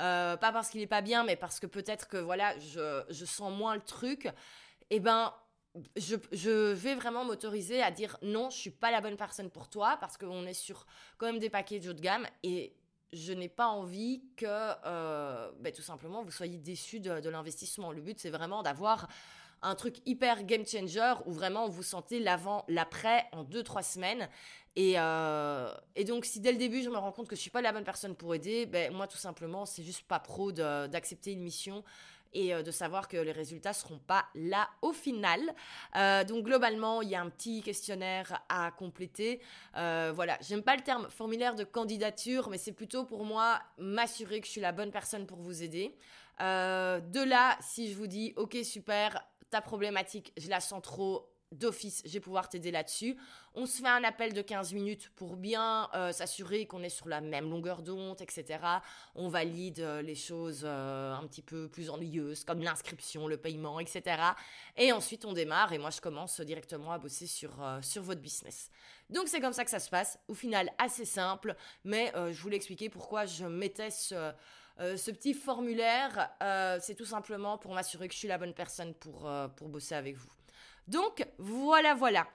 euh, 0.00 0.36
pas 0.36 0.50
parce 0.50 0.70
qu'il 0.70 0.80
n'est 0.80 0.86
pas 0.86 1.02
bien, 1.02 1.24
mais 1.24 1.36
parce 1.36 1.60
que 1.60 1.66
peut-être 1.66 2.08
que 2.08 2.16
voilà, 2.16 2.58
je, 2.58 3.02
je 3.10 3.24
sens 3.24 3.52
moins 3.56 3.74
le 3.74 3.82
truc, 3.82 4.28
eh 4.90 5.00
ben 5.00 5.32
je, 5.96 6.72
vais 6.72 6.94
vraiment 6.94 7.24
m'autoriser 7.24 7.82
à 7.82 7.90
dire 7.90 8.16
non, 8.22 8.50
je 8.50 8.56
suis 8.56 8.70
pas 8.70 8.90
la 8.90 9.00
bonne 9.00 9.16
personne 9.16 9.50
pour 9.50 9.68
toi 9.68 9.96
parce 10.00 10.16
qu'on 10.16 10.46
est 10.46 10.54
sur 10.54 10.86
quand 11.18 11.26
même 11.26 11.38
des 11.38 11.50
paquets 11.50 11.80
de 11.80 11.90
haut 11.90 11.94
de 11.94 12.00
gamme 12.00 12.26
et 12.42 12.74
je 13.12 13.32
n'ai 13.32 13.48
pas 13.48 13.66
envie 13.66 14.22
que 14.36 14.46
euh, 14.46 15.50
ben, 15.60 15.72
tout 15.72 15.82
simplement 15.82 16.22
vous 16.22 16.30
soyez 16.30 16.58
déçus 16.58 17.00
de, 17.00 17.28
l'investissement. 17.28 17.92
Le 17.92 18.00
but 18.00 18.18
c'est 18.18 18.30
vraiment 18.30 18.62
d'avoir 18.62 19.08
un 19.62 19.74
truc 19.74 19.96
hyper 20.06 20.44
game 20.44 20.66
changer 20.66 21.14
où 21.26 21.32
vraiment 21.32 21.68
vous 21.68 21.82
sentez 21.82 22.20
l'avant, 22.20 22.64
l'après 22.68 23.26
en 23.32 23.42
deux 23.42 23.62
trois 23.62 23.82
semaines. 23.82 24.28
Et, 24.76 24.94
euh, 24.96 25.72
et, 25.94 26.04
donc 26.04 26.24
si 26.24 26.40
dès 26.40 26.50
le 26.50 26.58
début 26.58 26.82
je 26.82 26.90
me 26.90 26.96
rends 26.96 27.12
compte 27.12 27.28
que 27.28 27.36
je 27.36 27.40
suis 27.40 27.50
pas 27.50 27.62
la 27.62 27.72
bonne 27.72 27.84
personne 27.84 28.14
pour 28.14 28.34
aider, 28.34 28.66
ben 28.66 28.92
moi 28.92 29.06
tout 29.06 29.16
simplement 29.16 29.66
c'est 29.66 29.84
juste 29.84 30.02
pas 30.02 30.18
pro 30.18 30.52
d'accepter 30.52 31.32
une 31.32 31.42
mission 31.42 31.84
et 32.34 32.54
euh, 32.54 32.62
de 32.62 32.70
savoir 32.70 33.08
que 33.08 33.16
les 33.16 33.32
résultats 33.32 33.72
seront 33.72 33.98
pas 33.98 34.26
là 34.34 34.68
au 34.82 34.92
final. 34.92 35.40
Euh, 35.96 36.24
donc 36.24 36.44
globalement, 36.44 37.02
il 37.02 37.08
y 37.08 37.14
a 37.14 37.20
un 37.20 37.30
petit 37.30 37.62
questionnaire 37.62 38.42
à 38.48 38.70
compléter. 38.72 39.40
Euh, 39.76 40.12
voilà, 40.14 40.36
j'aime 40.40 40.62
pas 40.62 40.76
le 40.76 40.82
terme 40.82 41.08
formulaire 41.08 41.54
de 41.54 41.64
candidature, 41.64 42.50
mais 42.50 42.58
c'est 42.58 42.72
plutôt 42.72 43.04
pour 43.04 43.24
moi 43.24 43.60
m'assurer 43.78 44.40
que 44.40 44.46
je 44.46 44.52
suis 44.52 44.60
la 44.60 44.72
bonne 44.72 44.90
personne 44.90 45.26
pour 45.26 45.38
vous 45.38 45.62
aider. 45.62 45.94
de 46.40 47.24
là, 47.24 47.56
si 47.60 47.90
je 47.90 47.96
vous 47.96 48.06
dis, 48.06 48.34
ok 48.36 48.56
super, 48.62 49.24
ta 49.50 49.60
problématique, 49.60 50.32
je 50.36 50.48
la 50.48 50.60
sens 50.60 50.82
trop, 50.82 51.33
d'office, 51.54 52.02
je 52.04 52.12
vais 52.12 52.20
pouvoir 52.20 52.48
t'aider 52.48 52.70
là-dessus. 52.70 53.16
On 53.54 53.66
se 53.66 53.80
fait 53.80 53.88
un 53.88 54.02
appel 54.02 54.32
de 54.32 54.42
15 54.42 54.72
minutes 54.72 55.10
pour 55.14 55.36
bien 55.36 55.88
euh, 55.94 56.10
s'assurer 56.10 56.66
qu'on 56.66 56.82
est 56.82 56.88
sur 56.88 57.08
la 57.08 57.20
même 57.20 57.48
longueur 57.48 57.82
d'onde, 57.82 58.20
etc. 58.20 58.58
On 59.14 59.28
valide 59.28 59.80
euh, 59.80 60.02
les 60.02 60.16
choses 60.16 60.62
euh, 60.64 61.14
un 61.14 61.24
petit 61.26 61.42
peu 61.42 61.68
plus 61.68 61.88
ennuyeuses, 61.88 62.44
comme 62.44 62.62
l'inscription, 62.62 63.28
le 63.28 63.36
paiement, 63.36 63.78
etc. 63.78 64.20
Et 64.76 64.92
ensuite, 64.92 65.24
on 65.24 65.32
démarre 65.32 65.72
et 65.72 65.78
moi, 65.78 65.90
je 65.90 66.00
commence 66.00 66.40
directement 66.40 66.90
à 66.90 66.98
bosser 66.98 67.26
sur, 67.26 67.52
sur 67.80 68.02
votre 68.02 68.20
business. 68.20 68.70
Donc, 69.08 69.28
c'est 69.28 69.40
comme 69.40 69.52
ça 69.52 69.64
que 69.64 69.70
ça 69.70 69.78
se 69.78 69.90
passe. 69.90 70.18
Au 70.26 70.34
final, 70.34 70.70
assez 70.78 71.04
simple, 71.04 71.54
mais 71.84 72.12
je 72.14 72.40
voulais 72.40 72.56
expliquer 72.56 72.88
pourquoi 72.88 73.26
je 73.26 73.44
mettais 73.44 73.90
ce... 73.90 74.32
petit 74.76 75.34
formulaire, 75.34 76.30
c'est 76.80 76.94
tout 76.96 77.04
simplement 77.04 77.58
pour 77.58 77.72
m'assurer 77.74 78.08
que 78.08 78.14
je 78.14 78.18
suis 78.18 78.28
la 78.28 78.38
bonne 78.38 78.54
personne 78.54 78.94
pour, 78.94 79.30
pour 79.56 79.68
bosser 79.68 79.94
avec 79.94 80.16
vous. 80.16 80.30
Donc 80.88 81.26
voilà, 81.38 81.94
voilà. 81.94 82.26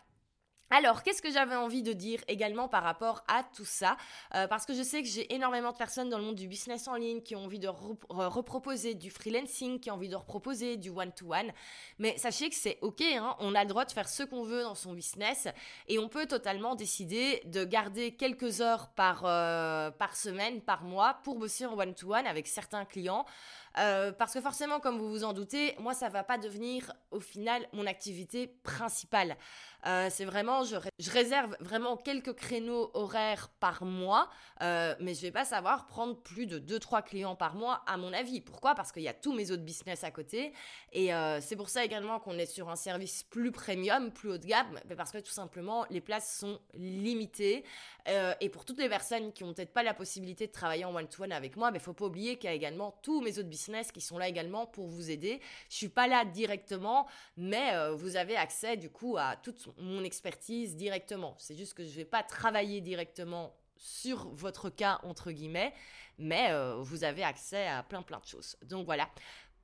Alors, 0.72 1.02
qu'est-ce 1.02 1.22
que 1.22 1.32
j'avais 1.32 1.56
envie 1.56 1.82
de 1.82 1.94
dire 1.94 2.22
également 2.28 2.68
par 2.68 2.84
rapport 2.84 3.24
à 3.28 3.44
tout 3.44 3.66
ça 3.66 3.98
euh, 4.36 4.48
Parce 4.48 4.68
que 4.68 4.74
je 4.76 4.84
sais 4.84 5.02
que 5.02 5.08
j'ai 5.08 5.34
énormément 5.34 5.72
de 5.72 5.78
personnes 5.78 6.10
dans 6.10 6.20
le 6.20 6.24
monde 6.24 6.36
du 6.36 6.48
business 6.48 6.88
en 6.88 6.94
ligne 6.94 7.22
qui 7.22 7.36
ont 7.36 7.46
envie 7.46 7.58
de 7.58 7.68
reproposer 7.68 8.94
du 8.94 9.10
freelancing, 9.10 9.80
qui 9.80 9.90
ont 9.90 9.96
envie 9.96 10.10
de 10.10 10.16
reproposer 10.16 10.78
du 10.78 10.92
one-to-one. 10.92 11.52
Mais 11.98 12.16
sachez 12.18 12.50
que 12.50 12.56
c'est 12.56 12.78
OK, 12.82 13.02
hein, 13.02 13.36
on 13.40 13.56
a 13.56 13.64
le 13.64 13.70
droit 13.70 13.86
de 13.86 13.92
faire 13.92 14.08
ce 14.08 14.22
qu'on 14.22 14.44
veut 14.44 14.62
dans 14.62 14.76
son 14.76 14.94
business 14.94 15.48
et 15.88 15.98
on 15.98 16.08
peut 16.08 16.28
totalement 16.28 16.76
décider 16.76 17.42
de 17.46 17.64
garder 17.64 18.16
quelques 18.16 18.62
heures 18.62 18.90
par, 18.90 19.24
euh, 19.26 19.90
par 19.90 20.16
semaine, 20.16 20.62
par 20.62 20.84
mois 20.84 21.16
pour 21.24 21.40
bosser 21.40 21.66
en 21.66 21.80
one-to-one 21.80 22.28
avec 22.28 22.46
certains 22.46 22.86
clients. 22.86 23.26
Euh, 23.78 24.12
parce 24.12 24.34
que 24.34 24.42
forcément, 24.42 24.80
comme 24.80 24.98
vous 24.98 25.10
vous 25.10 25.24
en 25.24 25.34
doutez, 25.34 25.76
moi, 25.80 25.94
ça 25.94 26.10
va 26.10 26.24
pas 26.24 26.38
devenir 26.38 26.92
au 27.12 27.20
final 27.20 27.68
mon 27.74 27.86
activité 27.86 28.48
principale. 28.64 29.38
Euh, 29.86 30.10
c'est 30.12 30.26
vraiment, 30.26 30.64
je, 30.66 30.76
réserve 31.10 31.56
vraiment 31.62 31.96
quelques 31.96 32.34
créneaux 32.34 32.92
horaires 32.94 33.48
par 33.62 33.86
mois, 33.86 34.30
euh, 34.62 34.94
mais 35.00 35.14
je 35.14 35.22
vais 35.22 35.32
pas 35.32 35.46
savoir 35.46 35.88
prendre 35.88 36.18
plus 36.22 36.48
de 36.48 36.60
2-3 36.60 37.02
clients 37.02 37.36
par 37.36 37.56
mois, 37.56 37.82
à 37.88 37.96
mon 37.96 38.12
avis. 38.12 38.42
Pourquoi? 38.42 38.76
Parce 38.76 38.92
qu'il 38.92 39.04
y 39.04 39.08
a 39.08 39.14
tous 39.14 39.34
mes 39.34 39.52
autres 39.52 39.64
business 39.64 40.04
à 40.04 40.12
côté. 40.12 40.52
Et 40.92 41.12
c'est 41.42 41.56
pour 41.56 41.70
ça 41.70 41.86
également 41.86 42.20
qu'on 42.20 42.38
est 42.38 42.46
sur 42.46 42.70
un 42.70 42.76
service 42.76 43.24
plus 43.24 43.52
premium, 43.52 44.12
plus 44.12 44.32
haut 44.32 44.38
de 44.38 44.46
gamme, 44.46 44.80
parce 44.98 45.12
que 45.12 45.20
tout 45.20 45.32
simplement, 45.32 45.86
les 45.90 46.02
places 46.02 46.40
sont 46.40 46.60
limitées. 46.74 47.64
et 48.42 48.50
pour 48.50 48.66
toutes 48.66 48.80
les 48.80 48.90
personnes 48.90 49.32
qui 49.32 49.44
n'ont 49.44 49.54
peut-être 49.54 49.74
pas 49.74 49.84
la 49.84 49.94
possibilité 49.94 50.48
de 50.48 50.52
travailler 50.52 50.86
en 50.86 50.96
one-to-one 50.96 51.32
avec 51.32 51.56
moi, 51.56 51.72
il 51.74 51.80
faut 51.80 51.94
pas 51.94 52.06
oublier 52.06 52.38
qu'il 52.38 52.50
y 52.50 52.54
a 52.54 52.56
également 52.56 52.98
tous 53.02 53.22
mes 53.22 53.38
autres 53.38 53.50
business 53.50 53.59
qui 53.92 54.02
sont 54.02 54.18
là 54.18 54.28
également 54.28 54.66
pour 54.66 54.88
vous 54.88 55.12
aider. 55.12 55.42
Je 55.70 55.76
suis 55.76 55.90
pas 55.90 56.08
là 56.08 56.26
directement, 56.26 57.08
mais 57.38 57.74
euh, 57.74 57.94
vous 57.94 58.16
avez 58.16 58.36
accès 58.36 58.78
du 58.78 58.90
coup 58.90 59.18
à 59.18 59.36
toute 59.36 59.68
mon 59.78 60.04
expertise 60.04 60.76
directement. 60.76 61.36
C'est 61.38 61.56
juste 61.56 61.74
que 61.74 61.84
je 61.84 61.96
vais 61.96 62.06
pas 62.06 62.24
travailler 62.24 62.82
directement 62.82 63.56
sur 63.78 64.30
votre 64.30 64.70
cas 64.70 65.00
entre 65.04 65.32
guillemets, 65.32 65.74
mais 66.18 66.52
euh, 66.52 66.76
vous 66.80 67.04
avez 67.04 67.24
accès 67.24 67.68
à 67.68 67.84
plein 67.84 68.02
plein 68.02 68.20
de 68.20 68.26
choses. 68.26 68.58
Donc 68.64 68.86
voilà. 68.86 69.10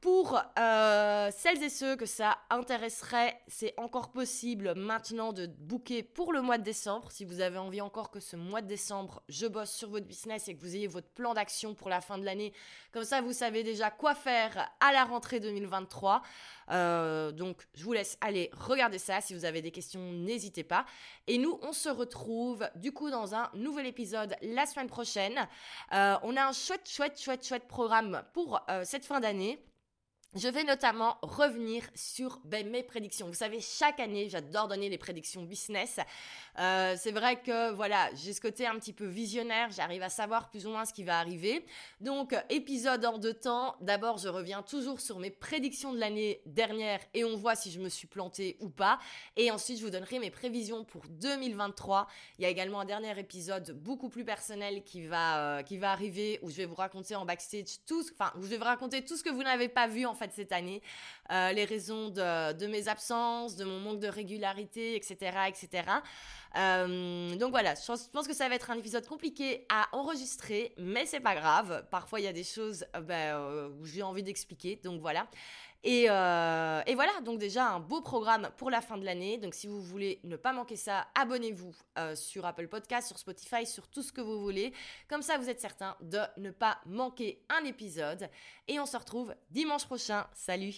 Pour 0.05 0.39
euh, 0.59 1.31
celles 1.35 1.63
et 1.63 1.69
ceux 1.69 1.95
que 1.95 2.05
ça 2.05 2.37
intéresserait, 2.51 3.41
c'est 3.47 3.73
encore 3.77 4.11
possible 4.11 4.75
maintenant 4.75 5.33
de 5.33 5.47
booker 5.47 6.03
pour 6.03 6.31
le 6.31 6.43
mois 6.43 6.59
de 6.59 6.63
décembre. 6.63 7.11
Si 7.11 7.25
vous 7.25 7.41
avez 7.41 7.57
envie 7.57 7.81
encore 7.81 8.11
que 8.11 8.19
ce 8.19 8.35
mois 8.35 8.61
de 8.61 8.67
décembre, 8.67 9.23
je 9.29 9.47
bosse 9.47 9.71
sur 9.71 9.89
votre 9.89 10.05
business 10.05 10.47
et 10.47 10.55
que 10.55 10.61
vous 10.61 10.75
ayez 10.75 10.85
votre 10.85 11.07
plan 11.07 11.33
d'action 11.33 11.73
pour 11.73 11.89
la 11.89 12.01
fin 12.01 12.19
de 12.19 12.23
l'année. 12.23 12.53
Comme 12.91 13.03
ça, 13.03 13.21
vous 13.21 13.33
savez 13.33 13.63
déjà 13.63 13.89
quoi 13.89 14.13
faire 14.13 14.71
à 14.79 14.93
la 14.93 15.05
rentrée 15.05 15.39
2023. 15.39 16.21
Euh, 16.69 17.31
donc, 17.31 17.67
je 17.73 17.83
vous 17.83 17.93
laisse 17.93 18.19
aller 18.21 18.51
regarder 18.53 18.99
ça. 18.99 19.21
Si 19.21 19.33
vous 19.33 19.43
avez 19.43 19.63
des 19.63 19.71
questions, 19.71 20.11
n'hésitez 20.11 20.63
pas. 20.63 20.85
Et 21.25 21.39
nous, 21.39 21.57
on 21.63 21.73
se 21.73 21.89
retrouve 21.89 22.69
du 22.75 22.91
coup 22.91 23.09
dans 23.09 23.33
un 23.33 23.49
nouvel 23.55 23.87
épisode 23.87 24.35
la 24.43 24.67
semaine 24.67 24.85
prochaine. 24.85 25.47
Euh, 25.93 26.15
on 26.21 26.37
a 26.37 26.45
un 26.45 26.53
chouette, 26.53 26.87
chouette, 26.87 27.19
chouette, 27.19 27.43
chouette 27.43 27.67
programme 27.67 28.21
pour 28.33 28.63
cette 28.83 29.07
fin 29.07 29.19
d'année. 29.19 29.65
Je 30.35 30.49
vais 30.49 30.65
notamment 30.65 31.17
revenir 31.21 31.83
sur 31.95 32.41
ben, 32.43 32.69
mes 32.69 32.83
prédictions. 32.83 33.25
Vous 33.25 33.33
savez, 33.33 33.61
chaque 33.61 34.01
année, 34.01 34.27
j'adore 34.27 34.67
donner 34.67 34.89
les 34.89 34.97
prédictions 34.97 35.43
business. 35.43 35.97
Euh, 36.59 36.95
c'est 36.99 37.13
vrai 37.13 37.41
que 37.41 37.71
voilà, 37.71 38.09
j'ai 38.15 38.33
ce 38.33 38.41
côté 38.41 38.67
un 38.67 38.77
petit 38.77 38.91
peu 38.91 39.05
visionnaire, 39.05 39.69
j'arrive 39.71 40.03
à 40.03 40.09
savoir 40.09 40.49
plus 40.49 40.67
ou 40.67 40.71
moins 40.71 40.83
ce 40.83 40.91
qui 40.91 41.05
va 41.05 41.19
arriver. 41.19 41.65
Donc, 42.01 42.35
épisode 42.49 43.05
hors 43.05 43.19
de 43.19 43.31
temps. 43.31 43.77
D'abord, 43.79 44.17
je 44.17 44.27
reviens 44.27 44.61
toujours 44.61 44.99
sur 44.99 45.19
mes 45.19 45.29
prédictions 45.29 45.93
de 45.93 45.99
l'année 45.99 46.41
dernière 46.45 46.99
et 47.13 47.23
on 47.23 47.37
voit 47.37 47.55
si 47.55 47.71
je 47.71 47.79
me 47.79 47.87
suis 47.87 48.07
plantée 48.07 48.57
ou 48.59 48.67
pas. 48.67 48.99
Et 49.37 49.51
ensuite, 49.51 49.79
je 49.79 49.85
vous 49.85 49.91
donnerai 49.91 50.19
mes 50.19 50.31
prévisions 50.31 50.83
pour 50.83 51.03
2023. 51.07 52.07
Il 52.39 52.41
y 52.41 52.45
a 52.45 52.49
également 52.49 52.81
un 52.81 52.85
dernier 52.85 53.17
épisode 53.17 53.71
beaucoup 53.71 54.09
plus 54.09 54.25
personnel 54.25 54.83
qui 54.83 55.07
va, 55.07 55.59
euh, 55.59 55.63
qui 55.63 55.77
va 55.77 55.93
arriver 55.93 56.39
où 56.41 56.49
je 56.49 56.57
vais 56.57 56.65
vous 56.65 56.75
raconter 56.75 57.15
en 57.15 57.23
backstage 57.23 57.77
tout, 57.87 58.03
enfin, 58.11 58.33
où 58.37 58.43
je 58.43 58.47
vais 58.47 58.57
vous 58.57 58.65
raconter 58.65 59.01
tout 59.05 59.15
ce 59.15 59.23
que 59.23 59.29
vous 59.29 59.43
n'avez 59.43 59.69
pas 59.69 59.87
vu 59.87 60.05
en 60.05 60.13
fait 60.13 60.24
cette 60.33 60.51
année, 60.51 60.81
euh, 61.31 61.51
les 61.51 61.65
raisons 61.65 62.09
de, 62.09 62.67
mes 62.67 62.87
absences, 62.87 63.55
de 63.55 63.65
mon 63.65 63.79
manque 63.79 63.99
de 63.99 64.07
régularité, 64.07 64.95
etc. 64.95 65.15
etc. 65.47 65.83
Euh, 66.57 67.35
donc 67.35 67.51
voilà, 67.51 67.75
je 67.75 68.09
pense, 68.11 68.27
que 68.27 68.33
ça 68.33 68.47
va 68.47 68.55
être 68.55 68.71
un 68.71 68.77
épisode 68.77 69.05
compliqué 69.07 69.65
à 69.69 69.87
enregistrer, 69.91 70.73
mais 70.77 71.05
c'est 71.05 71.19
pas 71.19 71.35
grave. 71.35 71.85
Parfois, 71.91 72.19
il 72.19 72.23
y 72.23 72.27
a 72.27 72.33
des 72.33 72.43
choses 72.43 72.85
euh, 72.95 73.01
ben, 73.01 73.77
où 73.79 73.85
j'ai 73.85 74.03
envie 74.03 74.23
d'expliquer, 74.23 74.79
donc 74.83 75.01
voilà. 75.01 75.27
Et, 75.85 76.07
voilà, 76.07 77.21
donc 77.23 77.39
déjà 77.39 77.67
un 77.67 77.79
beau 77.79 78.01
programme 78.01 78.49
pour 78.57 78.69
la 78.69 78.81
fin 78.81 78.97
de 78.97 79.05
l'année. 79.05 79.37
Donc 79.37 79.53
si 79.53 79.67
vous 79.67 79.81
voulez 79.81 80.19
ne 80.23 80.35
pas 80.35 80.51
manquer 80.51 80.75
ça, 80.75 81.07
abonnez-vous 81.15 81.75
sur 82.15 82.45
Apple 82.45 82.67
Podcast, 82.67 83.07
sur 83.07 83.17
Spotify, 83.17 83.65
sur 83.65 83.87
tout 83.87 84.01
ce 84.01 84.11
que 84.11 84.21
vous 84.21 84.41
voulez. 84.41 84.73
Comme 85.07 85.21
ça, 85.21 85.37
vous 85.37 85.49
êtes 85.49 85.61
certain 85.61 85.95
de 86.01 86.19
ne 86.37 86.51
pas 86.51 86.79
manquer 86.85 87.43
un 87.49 87.63
épisode. 87.65 88.29
Et 88.67 88.79
on 88.79 88.85
se 88.85 88.97
retrouve 88.97 89.35
dimanche 89.51 89.85
prochain. 89.85 90.25
Salut 90.33 90.73